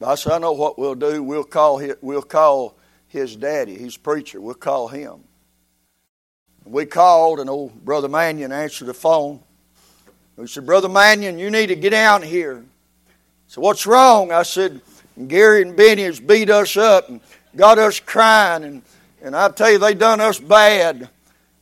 I 0.04 0.14
said, 0.16 0.32
I 0.32 0.38
know 0.38 0.52
what 0.52 0.78
we'll 0.78 0.94
do. 0.94 1.22
We'll 1.22 1.44
call 1.44 1.78
his, 1.78 1.96
we'll 2.02 2.22
call 2.22 2.76
his 3.08 3.36
daddy. 3.36 3.78
He's 3.78 3.96
preacher. 3.96 4.40
We'll 4.40 4.54
call 4.54 4.88
him. 4.88 5.24
We 6.64 6.86
called, 6.86 7.40
and 7.40 7.48
old 7.48 7.84
Brother 7.84 8.08
Mannion 8.08 8.52
answered 8.52 8.86
the 8.86 8.94
phone. 8.94 9.40
We 10.36 10.46
said, 10.46 10.66
Brother 10.66 10.88
Mannion, 10.88 11.38
you 11.38 11.50
need 11.50 11.68
to 11.68 11.76
get 11.76 11.90
down 11.90 12.22
here. 12.22 12.64
So 13.54 13.60
what's 13.60 13.86
wrong? 13.86 14.32
I 14.32 14.42
said, 14.42 14.80
Gary 15.28 15.62
and 15.62 15.76
Benny 15.76 16.02
has 16.02 16.18
beat 16.18 16.50
us 16.50 16.76
up 16.76 17.08
and 17.08 17.20
got 17.54 17.78
us 17.78 18.00
crying, 18.00 18.64
and, 18.64 18.82
and 19.22 19.36
I 19.36 19.48
tell 19.50 19.70
you, 19.70 19.78
they 19.78 19.94
done 19.94 20.20
us 20.20 20.40
bad. 20.40 21.08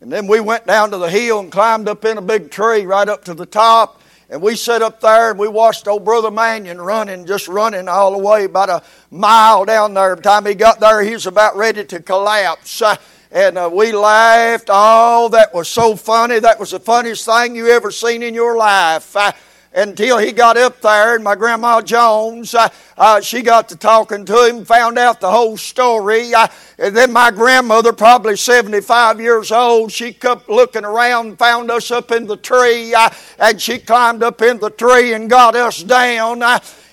And 0.00 0.10
then 0.10 0.26
we 0.26 0.40
went 0.40 0.66
down 0.66 0.90
to 0.92 0.96
the 0.96 1.10
hill 1.10 1.40
and 1.40 1.52
climbed 1.52 1.88
up 1.88 2.02
in 2.06 2.16
a 2.16 2.22
big 2.22 2.50
tree 2.50 2.86
right 2.86 3.06
up 3.06 3.26
to 3.26 3.34
the 3.34 3.44
top. 3.44 4.00
And 4.30 4.40
we 4.40 4.56
sat 4.56 4.80
up 4.80 5.02
there 5.02 5.32
and 5.32 5.38
we 5.38 5.48
watched 5.48 5.86
old 5.86 6.02
Brother 6.02 6.30
Mannion 6.30 6.80
running, 6.80 7.26
just 7.26 7.46
running 7.46 7.88
all 7.88 8.12
the 8.12 8.26
way 8.26 8.44
about 8.44 8.70
a 8.70 8.82
mile 9.10 9.66
down 9.66 9.92
there. 9.92 10.16
By 10.16 10.22
the 10.22 10.22
time 10.22 10.46
he 10.46 10.54
got 10.54 10.80
there, 10.80 11.02
he 11.02 11.12
was 11.12 11.26
about 11.26 11.58
ready 11.58 11.84
to 11.84 12.00
collapse. 12.00 12.82
And 13.34 13.56
uh, 13.56 13.70
we 13.72 13.92
laughed. 13.92 14.68
Oh, 14.68 15.30
that 15.30 15.54
was 15.54 15.66
so 15.66 15.96
funny. 15.96 16.38
That 16.38 16.60
was 16.60 16.72
the 16.72 16.78
funniest 16.78 17.24
thing 17.24 17.56
you 17.56 17.68
ever 17.68 17.90
seen 17.90 18.22
in 18.22 18.34
your 18.34 18.58
life. 18.58 19.16
until 19.74 20.18
he 20.18 20.32
got 20.32 20.56
up 20.56 20.80
there, 20.80 21.14
and 21.14 21.24
my 21.24 21.34
grandma 21.34 21.80
Jones, 21.80 22.54
uh, 22.54 22.68
uh, 22.96 23.20
she 23.20 23.42
got 23.42 23.68
to 23.70 23.76
talking 23.76 24.24
to 24.26 24.46
him, 24.46 24.64
found 24.64 24.98
out 24.98 25.20
the 25.20 25.30
whole 25.30 25.56
story. 25.56 26.34
Uh, 26.34 26.48
and 26.78 26.96
then 26.96 27.12
my 27.12 27.30
grandmother, 27.30 27.92
probably 27.92 28.36
75 28.36 29.20
years 29.20 29.50
old, 29.50 29.92
she 29.92 30.12
kept 30.12 30.48
looking 30.48 30.84
around, 30.84 31.38
found 31.38 31.70
us 31.70 31.90
up 31.90 32.10
in 32.10 32.26
the 32.26 32.36
tree, 32.36 32.94
and 33.38 33.60
she 33.60 33.78
climbed 33.78 34.22
up 34.22 34.42
in 34.42 34.58
the 34.58 34.70
tree 34.70 35.14
and 35.14 35.30
got 35.30 35.54
us 35.56 35.82
down. 35.82 36.42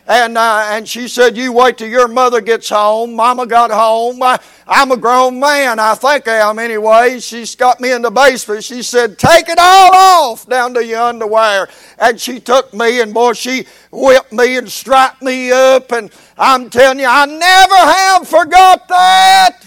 And, 0.10 0.39
uh, 0.39 0.65
and 0.69 0.89
she 0.89 1.08
said, 1.08 1.38
You 1.38 1.54
wait 1.54 1.78
till 1.78 1.88
your 1.88 2.08
mother 2.08 2.41
gets 2.41 2.67
home. 2.67 3.13
Mama 3.15 3.45
got 3.45 3.69
home. 3.69 4.24
I, 4.24 4.39
I'm 4.67 4.89
a 4.89 4.98
grown 4.98 5.39
man. 5.39 5.78
I 5.78 5.93
think 5.93 6.28
I 6.28 6.50
am 6.50 6.58
anyway. 6.58 7.19
She's 7.19 7.54
got 7.54 7.80
me 7.80 7.91
in 7.91 8.02
the 8.02 8.10
basement. 8.10 8.63
She 8.63 8.82
said, 8.82 9.19
Take 9.19 9.50
it 9.50 9.60
all 9.60 9.93
off 9.93 10.50
down 10.50 10.74
to 10.74 10.84
your 10.84 11.00
underwear. 11.00 11.69
And 12.00 12.19
she 12.19 12.39
took 12.39 12.74
me, 12.74 13.02
and 13.02 13.13
boy, 13.13 13.34
she 13.34 13.67
whipped 13.91 14.34
me 14.34 14.58
and 14.58 14.67
strapped 14.67 15.22
me 15.22 15.52
up. 15.52 15.91
And 15.91 16.10
I'm 16.39 16.72
telling 16.72 16.98
you, 16.98 17.08
I 17.08 17.28
never 17.28 17.76
have 17.76 18.28
forgot 18.28 18.88
that. 18.88 19.63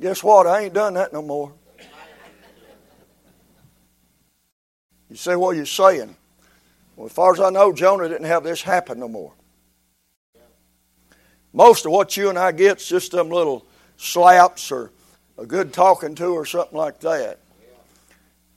Guess 0.00 0.24
what? 0.24 0.46
I 0.46 0.62
ain't 0.62 0.72
done 0.72 0.94
that 0.94 1.12
no 1.12 1.20
more. 1.20 1.52
You 5.10 5.16
say 5.16 5.36
what 5.36 5.56
you're 5.56 5.66
saying. 5.66 6.16
Well, 6.98 7.06
as 7.06 7.12
far 7.12 7.32
as 7.32 7.38
I 7.38 7.50
know, 7.50 7.72
Jonah 7.72 8.08
didn't 8.08 8.26
have 8.26 8.42
this 8.42 8.60
happen 8.60 8.98
no 8.98 9.06
more. 9.06 9.32
Most 11.52 11.86
of 11.86 11.92
what 11.92 12.16
you 12.16 12.28
and 12.28 12.36
I 12.36 12.50
get 12.50 12.78
is 12.78 12.88
just 12.88 13.12
them 13.12 13.28
little 13.28 13.64
slaps 13.96 14.72
or 14.72 14.90
a 15.38 15.46
good 15.46 15.72
talking 15.72 16.16
to 16.16 16.26
or 16.26 16.44
something 16.44 16.76
like 16.76 16.98
that. 17.00 17.38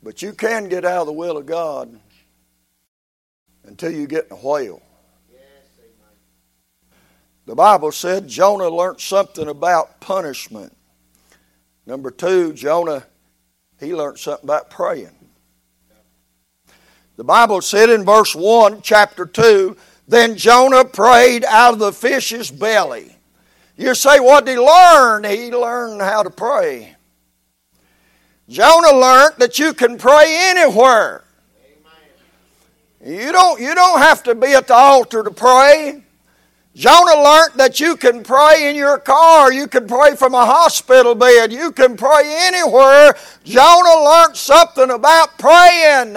But 0.01 0.23
you 0.23 0.33
can 0.33 0.69
get 0.69 0.85
out 0.85 1.01
of 1.01 1.05
the 1.05 1.13
will 1.13 1.37
of 1.37 1.45
God 1.45 1.99
until 3.63 3.91
you 3.91 4.07
get 4.07 4.25
in 4.25 4.31
a 4.31 4.35
whale. 4.37 4.81
The 7.45 7.53
Bible 7.53 7.91
said 7.91 8.27
Jonah 8.27 8.69
learned 8.69 9.01
something 9.01 9.49
about 9.49 9.99
punishment. 9.99 10.75
Number 11.85 12.09
two, 12.09 12.53
Jonah, 12.53 13.05
he 13.79 13.93
learned 13.93 14.17
something 14.17 14.45
about 14.45 14.71
praying. 14.71 15.20
The 17.21 17.25
Bible 17.25 17.61
said 17.61 17.91
in 17.91 18.03
verse 18.03 18.33
1, 18.33 18.81
chapter 18.81 19.27
2, 19.27 19.77
then 20.07 20.35
Jonah 20.35 20.83
prayed 20.83 21.45
out 21.45 21.73
of 21.73 21.77
the 21.77 21.93
fish's 21.93 22.49
belly. 22.49 23.15
You 23.77 23.93
say, 23.93 24.19
what 24.19 24.47
did 24.47 24.53
he 24.53 24.59
learn? 24.59 25.23
He 25.25 25.51
learned 25.51 26.01
how 26.01 26.23
to 26.23 26.31
pray. 26.31 26.95
Jonah 28.49 28.97
learned 28.97 29.35
that 29.37 29.59
you 29.59 29.71
can 29.75 29.99
pray 29.99 30.35
anywhere. 30.49 31.23
You 33.05 33.31
don't, 33.31 33.61
you 33.61 33.75
don't 33.75 33.99
have 33.99 34.23
to 34.23 34.33
be 34.33 34.53
at 34.53 34.65
the 34.65 34.73
altar 34.73 35.21
to 35.21 35.29
pray. 35.29 36.01
Jonah 36.73 37.21
learned 37.21 37.53
that 37.57 37.79
you 37.79 37.97
can 37.97 38.23
pray 38.23 38.69
in 38.69 38.75
your 38.75 38.97
car, 38.97 39.51
you 39.51 39.67
can 39.67 39.85
pray 39.87 40.15
from 40.15 40.33
a 40.33 40.45
hospital 40.45 41.13
bed, 41.13 41.51
you 41.51 41.71
can 41.71 41.97
pray 41.97 42.23
anywhere. 42.47 43.13
Jonah 43.43 44.03
learned 44.05 44.37
something 44.37 44.89
about 44.89 45.37
praying. 45.37 46.15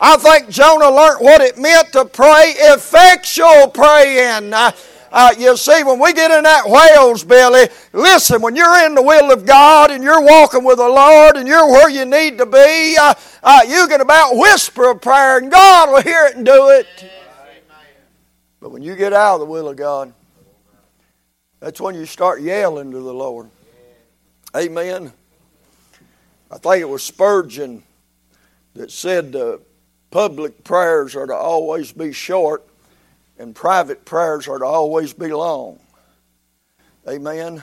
I 0.00 0.16
think 0.16 0.48
Jonah 0.48 0.90
learned 0.90 1.20
what 1.20 1.40
it 1.40 1.58
meant 1.58 1.92
to 1.92 2.04
pray 2.04 2.54
effectual 2.56 3.68
praying. 3.68 4.52
Uh, 4.52 4.70
uh, 5.10 5.34
you 5.38 5.56
see, 5.56 5.82
when 5.84 5.98
we 5.98 6.12
get 6.12 6.30
in 6.30 6.44
that 6.44 6.68
whale's 6.68 7.24
belly, 7.24 7.68
listen, 7.92 8.42
when 8.42 8.54
you're 8.54 8.84
in 8.84 8.94
the 8.94 9.02
will 9.02 9.32
of 9.32 9.46
God 9.46 9.90
and 9.90 10.04
you're 10.04 10.20
walking 10.20 10.64
with 10.64 10.76
the 10.76 10.88
Lord 10.88 11.36
and 11.36 11.48
you're 11.48 11.66
where 11.66 11.88
you 11.88 12.04
need 12.04 12.38
to 12.38 12.46
be, 12.46 12.96
uh, 13.00 13.14
uh, 13.42 13.60
you 13.66 13.88
can 13.88 14.00
about 14.00 14.36
whisper 14.36 14.90
a 14.90 14.98
prayer 14.98 15.38
and 15.38 15.50
God 15.50 15.90
will 15.90 16.02
hear 16.02 16.26
it 16.26 16.36
and 16.36 16.44
do 16.44 16.70
it. 16.70 16.86
But 18.60 18.70
when 18.70 18.82
you 18.82 18.96
get 18.96 19.12
out 19.12 19.34
of 19.34 19.40
the 19.40 19.46
will 19.46 19.68
of 19.68 19.76
God, 19.76 20.12
that's 21.60 21.80
when 21.80 21.94
you 21.94 22.04
start 22.04 22.40
yelling 22.40 22.90
to 22.92 23.00
the 23.00 23.14
Lord. 23.14 23.50
Amen. 24.54 25.12
I 26.50 26.58
think 26.58 26.82
it 26.82 26.88
was 26.88 27.02
Spurgeon 27.02 27.82
that 28.74 28.90
said 28.90 29.32
public 30.10 30.64
prayers 30.64 31.14
are 31.14 31.26
to 31.26 31.34
always 31.34 31.92
be 31.92 32.12
short 32.12 32.66
and 33.38 33.54
private 33.54 34.04
prayers 34.04 34.48
are 34.48 34.58
to 34.58 34.64
always 34.64 35.12
be 35.12 35.28
long. 35.28 35.78
Amen. 37.08 37.62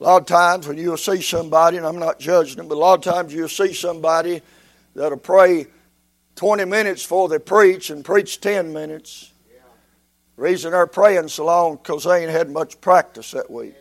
A 0.00 0.02
lot 0.04 0.22
of 0.22 0.26
times 0.26 0.66
when 0.66 0.76
you'll 0.76 0.96
see 0.96 1.22
somebody, 1.22 1.76
and 1.76 1.86
I'm 1.86 1.98
not 1.98 2.18
judging 2.18 2.56
them, 2.56 2.68
but 2.68 2.74
a 2.74 2.78
lot 2.78 3.06
of 3.06 3.14
times 3.14 3.32
you'll 3.32 3.48
see 3.48 3.72
somebody 3.72 4.42
that'll 4.94 5.18
pray 5.18 5.66
20 6.34 6.64
minutes 6.64 7.02
before 7.02 7.28
they 7.28 7.38
preach 7.38 7.90
and 7.90 8.04
preach 8.04 8.40
10 8.40 8.72
minutes. 8.72 9.32
The 10.36 10.42
reason 10.42 10.72
they're 10.72 10.86
praying 10.88 11.28
so 11.28 11.44
long 11.44 11.76
because 11.76 12.04
they 12.04 12.22
ain't 12.22 12.30
had 12.30 12.50
much 12.50 12.80
practice 12.80 13.30
that 13.30 13.50
week. 13.50 13.74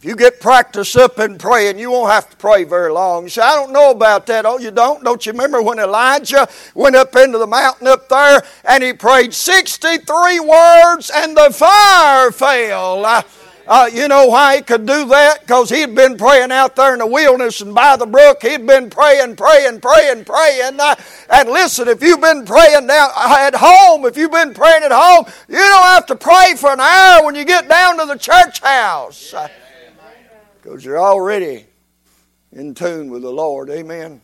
If 0.00 0.06
you 0.06 0.16
get 0.16 0.40
practice 0.40 0.96
up 0.96 1.18
in 1.18 1.36
praying, 1.36 1.78
you 1.78 1.90
won't 1.90 2.10
have 2.10 2.30
to 2.30 2.36
pray 2.38 2.64
very 2.64 2.90
long. 2.90 3.24
You 3.24 3.28
say, 3.28 3.42
I 3.42 3.54
don't 3.54 3.70
know 3.70 3.90
about 3.90 4.24
that. 4.28 4.46
Oh, 4.46 4.56
you 4.56 4.70
don't? 4.70 5.04
Don't 5.04 5.26
you 5.26 5.32
remember 5.32 5.60
when 5.60 5.78
Elijah 5.78 6.48
went 6.74 6.96
up 6.96 7.14
into 7.16 7.36
the 7.36 7.46
mountain 7.46 7.86
up 7.86 8.08
there 8.08 8.40
and 8.64 8.82
he 8.82 8.94
prayed 8.94 9.34
63 9.34 10.40
words 10.40 11.10
and 11.14 11.36
the 11.36 11.50
fire 11.52 12.32
fell? 12.32 13.04
Uh, 13.04 13.22
uh, 13.66 13.90
you 13.92 14.08
know 14.08 14.28
why 14.28 14.56
he 14.56 14.62
could 14.62 14.86
do 14.86 15.04
that? 15.04 15.42
Because 15.42 15.68
he'd 15.68 15.94
been 15.94 16.16
praying 16.16 16.50
out 16.50 16.76
there 16.76 16.94
in 16.94 17.00
the 17.00 17.06
wilderness 17.06 17.60
and 17.60 17.74
by 17.74 17.94
the 17.98 18.06
brook. 18.06 18.40
He'd 18.40 18.66
been 18.66 18.88
praying, 18.88 19.36
praying, 19.36 19.82
praying, 19.82 20.24
praying. 20.24 20.80
Uh, 20.80 20.94
and 21.28 21.50
listen, 21.50 21.88
if 21.88 22.02
you've 22.02 22.22
been 22.22 22.46
praying 22.46 22.86
now 22.86 23.10
at 23.14 23.54
home, 23.54 24.06
if 24.06 24.16
you've 24.16 24.32
been 24.32 24.54
praying 24.54 24.82
at 24.82 24.92
home, 24.92 25.26
you 25.46 25.58
don't 25.58 25.84
have 25.88 26.06
to 26.06 26.16
pray 26.16 26.54
for 26.56 26.72
an 26.72 26.80
hour 26.80 27.22
when 27.22 27.34
you 27.34 27.44
get 27.44 27.68
down 27.68 27.98
to 27.98 28.06
the 28.06 28.16
church 28.16 28.60
house. 28.60 29.34
Uh, 29.34 29.48
because 30.70 30.84
you're 30.84 31.00
already 31.00 31.66
in 32.52 32.76
tune 32.76 33.10
with 33.10 33.22
the 33.22 33.30
Lord. 33.30 33.70
Amen. 33.70 34.20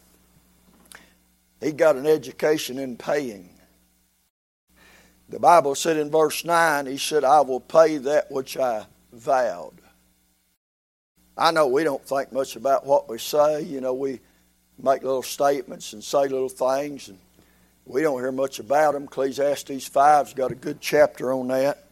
He 1.60 1.72
got 1.72 1.96
an 1.96 2.06
education 2.06 2.78
in 2.78 2.96
paying. 2.96 3.50
The 5.28 5.40
Bible 5.40 5.74
said 5.74 5.96
in 5.96 6.08
verse 6.08 6.44
9, 6.44 6.86
He 6.86 6.98
said, 6.98 7.24
I 7.24 7.40
will 7.40 7.58
pay 7.58 7.96
that 7.98 8.30
which 8.30 8.56
I 8.56 8.86
vowed. 9.12 9.80
I 11.36 11.50
know 11.50 11.66
we 11.66 11.82
don't 11.82 12.06
think 12.06 12.30
much 12.30 12.54
about 12.54 12.86
what 12.86 13.08
we 13.08 13.18
say. 13.18 13.62
You 13.62 13.80
know, 13.80 13.94
we 13.94 14.20
make 14.80 15.02
little 15.02 15.24
statements 15.24 15.94
and 15.94 16.04
say 16.04 16.28
little 16.28 16.48
things, 16.48 17.08
and 17.08 17.18
we 17.86 18.02
don't 18.02 18.20
hear 18.20 18.30
much 18.30 18.60
about 18.60 18.94
them. 18.94 19.04
Ecclesiastes 19.04 19.90
5's 19.90 20.34
got 20.34 20.52
a 20.52 20.54
good 20.54 20.80
chapter 20.80 21.32
on 21.32 21.48
that. 21.48 21.88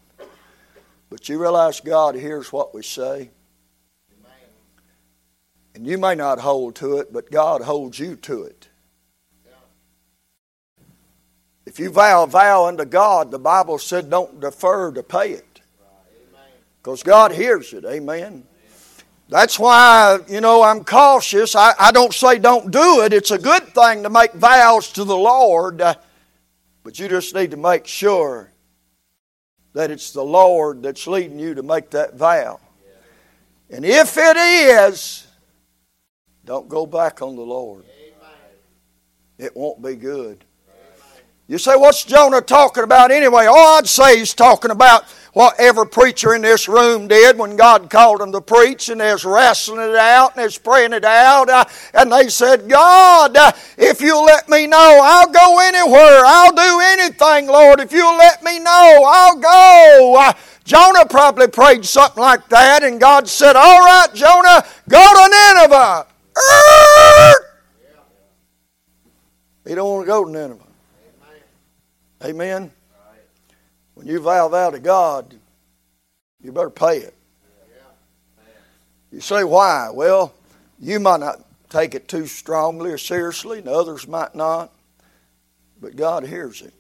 But 1.11 1.28
you 1.28 1.42
realize 1.42 1.80
God 1.80 2.14
hears 2.14 2.52
what 2.52 2.72
we 2.72 2.84
say. 2.84 3.30
And 5.75 5.87
you 5.87 5.99
may 5.99 6.14
not 6.14 6.39
hold 6.39 6.77
to 6.77 6.99
it, 6.99 7.12
but 7.12 7.31
God 7.31 7.62
holds 7.62 7.99
you 7.99 8.16
to 8.16 8.45
it. 8.45 8.68
If 11.66 11.79
you 11.81 11.91
vow 11.91 12.25
a 12.25 12.27
vow 12.27 12.66
unto 12.66 12.85
God, 12.85 13.31
the 13.31 13.39
Bible 13.39 13.79
said 13.79 14.11
don't 14.11 14.41
defer 14.41 14.93
to 14.93 15.03
pay 15.03 15.33
it. 15.33 15.61
Because 16.83 17.03
God 17.03 17.33
hears 17.33 17.72
it. 17.72 17.85
Amen. 17.85 18.45
That's 19.29 19.59
why, 19.59 20.18
you 20.29 20.43
know, 20.43 20.62
I'm 20.62 20.85
cautious. 20.85 21.57
I, 21.57 21.72
I 21.81 21.93
don't 21.93 22.12
say 22.12 22.39
don't 22.39 22.70
do 22.70 23.03
it. 23.03 23.12
It's 23.14 23.31
a 23.31 23.39
good 23.39 23.64
thing 23.68 24.03
to 24.03 24.11
make 24.11 24.35
vows 24.35 24.93
to 24.93 25.05
the 25.05 25.16
Lord. 25.16 25.81
Uh, 25.81 25.95
but 26.83 26.99
you 26.99 27.09
just 27.09 27.35
need 27.35 27.51
to 27.53 27.57
make 27.57 27.87
sure 27.87 28.53
that 29.72 29.91
it's 29.91 30.12
the 30.12 30.22
Lord 30.22 30.83
that's 30.83 31.07
leading 31.07 31.39
you 31.39 31.55
to 31.55 31.62
make 31.62 31.91
that 31.91 32.16
vow. 32.16 32.61
And 33.70 33.85
if 33.85 34.18
it 34.18 34.37
is, 34.37 35.24
don't 36.45 36.68
go 36.68 36.86
back 36.86 37.22
on 37.22 37.36
the 37.36 37.42
Lord. 37.42 37.84
It 39.38 39.57
won't 39.57 39.82
be 39.82 39.97
good. 39.97 40.45
You 41.47 41.59
say, 41.59 41.76
what's 41.76 42.05
Jonah 42.05 42.40
talking 42.40 42.84
about 42.84 43.11
anyway? 43.11 43.47
Oh, 43.49 43.76
I'd 43.78 43.86
say 43.86 44.18
he's 44.18 44.32
talking 44.32 44.70
about 44.70 45.05
what 45.34 45.59
every 45.59 45.86
preacher 45.86 46.34
in 46.34 46.42
this 46.42 46.68
room 46.68 47.09
did 47.09 47.36
when 47.36 47.57
God 47.57 47.90
called 47.90 48.20
them 48.20 48.32
to 48.32 48.40
preach, 48.40 48.88
and 48.88 49.01
they're 49.01 49.18
wrestling 49.22 49.90
it 49.90 49.97
out 49.97 50.36
and 50.36 50.38
they're 50.38 50.61
praying 50.61 50.92
it 50.92 51.05
out. 51.05 51.51
Uh, 51.51 51.64
and 51.92 52.11
they 52.11 52.28
said, 52.28 52.68
God, 52.68 53.36
uh, 53.36 53.53
if 53.76 54.01
you'll 54.01 54.24
let 54.24 54.49
me 54.49 54.66
know, 54.66 55.01
I'll 55.03 55.30
go 55.30 55.59
anywhere. 55.61 56.22
I'll 56.24 56.53
do 56.53 56.80
anything, 56.82 57.49
Lord. 57.49 57.80
If 57.80 57.92
you'll 57.92 58.16
let 58.16 58.42
me 58.42 58.59
know, 58.61 59.03
I'll 59.07 59.36
go. 59.36 60.16
Uh, 60.18 60.32
Jonah 60.64 61.05
probably 61.05 61.49
prayed 61.49 61.84
something 61.84 62.22
like 62.22 62.49
that, 62.49 62.84
and 62.84 62.99
God 62.99 63.28
said, 63.28 63.57
All 63.57 63.80
right, 63.80 64.09
Jonah, 64.14 64.64
go 64.88 64.99
to 64.99 65.64
Nineveh. 65.68 66.14
He 69.66 69.74
don't 69.74 69.89
want 69.89 70.05
to 70.05 70.07
go 70.07 70.24
to 70.24 70.30
Nineveh. 70.30 70.64
Amen. 72.24 72.70
When 73.95 74.07
you 74.07 74.20
vow 74.20 74.49
vow 74.49 74.70
to 74.70 74.78
God, 74.78 75.35
you 76.43 76.53
better 76.53 76.70
pay 76.70 76.99
it. 76.99 77.14
You 79.11 79.20
say 79.20 79.45
why? 79.45 79.91
Well, 79.93 80.35
you 80.80 80.99
might 81.01 81.20
not 81.20 81.41
take 81.70 81.95
it 81.95 82.09
too 82.09 82.26
strongly 82.26 82.91
or 82.91 82.99
seriously, 82.99 83.59
and 83.59 83.68
others 83.68 84.09
might 84.09 84.35
not, 84.35 84.72
but 85.80 85.97
God 85.97 86.26
hears 86.26 86.62
it. 86.62 86.74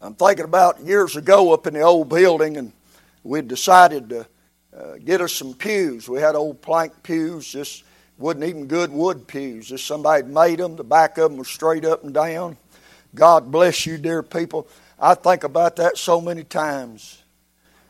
I'm 0.00 0.14
thinking 0.14 0.44
about 0.44 0.80
years 0.80 1.16
ago 1.16 1.52
up 1.52 1.66
in 1.66 1.74
the 1.74 1.82
old 1.82 2.08
building, 2.08 2.56
and 2.56 2.72
we 3.22 3.42
decided 3.42 4.08
to 4.10 4.26
uh, 4.76 4.94
get 5.04 5.20
us 5.20 5.32
some 5.32 5.54
pews. 5.54 6.08
We 6.08 6.20
had 6.20 6.34
old 6.34 6.62
plank 6.62 7.02
pews, 7.02 7.50
just 7.50 7.84
wasn't 8.18 8.44
even 8.44 8.66
good 8.66 8.92
wood 8.92 9.26
pews. 9.26 9.68
Just 9.68 9.86
somebody 9.86 10.22
made 10.24 10.58
them. 10.58 10.76
The 10.76 10.84
back 10.84 11.18
of 11.18 11.30
them 11.30 11.38
was 11.38 11.48
straight 11.48 11.84
up 11.84 12.04
and 12.04 12.14
down. 12.14 12.56
God 13.14 13.50
bless 13.50 13.86
you, 13.86 13.98
dear 13.98 14.22
people. 14.22 14.68
I 14.98 15.14
think 15.14 15.44
about 15.44 15.76
that 15.76 15.96
so 15.96 16.20
many 16.20 16.44
times. 16.44 17.22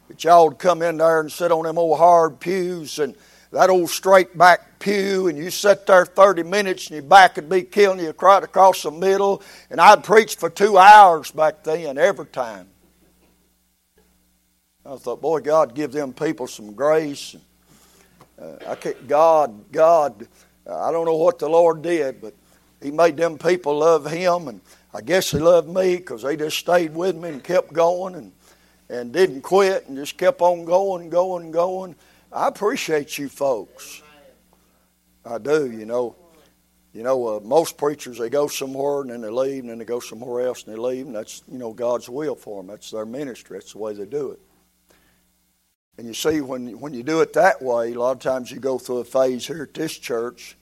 That 0.09 0.25
y'all 0.25 0.49
would 0.49 0.59
come 0.59 0.83
in 0.83 0.97
there 0.97 1.21
and 1.21 1.31
sit 1.31 1.53
on 1.53 1.65
them 1.65 1.79
old 1.79 1.99
hard 1.99 2.41
pews 2.41 2.99
and 2.99 3.15
that 3.53 3.69
old 3.69 3.91
straight 3.91 4.39
back 4.39 4.79
pew, 4.79 5.27
and 5.27 5.37
you 5.37 5.51
sit 5.51 5.87
there 5.87 6.07
30 6.07 6.45
minutes 6.45 6.87
and 6.87 6.95
your 6.95 7.03
back 7.03 7.37
would 7.37 7.49
be 7.49 7.63
killing 7.63 7.99
you 7.99 8.15
right 8.21 8.43
across 8.43 8.85
the 8.85 8.91
middle. 8.91 9.43
And 9.71 9.81
I'd 9.81 10.05
preach 10.05 10.37
for 10.37 10.49
two 10.49 10.79
hours 10.79 11.31
back 11.33 11.65
then, 11.65 11.99
every 11.99 12.27
time. 12.27 12.70
I 14.91 14.97
thought, 14.97 15.21
boy, 15.21 15.39
God, 15.39 15.73
give 15.73 15.93
them 15.93 16.13
people 16.13 16.49
some 16.49 16.73
grace. 16.73 17.37
Uh, 18.37 18.57
I 18.67 18.75
can't, 18.75 19.07
God, 19.07 19.71
God, 19.71 20.27
uh, 20.67 20.89
I 20.89 20.91
don't 20.91 21.05
know 21.05 21.15
what 21.15 21.39
the 21.39 21.49
Lord 21.49 21.81
did, 21.81 22.21
but 22.21 22.35
He 22.83 22.91
made 22.91 23.17
them 23.17 23.39
people 23.39 23.79
love 23.79 24.11
Him, 24.11 24.49
and 24.49 24.61
I 24.93 25.01
guess 25.01 25.31
He 25.31 25.39
loved 25.39 25.69
me 25.69 25.99
because 25.99 26.23
they 26.23 26.37
just 26.37 26.59
stayed 26.59 26.93
with 26.93 27.15
me 27.15 27.29
and 27.29 27.45
kept 27.45 27.73
going 27.73 28.17
and 28.17 28.33
and 28.89 29.13
didn't 29.13 29.43
quit 29.43 29.87
and 29.87 29.97
just 29.97 30.19
kept 30.19 30.41
on 30.41 30.65
going, 30.65 31.09
going, 31.09 31.53
going. 31.53 31.95
I 32.33 32.49
appreciate 32.49 33.17
you 33.17 33.29
folks. 33.29 34.03
I 35.25 35.39
do, 35.39 35.71
you 35.71 35.87
know. 35.87 36.17
You 36.93 37.05
know, 37.05 37.37
uh, 37.37 37.41
most 37.45 37.79
preachers 37.79 38.19
they 38.19 38.29
go 38.29 38.49
somewhere 38.49 39.03
and 39.03 39.11
then 39.11 39.21
they 39.21 39.31
leave, 39.31 39.61
and 39.61 39.71
then 39.71 39.79
they 39.79 39.85
go 39.85 40.01
somewhere 40.01 40.45
else 40.45 40.65
and 40.65 40.75
they 40.75 40.81
leave, 40.81 41.07
and 41.07 41.15
that's 41.15 41.45
you 41.47 41.59
know 41.59 41.73
God's 41.73 42.09
will 42.09 42.35
for 42.35 42.61
them. 42.61 42.67
That's 42.67 42.91
their 42.91 43.07
ministry. 43.07 43.59
That's 43.59 43.75
the 43.75 43.79
way 43.79 43.95
they 43.95 44.07
do 44.07 44.33
it. 44.33 44.41
And 46.01 46.09
you 46.09 46.15
see, 46.15 46.41
when 46.41 46.81
when 46.81 46.95
you 46.95 47.03
do 47.03 47.21
it 47.21 47.35
that 47.35 47.61
way, 47.61 47.93
a 47.93 47.99
lot 47.99 48.13
of 48.13 48.21
times 48.21 48.51
you 48.51 48.59
go 48.59 48.79
through 48.79 49.01
a 49.01 49.05
phase 49.05 49.47
here 49.47 49.65
at 49.65 49.75
this 49.75 49.99
church. 49.99 50.57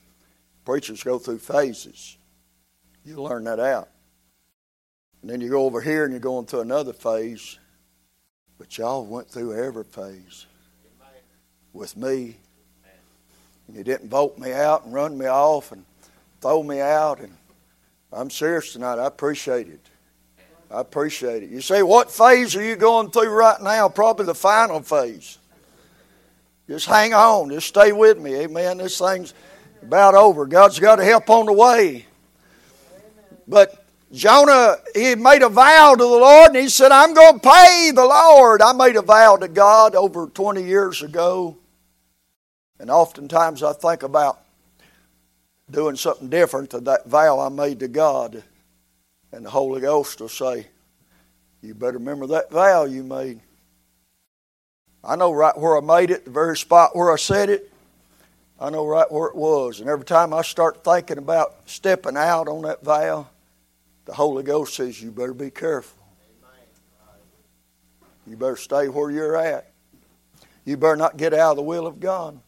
Preachers 0.64 1.04
go 1.04 1.20
through 1.20 1.38
phases. 1.38 2.16
You 3.04 3.22
learn 3.22 3.44
that 3.44 3.60
out, 3.60 3.88
and 5.22 5.30
then 5.30 5.40
you 5.40 5.48
go 5.48 5.64
over 5.64 5.80
here 5.80 6.02
and 6.02 6.12
you're 6.12 6.18
going 6.18 6.46
through 6.46 6.62
another 6.62 6.92
phase. 6.92 7.56
But 8.58 8.76
y'all 8.76 9.06
went 9.06 9.30
through 9.30 9.54
every 9.54 9.84
phase 9.84 10.46
with 11.72 11.96
me. 11.96 12.38
And 13.68 13.76
you 13.76 13.84
didn't 13.84 14.08
vote 14.08 14.38
me 14.38 14.52
out 14.52 14.86
and 14.86 14.92
run 14.92 15.16
me 15.16 15.26
off 15.26 15.70
and 15.70 15.84
throw 16.40 16.64
me 16.64 16.80
out. 16.80 17.20
And 17.20 17.32
I'm 18.12 18.28
serious 18.28 18.72
tonight. 18.72 18.98
I 18.98 19.06
appreciate 19.06 19.68
it. 19.68 19.86
I 20.70 20.80
appreciate 20.80 21.42
it. 21.42 21.50
You 21.50 21.60
say, 21.60 21.82
what 21.82 22.10
phase 22.10 22.54
are 22.54 22.62
you 22.62 22.76
going 22.76 23.10
through 23.10 23.30
right 23.30 23.60
now? 23.60 23.88
Probably 23.88 24.26
the 24.26 24.34
final 24.34 24.82
phase. 24.82 25.38
Just 26.68 26.86
hang 26.86 27.14
on. 27.14 27.48
Just 27.48 27.68
stay 27.68 27.92
with 27.92 28.18
me. 28.18 28.34
Amen. 28.34 28.76
This 28.76 28.98
thing's 28.98 29.32
about 29.82 30.14
over. 30.14 30.44
God's 30.44 30.78
got 30.78 30.96
to 30.96 31.04
help 31.04 31.30
on 31.30 31.46
the 31.46 31.52
way. 31.52 32.04
But 33.46 33.82
Jonah, 34.12 34.76
he 34.94 35.14
made 35.14 35.42
a 35.42 35.48
vow 35.48 35.94
to 35.94 36.02
the 36.02 36.06
Lord 36.06 36.48
and 36.48 36.56
he 36.56 36.68
said, 36.68 36.92
I'm 36.92 37.14
going 37.14 37.40
to 37.40 37.48
pay 37.48 37.90
the 37.94 38.04
Lord. 38.04 38.60
I 38.60 38.74
made 38.74 38.96
a 38.96 39.02
vow 39.02 39.36
to 39.36 39.48
God 39.48 39.94
over 39.94 40.26
20 40.26 40.62
years 40.62 41.02
ago. 41.02 41.56
And 42.78 42.90
oftentimes 42.90 43.62
I 43.62 43.72
think 43.72 44.02
about 44.02 44.40
doing 45.70 45.96
something 45.96 46.28
different 46.28 46.70
to 46.70 46.80
that 46.80 47.06
vow 47.06 47.40
I 47.40 47.48
made 47.48 47.80
to 47.80 47.88
God. 47.88 48.42
And 49.32 49.44
the 49.44 49.50
Holy 49.50 49.80
Ghost 49.80 50.20
will 50.20 50.28
say, 50.28 50.66
You 51.62 51.74
better 51.74 51.98
remember 51.98 52.26
that 52.28 52.50
vow 52.50 52.84
you 52.84 53.02
made. 53.02 53.40
I 55.04 55.16
know 55.16 55.32
right 55.32 55.56
where 55.56 55.76
I 55.76 55.80
made 55.80 56.10
it, 56.10 56.24
the 56.24 56.30
very 56.30 56.56
spot 56.56 56.96
where 56.96 57.12
I 57.12 57.16
said 57.16 57.50
it. 57.50 57.72
I 58.60 58.70
know 58.70 58.86
right 58.86 59.10
where 59.10 59.28
it 59.28 59.36
was. 59.36 59.80
And 59.80 59.88
every 59.88 60.04
time 60.04 60.34
I 60.34 60.42
start 60.42 60.82
thinking 60.82 61.18
about 61.18 61.54
stepping 61.66 62.16
out 62.16 62.48
on 62.48 62.62
that 62.62 62.82
vow, 62.82 63.28
the 64.06 64.14
Holy 64.14 64.42
Ghost 64.42 64.74
says, 64.74 65.00
You 65.00 65.10
better 65.10 65.34
be 65.34 65.50
careful. 65.50 65.96
You 68.26 68.36
better 68.36 68.56
stay 68.56 68.88
where 68.88 69.10
you're 69.10 69.36
at. 69.36 69.70
You 70.64 70.76
better 70.76 70.96
not 70.96 71.16
get 71.16 71.32
out 71.32 71.52
of 71.52 71.56
the 71.56 71.62
will 71.62 71.86
of 71.86 71.98
God. 71.98 72.38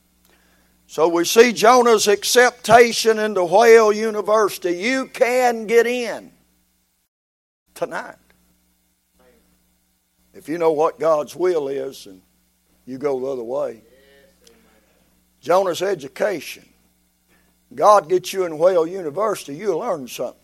So 0.87 1.09
we 1.09 1.25
see 1.25 1.53
Jonah's 1.53 2.09
acceptation 2.09 3.19
into 3.19 3.45
Whale 3.45 3.93
University. 3.93 4.73
You 4.73 5.07
can 5.07 5.67
get 5.67 5.87
in 5.87 6.33
tonight. 7.81 8.17
If 10.35 10.51
you 10.51 10.59
know 10.59 10.73
what 10.73 11.01
God's 11.01 11.35
will 11.35 11.69
is 11.69 12.05
and 12.05 12.21
you 12.85 12.99
go 12.99 13.19
the 13.19 13.27
other 13.27 13.43
way. 13.43 13.83
Jonah's 15.41 15.81
education. 15.81 16.69
God 17.75 18.11
gets 18.11 18.35
you 18.35 18.45
in 18.45 18.59
Whale 18.59 18.87
University, 18.87 19.57
you'll 19.57 19.79
learn 19.79 20.07
something. 20.09 20.37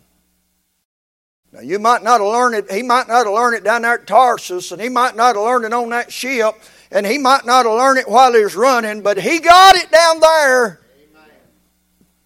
Now 1.53 1.61
you 1.61 1.79
might 1.79 2.03
not 2.03 2.23
have 2.23 2.31
learned 2.31 2.55
it, 2.55 2.73
he 2.73 2.83
might 2.83 3.07
not 3.07 3.27
have 3.27 3.35
learned 3.35 3.57
it 3.57 3.65
down 3.65 3.83
there 3.83 3.99
at 3.99 4.07
Tarshish, 4.07 4.73
and 4.73 4.81
he 4.81 4.89
might 4.89 5.15
not 5.15 5.37
have 5.37 5.45
learned 5.45 5.67
it 5.67 5.75
on 5.75 5.91
that 5.91 6.11
ship, 6.11 6.55
and 6.91 7.07
he 7.07 7.19
might 7.19 7.45
not 7.45 7.67
have 7.67 7.75
learned 7.75 7.99
it 7.99 8.09
while 8.09 8.33
he 8.33 8.43
was 8.43 8.57
running, 8.57 9.03
but 9.03 9.19
he 9.19 9.41
got 9.41 9.77
it 9.77 9.91
down 9.91 10.21
there. 10.21 10.81
Amen. 11.11 11.31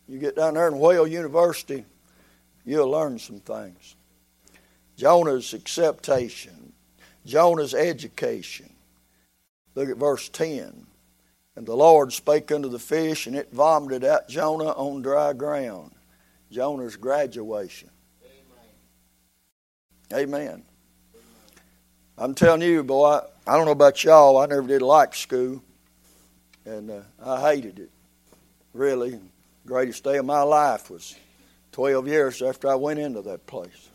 You 0.06 0.18
get 0.20 0.36
down 0.36 0.54
there 0.54 0.68
in 0.68 0.78
Whale 0.78 1.08
University, 1.08 1.84
you'll 2.64 2.90
learn 2.90 3.18
some 3.18 3.40
things. 3.40 3.96
Jonah's 5.00 5.54
acceptation, 5.54 6.74
Jonah's 7.24 7.72
education. 7.72 8.68
Look 9.74 9.88
at 9.88 9.96
verse 9.96 10.28
10. 10.28 10.86
And 11.56 11.66
the 11.66 11.74
Lord 11.74 12.12
spake 12.12 12.52
unto 12.52 12.68
the 12.68 12.78
fish, 12.78 13.26
and 13.26 13.34
it 13.34 13.50
vomited 13.50 14.04
out 14.04 14.28
Jonah 14.28 14.72
on 14.72 15.00
dry 15.00 15.32
ground. 15.32 15.92
Jonah's 16.52 16.96
graduation. 16.96 17.88
Amen. 20.12 20.28
Amen. 20.28 20.62
I'm 22.18 22.34
telling 22.34 22.60
you, 22.60 22.82
boy, 22.82 23.20
I 23.46 23.56
don't 23.56 23.64
know 23.64 23.72
about 23.72 24.04
y'all. 24.04 24.36
I 24.36 24.44
never 24.44 24.68
did 24.68 24.82
like 24.82 25.14
school, 25.14 25.62
and 26.66 26.90
uh, 26.90 27.00
I 27.24 27.40
hated 27.40 27.78
it. 27.78 27.90
Really, 28.74 29.18
greatest 29.64 30.04
day 30.04 30.18
of 30.18 30.26
my 30.26 30.42
life 30.42 30.90
was 30.90 31.16
12 31.72 32.06
years 32.06 32.42
after 32.42 32.68
I 32.68 32.74
went 32.74 32.98
into 32.98 33.22
that 33.22 33.46
place. 33.46 33.89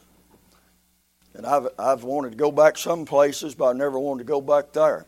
And 1.35 1.45
I've 1.45 1.67
I've 1.77 2.03
wanted 2.03 2.31
to 2.31 2.37
go 2.37 2.51
back 2.51 2.77
some 2.77 3.05
places, 3.05 3.55
but 3.55 3.65
I 3.65 3.73
never 3.73 3.99
wanted 3.99 4.23
to 4.23 4.27
go 4.27 4.41
back 4.41 4.71
there. 4.71 5.05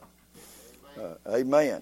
Uh, 0.99 1.15
amen. 1.28 1.82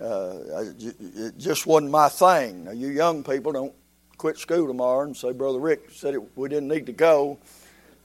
Uh, 0.00 0.38
it 0.78 1.38
just 1.38 1.66
wasn't 1.66 1.90
my 1.90 2.08
thing. 2.08 2.64
Now, 2.64 2.72
you 2.72 2.88
young 2.88 3.22
people 3.22 3.52
don't 3.52 3.72
quit 4.18 4.36
school 4.36 4.66
tomorrow 4.66 5.04
and 5.04 5.16
say, 5.16 5.32
Brother 5.32 5.60
Rick 5.60 5.90
said 5.92 6.14
it, 6.14 6.36
we 6.36 6.48
didn't 6.48 6.68
need 6.68 6.86
to 6.86 6.92
go. 6.92 7.38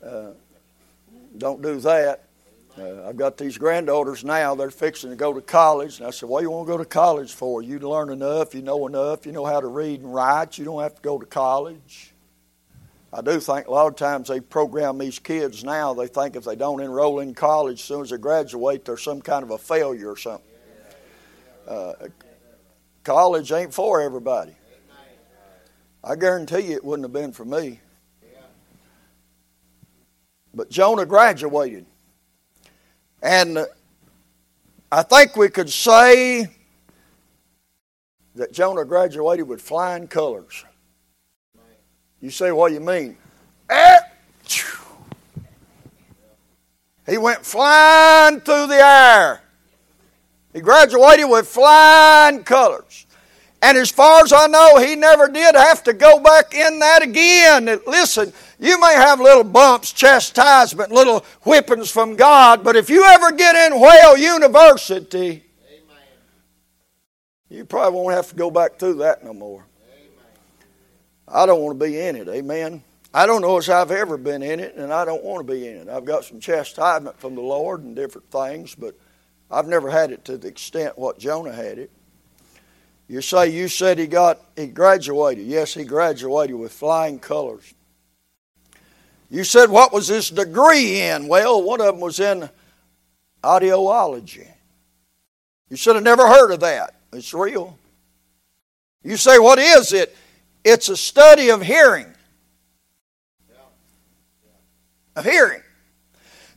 Uh, 0.03 0.31
don't 1.37 1.61
do 1.61 1.79
that. 1.79 2.23
Uh, 2.77 3.07
I've 3.07 3.17
got 3.17 3.37
these 3.37 3.57
granddaughters 3.57 4.23
now. 4.23 4.53
They're 4.53 4.69
fixing 4.69 5.09
to 5.09 5.15
go 5.15 5.33
to 5.33 5.41
college, 5.41 5.97
and 5.97 6.07
I 6.07 6.11
said, 6.11 6.29
"What 6.29 6.41
do 6.41 6.45
you 6.45 6.51
want 6.51 6.67
to 6.67 6.71
go 6.73 6.77
to 6.77 6.85
college 6.85 7.33
for? 7.33 7.63
You 7.63 7.79
learn 7.79 8.11
enough. 8.11 8.53
You 8.53 8.61
know 8.61 8.85
enough. 8.85 9.25
You 9.25 9.31
know 9.31 9.45
how 9.45 9.59
to 9.59 9.67
read 9.67 10.01
and 10.01 10.13
write. 10.13 10.59
You 10.59 10.65
don't 10.65 10.81
have 10.83 10.95
to 10.95 11.01
go 11.01 11.17
to 11.17 11.25
college." 11.25 12.13
I 13.13 13.21
do 13.21 13.39
think 13.39 13.67
a 13.67 13.71
lot 13.71 13.87
of 13.87 13.95
times 13.95 14.27
they 14.27 14.41
program 14.41 14.97
these 14.97 15.17
kids 15.17 15.63
now. 15.63 15.93
They 15.93 16.07
think 16.07 16.35
if 16.35 16.43
they 16.43 16.55
don't 16.55 16.81
enroll 16.81 17.21
in 17.21 17.33
college 17.33 17.79
as 17.79 17.85
soon 17.85 18.01
as 18.01 18.09
they 18.09 18.17
graduate, 18.17 18.83
they're 18.83 18.97
some 18.97 19.21
kind 19.21 19.43
of 19.43 19.51
a 19.51 19.57
failure 19.57 20.11
or 20.11 20.17
something. 20.17 20.45
Uh, 21.67 21.93
college 23.03 23.51
ain't 23.51 23.73
for 23.73 24.01
everybody. 24.01 24.53
I 26.03 26.15
guarantee 26.15 26.69
you 26.69 26.75
it 26.75 26.83
wouldn't 26.83 27.05
have 27.05 27.13
been 27.13 27.31
for 27.31 27.45
me. 27.45 27.79
But 30.53 30.69
Jonah 30.69 31.05
graduated. 31.05 31.85
And 33.21 33.65
I 34.91 35.03
think 35.03 35.35
we 35.35 35.49
could 35.49 35.69
say 35.69 36.47
that 38.35 38.51
Jonah 38.51 38.85
graduated 38.85 39.47
with 39.47 39.61
flying 39.61 40.07
colors. 40.07 40.63
You 42.21 42.29
say, 42.29 42.51
what 42.51 42.69
do 42.69 42.73
you 42.75 42.79
mean? 42.79 43.17
Eh, 43.69 43.99
he 47.07 47.17
went 47.17 47.45
flying 47.45 48.41
through 48.41 48.67
the 48.67 48.75
air. 48.75 49.41
He 50.53 50.59
graduated 50.59 51.29
with 51.29 51.47
flying 51.47 52.43
colors. 52.43 53.05
And 53.61 53.77
as 53.77 53.89
far 53.89 54.23
as 54.23 54.33
I 54.33 54.47
know, 54.47 54.77
he 54.77 54.95
never 54.95 55.27
did 55.27 55.55
have 55.55 55.83
to 55.85 55.93
go 55.93 56.19
back 56.19 56.53
in 56.53 56.79
that 56.79 57.01
again. 57.01 57.65
Listen, 57.87 58.31
you 58.59 58.79
may 58.79 58.93
have 58.93 59.19
little 59.19 59.43
bumps, 59.43 59.93
chastisement, 59.93 60.91
little 60.91 61.21
whippings 61.41 61.89
from 61.89 62.15
God, 62.15 62.63
but 62.63 62.75
if 62.75 62.89
you 62.89 63.03
ever 63.05 63.31
get 63.31 63.55
in 63.55 63.79
Whale 63.79 64.17
University, 64.17 65.43
Amen. 65.69 66.03
you 67.49 67.65
probably 67.65 67.99
won't 67.99 68.15
have 68.15 68.29
to 68.29 68.35
go 68.35 68.51
back 68.51 68.77
through 68.77 68.95
that 68.95 69.23
no 69.23 69.33
more. 69.33 69.66
I 71.27 71.45
don't 71.45 71.61
want 71.61 71.79
to 71.79 71.85
be 71.85 71.99
in 71.99 72.15
it. 72.15 72.27
Amen. 72.27 72.83
I 73.13 73.25
don't 73.25 73.41
know 73.41 73.57
as 73.57 73.69
I've 73.69 73.91
ever 73.91 74.17
been 74.17 74.43
in 74.43 74.59
it, 74.59 74.75
and 74.75 74.93
I 74.93 75.05
don't 75.05 75.23
want 75.23 75.45
to 75.45 75.53
be 75.53 75.67
in 75.67 75.77
it. 75.77 75.89
I've 75.89 76.05
got 76.05 76.23
some 76.23 76.39
chastisement 76.39 77.19
from 77.19 77.35
the 77.35 77.41
Lord 77.41 77.83
and 77.83 77.95
different 77.95 78.29
things, 78.31 78.75
but 78.75 78.95
I've 79.49 79.67
never 79.67 79.89
had 79.89 80.11
it 80.11 80.25
to 80.25 80.37
the 80.37 80.47
extent 80.47 80.97
what 80.97 81.17
Jonah 81.17 81.53
had 81.53 81.79
it. 81.79 81.91
You 83.07 83.21
say 83.21 83.49
you 83.49 83.69
said 83.69 83.97
he 83.97 84.07
got 84.07 84.39
he 84.55 84.67
graduated. 84.67 85.45
Yes, 85.45 85.73
he 85.73 85.85
graduated 85.85 86.55
with 86.57 86.73
flying 86.73 87.19
colors. 87.19 87.73
You 89.29 89.43
said, 89.43 89.69
what 89.69 89.91
was 89.91 90.07
this 90.07 90.29
degree 90.29 91.01
in? 91.01 91.27
Well, 91.27 91.61
one 91.61 91.81
of 91.81 91.87
them 91.87 91.99
was 91.99 92.19
in 92.19 92.49
audiology. 93.43 94.47
You 95.69 95.75
should 95.75 95.95
have 95.95 96.03
never 96.03 96.27
heard 96.27 96.51
of 96.51 96.61
that. 96.61 96.95
It's 97.11 97.33
real. 97.33 97.77
You 99.03 99.17
say, 99.17 99.37
what 99.37 99.59
is 99.59 99.91
it? 99.91 100.15
It's 100.69 100.89
a 100.89 100.97
study 100.97 101.49
of 101.49 101.61
hearing. 101.61 102.07
Of 105.15 105.23
hearing. 105.23 105.61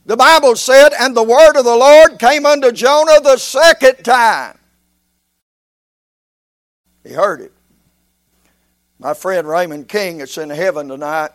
The 0.05 0.17
Bible 0.17 0.57
said, 0.57 0.93
and 0.99 1.17
the 1.17 1.23
word 1.23 1.57
of 1.57 1.65
the 1.65 1.77
Lord 1.77 2.19
came 2.19 2.45
unto 2.45 2.73
Jonah 2.73 3.21
the 3.21 3.37
second 3.37 4.03
time. 4.03 4.59
He 7.05 7.13
heard 7.13 7.41
it. 7.41 7.53
My 8.99 9.15
friend 9.15 9.47
Raymond 9.47 9.87
King, 9.87 10.21
it's 10.21 10.39
in 10.39 10.51
heaven 10.51 10.89
tonight. 10.89 11.31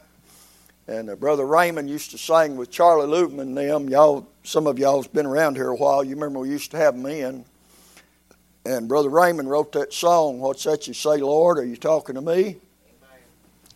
And 0.86 1.10
uh, 1.10 1.16
Brother 1.16 1.46
Raymond 1.46 1.90
used 1.90 2.12
to 2.12 2.18
sing 2.18 2.58
with 2.58 2.72
Charlie 2.72 3.08
Luton 3.08 3.40
and 3.40 3.58
them. 3.58 3.88
Y'all, 3.88 4.28
some 4.44 4.68
of 4.68 4.78
y'all's 4.78 5.08
been 5.08 5.26
around 5.26 5.56
here 5.56 5.70
a 5.70 5.76
while. 5.78 6.04
You 6.04 6.16
remember 6.16 6.40
we 6.40 6.50
used 6.50 6.72
to 6.72 6.78
have 6.78 6.96
in. 6.96 7.46
And 8.66 8.90
Brother 8.90 9.10
Raymond 9.10 9.50
wrote 9.50 9.72
that 9.72 9.94
song, 9.94 10.42
What's 10.42 10.66
That 10.66 10.90
You 10.90 10.94
Say, 10.94 11.20
Lord? 11.20 11.58
Are 11.58 11.66
You 11.66 11.78
Talking 11.78 12.16
to 12.16 12.22
Me? 12.22 12.58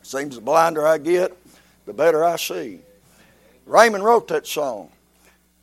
Seems 0.10 0.34
the 0.34 0.42
blinder 0.42 0.88
I 0.88 0.98
get, 0.98 1.38
the 1.86 1.94
better 1.94 2.26
I 2.26 2.36
see. 2.38 2.80
Raymond 3.68 4.04
wrote 4.04 4.28
that 4.30 4.48
song. 4.48 4.90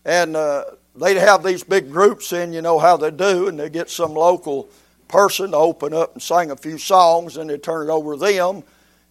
And 0.05 0.37
uh, 0.37 0.67
they'd 0.95 1.17
have 1.17 1.43
these 1.43 1.65
big 1.65 1.91
groups 1.91 2.33
in, 2.33 2.53
you 2.53 2.63
know 2.63 2.79
how 2.79 2.97
they 2.97 3.11
do, 3.11 3.49
and 3.49 3.59
they 3.59 3.69
get 3.69 3.91
some 3.91 4.15
local 4.15 4.69
person 5.09 5.51
to 5.51 5.57
open 5.57 5.93
up 5.93 6.13
and 6.13 6.23
sing 6.23 6.53
a 6.53 6.57
few 6.57 6.79
songs, 6.79 7.39
and 7.39 7.51
they 7.51 7.59
turn 7.59 7.89
it 7.89 7.93
over 7.93 8.15
to 8.15 8.21
them. 8.21 8.63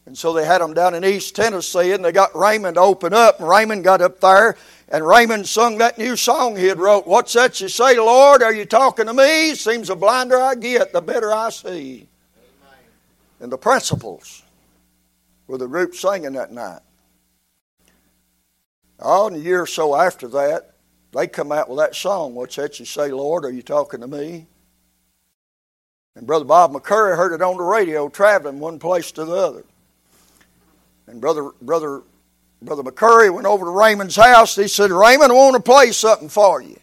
And 0.05 0.17
so 0.17 0.31
they 0.31 0.45
had 0.45 0.61
them 0.61 0.73
down 0.73 0.95
in 0.95 1.03
East 1.03 1.35
Tennessee, 1.35 1.91
and 1.91 2.05
they 2.05 2.13
got 2.13 2.33
Raymond 2.33 2.75
to 2.75 2.81
open 2.81 3.13
up, 3.13 3.41
and 3.41 3.49
Raymond 3.49 3.83
got 3.83 3.99
up 3.99 4.21
there, 4.21 4.55
and 4.87 5.05
Raymond 5.05 5.49
sung 5.49 5.79
that 5.79 5.97
new 5.97 6.15
song 6.15 6.55
he 6.55 6.67
had 6.67 6.79
wrote. 6.79 7.07
What's 7.07 7.33
that 7.33 7.59
you 7.59 7.67
say, 7.67 7.97
Lord? 7.97 8.41
Are 8.41 8.53
you 8.53 8.63
talking 8.63 9.07
to 9.07 9.13
me? 9.13 9.53
Seems 9.55 9.89
the 9.89 9.97
blinder 9.97 10.39
I 10.39 10.55
get, 10.55 10.93
the 10.93 11.01
better 11.01 11.33
I 11.33 11.49
see. 11.49 12.07
Amen. 12.37 12.79
And 13.41 13.51
the 13.51 13.57
principals 13.57 14.43
were 15.47 15.57
the 15.57 15.67
group 15.67 15.95
singing 15.95 16.33
that 16.33 16.51
night. 16.51 16.81
All 18.99 19.27
in 19.27 19.35
a 19.35 19.39
year 19.39 19.61
or 19.61 19.67
so 19.67 19.95
after 19.95 20.27
that, 20.29 20.75
they 21.13 21.27
come 21.27 21.51
out 21.51 21.69
with 21.69 21.79
that 21.79 21.95
song. 21.95 22.35
What's 22.35 22.55
that 22.55 22.79
you 22.79 22.85
say, 22.85 23.09
Lord? 23.09 23.45
Are 23.45 23.51
you 23.51 23.61
talking 23.61 24.01
to 24.01 24.07
me? 24.07 24.47
And 26.15 26.25
Brother 26.25 26.45
Bob 26.45 26.71
McCurry 26.73 27.15
heard 27.15 27.33
it 27.33 27.41
on 27.41 27.57
the 27.57 27.63
radio 27.63 28.07
traveling 28.09 28.59
one 28.59 28.79
place 28.79 29.11
to 29.13 29.25
the 29.25 29.35
other. 29.35 29.63
And 31.07 31.19
Brother, 31.21 31.51
Brother 31.61 32.03
Brother 32.61 32.83
McCurry 32.83 33.33
went 33.33 33.45
over 33.45 33.65
to 33.65 33.71
Raymond's 33.71 34.15
house. 34.15 34.55
He 34.55 34.67
said, 34.67 34.91
Raymond, 34.91 35.31
I 35.31 35.35
want 35.35 35.55
to 35.55 35.61
play 35.61 35.91
something 35.91 36.29
for 36.29 36.61
you. 36.61 36.79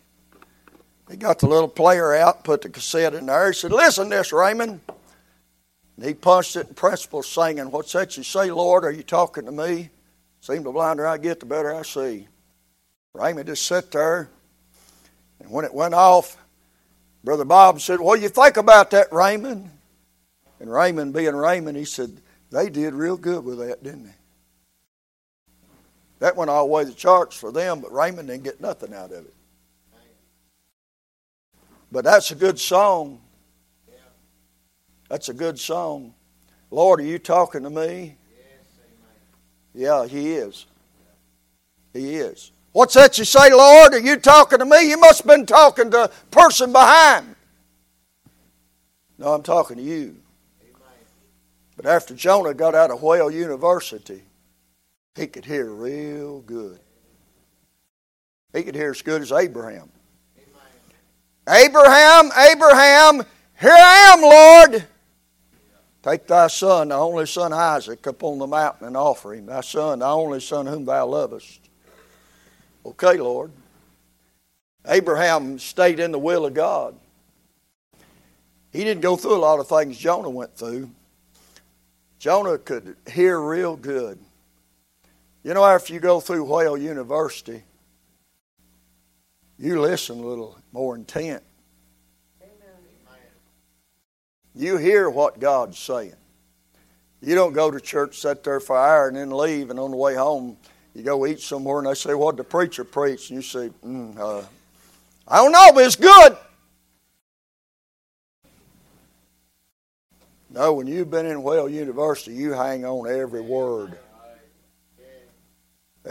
He 1.11 1.17
got 1.17 1.41
the 1.41 1.49
little 1.49 1.69
player 1.69 2.15
out, 2.15 2.45
put 2.45 2.63
the 2.63 2.69
cassette 2.69 3.15
in 3.15 3.27
there. 3.27 3.49
He 3.49 3.55
said, 3.55 3.73
Listen 3.73 4.09
this, 4.09 4.33
Raymond. 4.33 4.81
And 6.03 6.09
he 6.09 6.15
punched 6.15 6.57
it, 6.57 6.67
and 6.67 6.77
principal 6.77 7.23
singing, 7.23 7.71
What's 7.71 7.93
that 7.93 8.17
you 8.17 8.25
say, 8.25 8.51
Lord? 8.51 8.85
Are 8.85 8.91
you 8.91 9.05
talking 9.05 9.45
to 9.45 9.53
me? 9.53 9.89
Seem 10.41 10.65
the 10.65 10.73
blinder 10.73 11.07
I 11.07 11.17
get, 11.17 11.39
the 11.39 11.47
better 11.47 11.73
I 11.73 11.83
see. 11.83 12.27
Raymond 13.15 13.47
just 13.47 13.65
sat 13.65 13.93
there. 13.93 14.29
And 15.39 15.49
when 15.49 15.65
it 15.65 15.73
went 15.73 15.95
off, 15.95 16.37
Brother 17.23 17.45
Bob 17.45 17.81
said, 17.81 18.01
What 18.01 18.17
do 18.17 18.23
you 18.23 18.29
think 18.29 18.57
about 18.57 18.91
that, 18.91 19.13
Raymond? 19.13 19.71
And 20.59 20.73
Raymond, 20.73 21.15
being 21.15 21.37
Raymond, 21.37 21.77
he 21.77 21.85
said, 21.85 22.21
They 22.51 22.69
did 22.69 22.95
real 22.95 23.17
good 23.17 23.45
with 23.45 23.59
that, 23.59 23.85
didn't 23.85 24.07
they? 24.07 24.15
That 26.19 26.35
went 26.35 26.51
all 26.51 26.67
the 26.67 26.73
way 26.73 26.83
to 26.83 26.91
the 26.91 26.97
charts 26.97 27.37
for 27.37 27.53
them, 27.53 27.81
but 27.81 27.93
Raymond 27.93 28.27
didn't 28.27 28.43
get 28.43 28.61
nothing 28.61 28.93
out 28.93 29.13
of 29.13 29.25
it. 29.25 29.35
But 31.93 32.03
that's 32.03 32.33
a 32.33 32.35
good 32.35 32.59
song. 32.59 33.21
That's 35.13 35.29
a 35.29 35.35
good 35.35 35.61
song. 35.61 36.15
Lord, 36.71 36.99
are 37.01 37.05
you 37.05 37.19
talking 37.19 37.65
to 37.65 37.69
me? 37.69 38.17
Yeah, 39.75 40.07
He 40.07 40.33
is. 40.33 40.65
He 41.93 42.15
is. 42.15 42.51
What's 42.73 42.95
that 42.95 43.19
you 43.19 43.27
say, 43.27 43.53
Lord? 43.53 43.93
Are 43.93 44.01
you 44.01 44.17
talking 44.17 44.59
to 44.59 44.65
me? 44.65 44.89
You 44.89 44.97
must 44.99 45.19
have 45.19 45.27
been 45.27 45.45
talking 45.45 45.91
to 45.91 46.05
a 46.05 46.09
person 46.31 46.73
behind. 46.73 47.37
No, 49.19 49.35
I'm 49.35 49.43
talking 49.43 49.77
to 49.77 49.83
you. 49.83 50.17
But 51.77 51.85
after 51.85 52.15
Jonah 52.15 52.55
got 52.55 52.75
out 52.75 52.91
of 52.91 53.03
Whale 53.03 53.31
University, 53.31 54.23
he 55.15 55.27
could 55.27 55.45
hear 55.45 55.67
real 55.67 56.41
good. 56.41 56.81
He 58.55 58.63
could 58.63 58.75
hear 58.75 58.93
as 58.93 59.03
good 59.03 59.21
as 59.21 59.31
Abraham. 59.31 59.91
Abraham, 61.47 62.31
Abraham, 62.35 63.27
here 63.61 63.77
I 63.77 64.15
am, 64.15 64.23
Lord. 64.73 64.89
Take 66.03 66.27
thy 66.27 66.49
son, 66.49 66.89
the 66.89 66.97
only 66.97 67.27
son 67.27 67.53
Isaac, 67.53 68.05
up 68.07 68.23
on 68.25 68.39
the 68.39 68.47
mountain 68.47 68.89
and 68.89 68.97
offer 68.97 69.35
him. 69.35 69.47
Thy 69.47 69.61
son, 69.61 70.01
the 70.01 70.07
only 70.07 70.41
son 70.41 70.67
whom 70.67 70.85
thou 70.85 71.07
lovest. 71.07 71.61
Okay, 72.85 73.19
Lord. 73.19 73.53
Abraham 74.87 75.61
stayed 75.61 76.01
in 76.01 76.11
the 76.11 76.19
will 76.19 76.45
of 76.45 76.55
God. 76.55 76.97
He 78.73 78.83
didn't 78.83 79.03
go 79.03 79.17
through 79.17 79.37
a 79.37 79.39
lot 79.39 79.61
of 79.61 79.69
things 79.69 79.97
Jonah 79.97 80.31
went 80.31 80.57
through. 80.57 80.91
Jonah 82.19 82.59
could 82.59 82.97
hear 83.11 83.41
real 83.41 83.77
good. 83.77 84.19
You 85.45 85.55
know, 85.55 85.65
after 85.65 85.93
you 85.93 86.01
go 86.01 86.21
through 86.21 86.45
Whale 86.45 86.77
University, 86.77 87.63
you 89.59 89.81
listen 89.81 90.19
a 90.19 90.27
little 90.27 90.59
more 90.73 90.97
intent. 90.97 91.43
You 94.55 94.77
hear 94.77 95.09
what 95.09 95.41
God's 95.41 95.79
saying. 95.79 96.15
You 97.21 97.35
don't 97.35 97.53
go 97.53 97.71
to 97.71 97.81
church, 97.81 98.19
sit 98.19 98.43
there 98.43 98.61
for 98.61 98.77
an 98.77 98.89
hour, 98.89 99.09
and 99.09 99.17
then 99.17 99.31
leave, 99.31 99.71
and 99.71 99.79
on 99.79 99.93
the 99.93 99.97
way 99.97 100.15
home, 100.15 100.57
you 100.95 101.03
go 101.03 101.25
eat 101.27 101.41
somewhere, 101.41 101.79
and 101.79 101.87
they 101.87 101.95
say, 101.95 102.15
What 102.15 102.37
the 102.37 102.45
preacher 102.45 102.85
preached? 102.85 103.31
And 103.31 103.37
you 103.37 103.43
say, 103.43 103.71
mm, 103.85 104.19
uh, 104.19 104.45
I 105.27 105.37
don't 105.37 105.53
know, 105.53 105.71
but 105.73 105.85
it's 105.85 105.97
good. 105.97 106.37
No, 110.51 110.75
when 110.75 110.87
you've 110.87 111.11
been 111.11 111.25
in 111.25 111.43
Whale 111.43 111.69
University, 111.69 112.35
you 112.35 112.53
hang 112.53 112.85
on 112.85 113.09
every 113.09 113.41
word. 113.41 113.99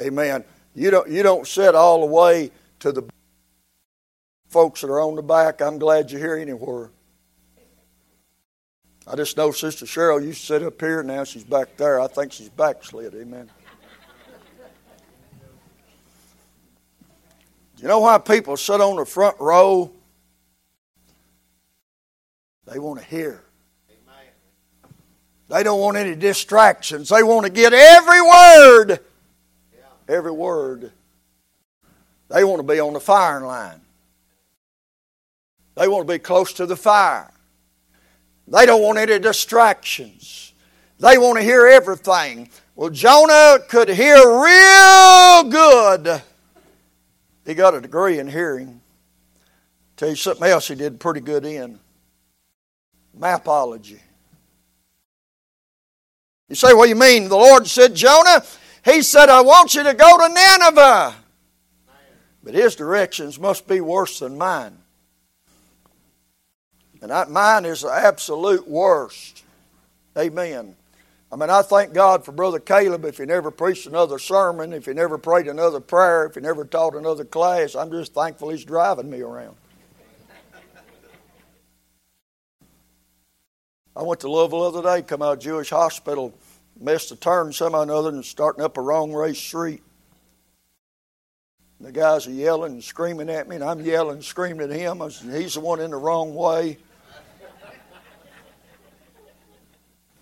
Amen. 0.02 0.44
You 0.74 0.90
don't 0.90 1.10
you 1.10 1.22
don't 1.22 1.46
sit 1.46 1.76
all 1.76 2.00
the 2.00 2.08
way 2.08 2.50
to 2.80 2.92
the 2.92 3.04
folks 4.48 4.82
that 4.82 4.88
are 4.88 5.02
on 5.02 5.16
the 5.16 5.22
back. 5.22 5.62
I'm 5.62 5.78
glad 5.78 6.10
you're 6.10 6.22
here 6.22 6.38
anywhere. 6.38 6.90
I 9.08 9.16
just 9.16 9.36
know 9.36 9.52
Sister 9.52 9.86
Cheryl 9.86 10.24
used 10.24 10.42
to 10.42 10.46
sit 10.46 10.64
up 10.64 10.80
here. 10.80 11.00
And 11.00 11.08
now 11.08 11.24
she's 11.24 11.44
back 11.44 11.76
there. 11.78 12.00
I 12.00 12.08
think 12.08 12.32
she's 12.32 12.50
backslid. 12.50 13.14
Amen. 13.16 13.50
You 17.78 17.88
know 17.88 18.00
why 18.00 18.18
people 18.20 18.58
sit 18.58 18.80
on 18.80 18.98
the 18.98 19.06
front 19.06 19.40
row? 19.40 19.92
They 22.68 22.80
want 22.80 23.00
to 23.00 23.06
hear. 23.06 23.44
They 25.50 25.64
don't 25.64 25.82
want 25.82 25.98
any 25.98 26.16
distractions. 26.16 27.10
They 27.10 27.24
want 27.24 27.46
to 27.46 27.52
get 27.52 27.74
every 27.74 28.22
word 28.22 29.02
every 30.12 30.32
word. 30.32 30.92
They 32.30 32.44
want 32.44 32.60
to 32.60 32.74
be 32.74 32.80
on 32.80 32.94
the 32.94 33.00
firing 33.00 33.46
line. 33.46 33.82
They 35.76 35.88
want 35.88 36.08
to 36.08 36.14
be 36.14 36.20
close 36.20 36.54
to 36.54 36.66
the 36.66 36.76
fire. 36.76 37.32
They 38.48 38.66
don't 38.66 38.82
want 38.82 38.98
any 38.98 39.20
distractions. 39.20 40.54
They 41.00 41.18
want 41.18 41.38
to 41.38 41.44
hear 41.44 41.68
everything. 41.68 42.50
Well, 42.76 42.90
Jonah 42.90 43.60
could 43.68 43.90
hear 43.90 44.18
real 44.18 45.44
good. 45.50 46.22
He 47.46 47.54
got 47.54 47.74
a 47.74 47.82
degree 47.82 48.20
in 48.20 48.28
hearing. 48.28 48.82
Tell 49.98 50.10
you 50.10 50.16
something 50.16 50.48
else 50.48 50.68
he 50.68 50.76
did 50.76 51.00
pretty 51.00 51.22
good 51.22 51.46
in 51.46 51.80
mapology. 53.18 54.00
You 56.50 56.56
say, 56.56 56.74
what 56.74 56.86
do 56.86 56.90
you 56.90 56.96
mean? 56.96 57.30
The 57.30 57.38
Lord 57.38 57.66
said, 57.68 57.96
Jonah, 57.96 58.44
he 58.84 59.02
said, 59.02 59.30
I 59.30 59.42
want 59.42 59.74
you 59.74 59.84
to 59.84 59.94
go 59.94 60.18
to 60.18 60.34
Nineveh. 60.34 61.16
But 62.44 62.54
his 62.54 62.76
directions 62.76 63.40
must 63.40 63.68
be 63.68 63.80
worse 63.80 64.20
than 64.20 64.38
mine. 64.38 64.81
And 67.02 67.10
that 67.10 67.30
mine 67.30 67.66
is 67.66 67.82
the 67.82 67.90
absolute 67.90 68.68
worst. 68.68 69.44
Amen. 70.18 70.76
I 71.32 71.36
mean, 71.36 71.50
I 71.50 71.62
thank 71.62 71.94
God 71.94 72.26
for 72.26 72.32
Brother 72.32 72.60
Caleb 72.60 73.06
if 73.06 73.18
he 73.18 73.26
never 73.26 73.52
preached 73.52 73.88
another 73.88 74.20
sermon, 74.20 74.74
if 74.74 74.86
he 74.86 74.94
never 74.94 75.18
prayed 75.18 75.48
another 75.48 75.80
prayer, 75.80 76.26
if 76.26 76.36
he 76.36 76.42
never 76.42 76.66
taught 76.66 76.96
another 76.96 77.24
class. 77.24 77.76
I'm 77.76 77.90
just 77.90 78.14
thankful 78.14 78.50
he's 78.50 78.66
driving 78.66 79.10
me 79.10 79.22
around. 79.22 79.56
I 83.96 84.04
went 84.04 84.22
to 84.22 84.32
Louisville 84.32 84.72
the 84.72 84.80
other 84.80 84.98
day, 84.98 85.06
come 85.06 85.22
out 85.22 85.34
of 85.34 85.40
Jewish 85.40 85.70
hospital 85.70 86.34
missed 86.82 87.12
a 87.12 87.16
turn 87.16 87.54
somehow 87.54 87.80
or 87.80 87.84
another 87.84 88.10
and 88.10 88.26
starting 88.26 88.64
up 88.64 88.78
a 88.78 88.82
wrong 88.82 89.14
race 89.14 89.40
street. 89.40 89.84
The 91.80 91.92
guys 91.92 92.28
are 92.28 92.32
yelling 92.32 92.74
and 92.74 92.84
screaming 92.84 93.30
at 93.30 93.48
me, 93.48 93.56
and 93.56 93.64
I'm 93.64 93.82
yelling 93.82 94.18
and 94.18 94.24
screaming 94.24 94.72
at 94.72 94.78
him. 94.78 95.02
He's 95.32 95.56
the 95.56 95.62
one 95.62 95.80
in 95.80 95.92
the 95.92 95.98
wrong 95.98 96.36
way. 96.36 96.78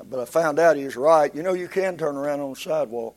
But 0.10 0.20
I 0.20 0.26
found 0.26 0.60
out 0.60 0.76
he 0.76 0.86
was 0.86 0.96
right. 0.96 1.34
You 1.36 1.44
know, 1.44 1.54
you 1.54 1.68
can 1.68 1.98
turn 1.98 2.18
around 2.18 2.40
on 2.40 2.54
the 2.54 2.60
sidewalk. 2.60 3.16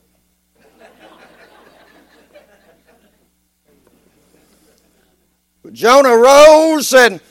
But 5.63 5.73
Jonah 5.73 6.15
rose 6.15 6.93
and 6.93 7.21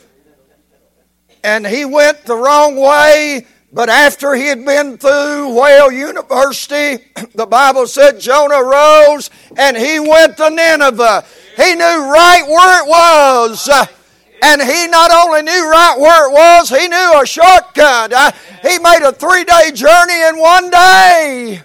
and 1.44 1.66
he 1.66 1.84
went 1.84 2.24
the 2.24 2.34
wrong 2.34 2.76
way 2.76 3.46
but 3.72 3.88
after 3.88 4.34
he 4.34 4.46
had 4.46 4.64
been 4.66 4.98
through 4.98 5.58
Whale 5.58 5.90
University, 5.90 7.04
the 7.34 7.46
Bible 7.46 7.86
said 7.86 8.20
Jonah 8.20 8.62
rose 8.62 9.30
and 9.56 9.76
he 9.76 9.98
went 9.98 10.36
to 10.36 10.50
Nineveh. 10.50 11.24
He 11.56 11.74
knew 11.74 12.12
right 12.12 12.44
where 12.46 12.84
it 12.84 12.88
was. 12.88 13.70
And 14.44 14.60
he 14.60 14.88
not 14.88 15.12
only 15.12 15.42
knew 15.42 15.70
right 15.70 15.94
where 15.98 16.28
it 16.28 16.32
was, 16.32 16.68
he 16.68 16.88
knew 16.88 17.20
a 17.20 17.24
shortcut. 17.24 18.12
Uh, 18.12 18.32
he 18.62 18.76
made 18.80 19.02
a 19.04 19.12
three 19.12 19.44
day 19.44 19.70
journey 19.72 20.20
in 20.28 20.36
one 20.36 20.68
day. 20.68 21.62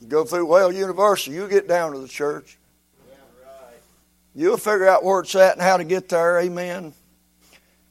You 0.00 0.06
go 0.06 0.24
through 0.24 0.46
Whale 0.46 0.72
University, 0.72 1.36
you 1.36 1.46
get 1.48 1.68
down 1.68 1.92
to 1.92 1.98
the 1.98 2.08
church. 2.08 2.58
You'll 4.34 4.56
figure 4.56 4.88
out 4.88 5.04
where 5.04 5.20
it's 5.20 5.34
at 5.34 5.52
and 5.52 5.62
how 5.62 5.76
to 5.76 5.84
get 5.84 6.08
there. 6.08 6.40
Amen. 6.40 6.94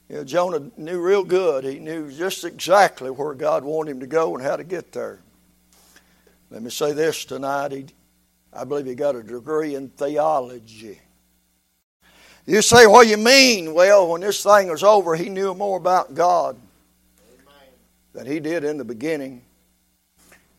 You 0.08 0.16
know, 0.16 0.24
Jonah 0.24 0.68
knew 0.76 1.00
real 1.00 1.22
good. 1.22 1.62
He 1.62 1.78
knew 1.78 2.10
just 2.10 2.44
exactly 2.44 3.10
where 3.10 3.34
God 3.34 3.62
wanted 3.62 3.92
him 3.92 4.00
to 4.00 4.08
go 4.08 4.34
and 4.34 4.44
how 4.44 4.56
to 4.56 4.64
get 4.64 4.90
there. 4.90 5.20
Let 6.50 6.62
me 6.62 6.70
say 6.70 6.92
this 6.92 7.24
tonight. 7.24 7.70
He, 7.70 7.86
I 8.52 8.64
believe 8.64 8.86
he 8.86 8.96
got 8.96 9.14
a 9.14 9.22
degree 9.22 9.76
in 9.76 9.90
theology. 9.90 11.00
You 12.46 12.60
say, 12.60 12.86
what 12.86 13.04
do 13.04 13.10
you 13.10 13.16
mean? 13.16 13.72
Well, 13.72 14.08
when 14.08 14.20
this 14.20 14.42
thing 14.42 14.68
was 14.68 14.82
over, 14.82 15.14
he 15.14 15.28
knew 15.28 15.54
more 15.54 15.76
about 15.76 16.14
God 16.14 16.56
than 18.12 18.26
he 18.26 18.40
did 18.40 18.64
in 18.64 18.78
the 18.78 18.84
beginning. 18.84 19.42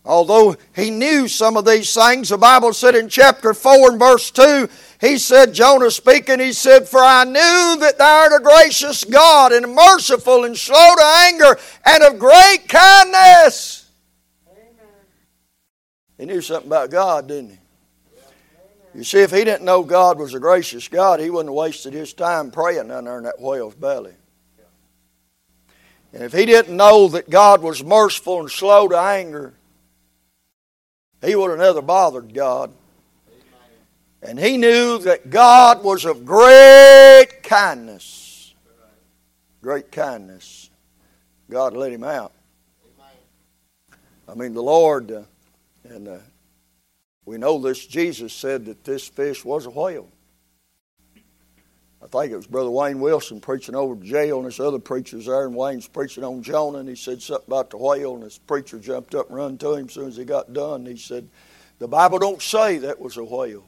Although 0.05 0.57
he 0.75 0.89
knew 0.89 1.27
some 1.29 1.55
of 1.55 1.65
these 1.65 1.93
things, 1.93 2.29
the 2.29 2.37
Bible 2.37 2.73
said 2.73 2.95
in 2.95 3.07
chapter 3.07 3.53
4 3.53 3.91
and 3.91 3.99
verse 3.99 4.31
2, 4.31 4.67
he 4.99 5.17
said, 5.17 5.53
Jonah 5.53 5.91
speaking, 5.91 6.39
he 6.39 6.51
said, 6.51 6.87
For 6.89 6.99
I 6.99 7.23
knew 7.23 7.77
that 7.79 7.97
thou 7.97 8.23
art 8.23 8.33
a 8.33 8.43
gracious 8.43 9.05
God 9.05 9.53
and 9.53 9.73
merciful 9.73 10.43
and 10.43 10.57
slow 10.57 10.75
to 10.95 11.03
anger 11.03 11.57
and 11.85 12.03
of 12.03 12.19
great 12.19 12.67
kindness. 12.67 13.89
Amen. 14.49 14.65
He 16.17 16.25
knew 16.25 16.41
something 16.41 16.67
about 16.67 16.89
God, 16.89 17.27
didn't 17.27 17.51
he? 17.51 17.57
You 18.95 19.03
see, 19.03 19.19
if 19.19 19.31
he 19.31 19.43
didn't 19.43 19.65
know 19.65 19.83
God 19.83 20.19
was 20.19 20.33
a 20.33 20.39
gracious 20.39 20.87
God, 20.87 21.19
he 21.19 21.29
wouldn't 21.29 21.49
have 21.49 21.55
wasted 21.55 21.93
his 21.93 22.13
time 22.13 22.51
praying 22.51 22.89
down 22.89 23.05
there 23.05 23.17
in 23.17 23.23
that 23.23 23.39
whale's 23.39 23.75
belly. 23.75 24.13
And 26.13 26.21
if 26.21 26.31
he 26.31 26.45
didn't 26.45 26.77
know 26.77 27.07
that 27.07 27.29
God 27.29 27.63
was 27.63 27.83
merciful 27.83 28.39
and 28.39 28.51
slow 28.51 28.87
to 28.87 28.97
anger, 28.97 29.55
he 31.25 31.35
would 31.35 31.49
have 31.49 31.59
never 31.59 31.81
bothered 31.81 32.33
God. 32.33 32.71
And 34.21 34.39
he 34.39 34.57
knew 34.57 34.99
that 34.99 35.29
God 35.31 35.83
was 35.83 36.05
of 36.05 36.23
great 36.23 37.41
kindness. 37.41 38.53
Great 39.61 39.91
kindness. 39.91 40.69
God 41.49 41.73
let 41.73 41.91
him 41.91 42.03
out. 42.03 42.31
I 44.29 44.35
mean, 44.35 44.53
the 44.53 44.63
Lord, 44.63 45.11
uh, 45.11 45.23
and 45.83 46.07
uh, 46.07 46.17
we 47.25 47.37
know 47.37 47.59
this, 47.59 47.85
Jesus 47.85 48.33
said 48.33 48.65
that 48.65 48.83
this 48.83 49.07
fish 49.07 49.45
was 49.45 49.65
a 49.65 49.69
whale. 49.69 50.09
I 52.03 52.07
think 52.07 52.33
it 52.33 52.35
was 52.35 52.47
Brother 52.47 52.69
Wayne 52.69 52.99
Wilson 52.99 53.39
preaching 53.39 53.75
over 53.75 53.95
the 53.95 54.05
jail, 54.05 54.39
and 54.39 54.47
this 54.47 54.59
other 54.59 54.79
preacher's 54.79 55.25
there, 55.27 55.45
and 55.45 55.55
Wayne's 55.55 55.87
preaching 55.87 56.25
on 56.25 56.43
Jonah, 56.43 56.79
and 56.79 56.89
he 56.89 56.95
said 56.95 57.21
something 57.21 57.47
about 57.47 57.69
the 57.69 57.77
whale, 57.77 58.15
and 58.15 58.23
this 58.23 58.37
preacher 58.37 58.77
jumped 58.77 59.15
up 59.15 59.29
and 59.29 59.37
run 59.37 59.57
to 59.59 59.75
him 59.75 59.85
as 59.85 59.93
soon 59.93 60.09
as 60.09 60.17
he 60.17 60.25
got 60.25 60.51
done. 60.51 60.85
He 60.85 60.97
said, 60.97 61.29
The 61.79 61.87
Bible 61.87 62.19
don't 62.19 62.41
say 62.41 62.79
that 62.79 62.99
was 62.99 63.15
a 63.15 63.23
whale. 63.23 63.63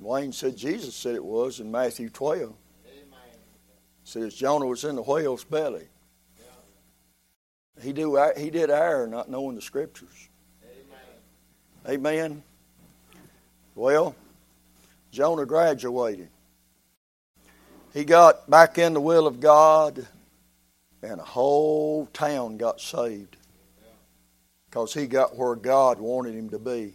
Wayne 0.00 0.32
said 0.32 0.56
Jesus 0.56 0.94
said 0.94 1.14
it 1.14 1.24
was 1.24 1.60
in 1.60 1.70
Matthew 1.70 2.10
12. 2.10 2.42
Amen. 2.42 2.54
says 4.04 4.34
Jonah 4.34 4.66
was 4.66 4.84
in 4.84 4.96
the 4.96 5.02
whale's 5.02 5.44
belly. 5.44 5.88
Yeah. 6.38 7.82
He, 7.82 7.92
do, 7.92 8.32
he 8.36 8.50
did 8.50 8.70
err 8.70 9.06
not 9.06 9.30
knowing 9.30 9.54
the 9.54 9.62
scriptures. 9.62 10.28
Amen. 11.86 12.42
Well, 13.74 14.14
Jonah 15.10 15.44
graduated. 15.44 16.28
He 17.92 18.04
got 18.04 18.48
back 18.48 18.78
in 18.78 18.94
the 18.94 19.00
will 19.00 19.26
of 19.26 19.38
God, 19.38 20.06
and 21.02 21.20
a 21.20 21.24
whole 21.24 22.06
town 22.06 22.56
got 22.56 22.80
saved 22.80 23.36
because 24.68 24.94
he 24.94 25.06
got 25.06 25.36
where 25.36 25.54
God 25.54 26.00
wanted 26.00 26.34
him 26.34 26.50
to 26.50 26.58
be. 26.58 26.94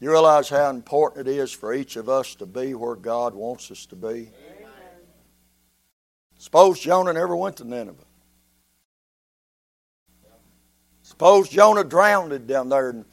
You 0.00 0.10
realize 0.10 0.50
how 0.50 0.68
important 0.68 1.26
it 1.26 1.32
is 1.32 1.50
for 1.50 1.72
each 1.72 1.96
of 1.96 2.08
us 2.08 2.34
to 2.36 2.46
be 2.46 2.74
where 2.74 2.94
God 2.94 3.34
wants 3.34 3.70
us 3.70 3.86
to 3.86 3.96
be? 3.96 4.06
Amen. 4.06 4.30
Suppose 6.38 6.78
Jonah 6.78 7.14
never 7.14 7.34
went 7.34 7.56
to 7.56 7.64
Nineveh. 7.64 8.04
Suppose 11.14 11.48
Jonah 11.48 11.84
drowned 11.84 12.48
down 12.48 12.68
there 12.68 12.90
in 12.90 13.04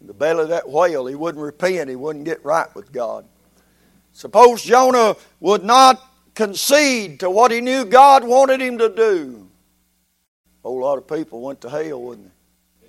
the 0.00 0.14
belly 0.14 0.44
of 0.44 0.48
that 0.48 0.66
whale. 0.66 1.04
He 1.04 1.14
wouldn't 1.14 1.44
repent. 1.44 1.90
He 1.90 1.96
wouldn't 1.96 2.24
get 2.24 2.42
right 2.42 2.74
with 2.74 2.90
God. 2.92 3.26
Suppose 4.14 4.62
Jonah 4.62 5.16
would 5.38 5.62
not 5.62 6.02
concede 6.34 7.20
to 7.20 7.28
what 7.28 7.50
he 7.50 7.60
knew 7.60 7.84
God 7.84 8.24
wanted 8.24 8.62
him 8.62 8.78
to 8.78 8.88
do. 8.88 9.46
A 10.64 10.68
whole 10.68 10.80
lot 10.80 10.96
of 10.96 11.06
people 11.06 11.42
went 11.42 11.60
to 11.60 11.68
hell, 11.68 12.00
wouldn't 12.00 12.32
they? 12.80 12.88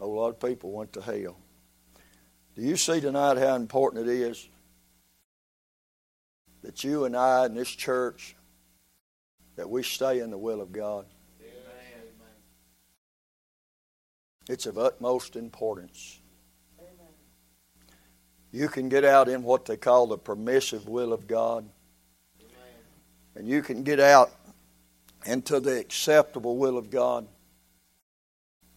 A 0.00 0.04
whole 0.04 0.14
lot 0.14 0.28
of 0.28 0.38
people 0.38 0.70
went 0.70 0.92
to 0.92 1.00
hell. 1.00 1.36
Do 2.54 2.62
you 2.62 2.76
see 2.76 3.00
tonight 3.00 3.36
how 3.36 3.56
important 3.56 4.06
it 4.06 4.12
is 4.12 4.48
that 6.62 6.84
you 6.84 7.04
and 7.04 7.16
I 7.16 7.46
in 7.46 7.56
this 7.56 7.70
church 7.70 8.36
that 9.56 9.68
we 9.68 9.82
stay 9.82 10.20
in 10.20 10.30
the 10.30 10.38
will 10.38 10.60
of 10.60 10.70
God? 10.70 11.06
It's 14.50 14.66
of 14.66 14.78
utmost 14.78 15.36
importance. 15.36 16.20
Amen. 16.80 17.14
You 18.50 18.66
can 18.66 18.88
get 18.88 19.04
out 19.04 19.28
in 19.28 19.44
what 19.44 19.64
they 19.64 19.76
call 19.76 20.08
the 20.08 20.18
permissive 20.18 20.88
will 20.88 21.12
of 21.12 21.28
God. 21.28 21.68
Amen. 22.40 22.74
And 23.36 23.46
you 23.46 23.62
can 23.62 23.84
get 23.84 24.00
out 24.00 24.32
into 25.24 25.60
the 25.60 25.78
acceptable 25.78 26.56
will 26.56 26.76
of 26.76 26.90
God. 26.90 27.28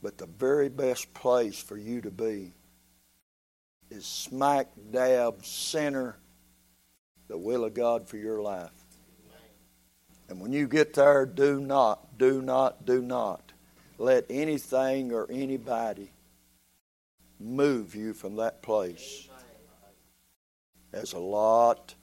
But 0.03 0.19
the 0.19 0.27
very 0.27 0.69
best 0.69 1.11
place 1.15 1.59
for 1.59 1.75
you 1.75 2.01
to 2.01 2.11
be 2.11 2.51
is 3.89 4.05
smack 4.05 4.67
dab 4.91 5.43
center 5.43 6.17
the 7.29 7.37
will 7.39 7.65
of 7.65 7.73
God 7.73 8.07
for 8.07 8.17
your 8.17 8.43
life. 8.43 8.69
And 10.29 10.39
when 10.39 10.53
you 10.53 10.67
get 10.67 10.93
there, 10.93 11.25
do 11.25 11.59
not, 11.59 12.19
do 12.19 12.43
not, 12.43 12.85
do 12.85 13.01
not 13.01 13.42
let 14.03 14.25
anything 14.29 15.13
or 15.13 15.25
anybody 15.31 16.11
move 17.39 17.95
you 17.95 18.13
from 18.13 18.35
that 18.35 18.61
place. 18.61 19.29
There's 20.91 21.13
a 21.13 21.19
lot 21.19 21.95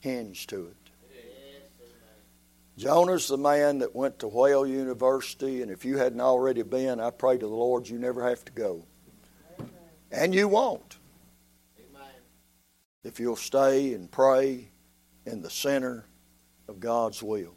hinge 0.00 0.46
to 0.48 0.66
it. 0.66 0.76
Jonah's 2.76 3.28
the 3.28 3.36
man 3.36 3.78
that 3.78 3.94
went 3.94 4.18
to 4.18 4.26
Whale 4.26 4.66
University, 4.66 5.62
and 5.62 5.70
if 5.70 5.84
you 5.84 5.96
hadn't 5.98 6.20
already 6.20 6.62
been, 6.62 6.98
I 6.98 7.10
pray 7.10 7.38
to 7.38 7.46
the 7.46 7.54
Lord 7.54 7.88
you 7.88 7.98
never 7.98 8.28
have 8.28 8.44
to 8.46 8.52
go. 8.52 8.84
And 10.10 10.34
you 10.34 10.48
won't. 10.48 10.96
If 13.04 13.20
you'll 13.20 13.36
stay 13.36 13.92
and 13.92 14.10
pray 14.10 14.70
in 15.26 15.42
the 15.42 15.50
center 15.50 16.06
of 16.68 16.80
God's 16.80 17.22
will. 17.22 17.54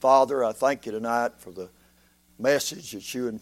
Father, 0.00 0.42
I 0.42 0.52
thank 0.52 0.86
you 0.86 0.92
tonight 0.92 1.32
for 1.38 1.50
the 1.50 1.68
message 2.38 2.92
that 2.92 3.14
you 3.14 3.28
and 3.28 3.40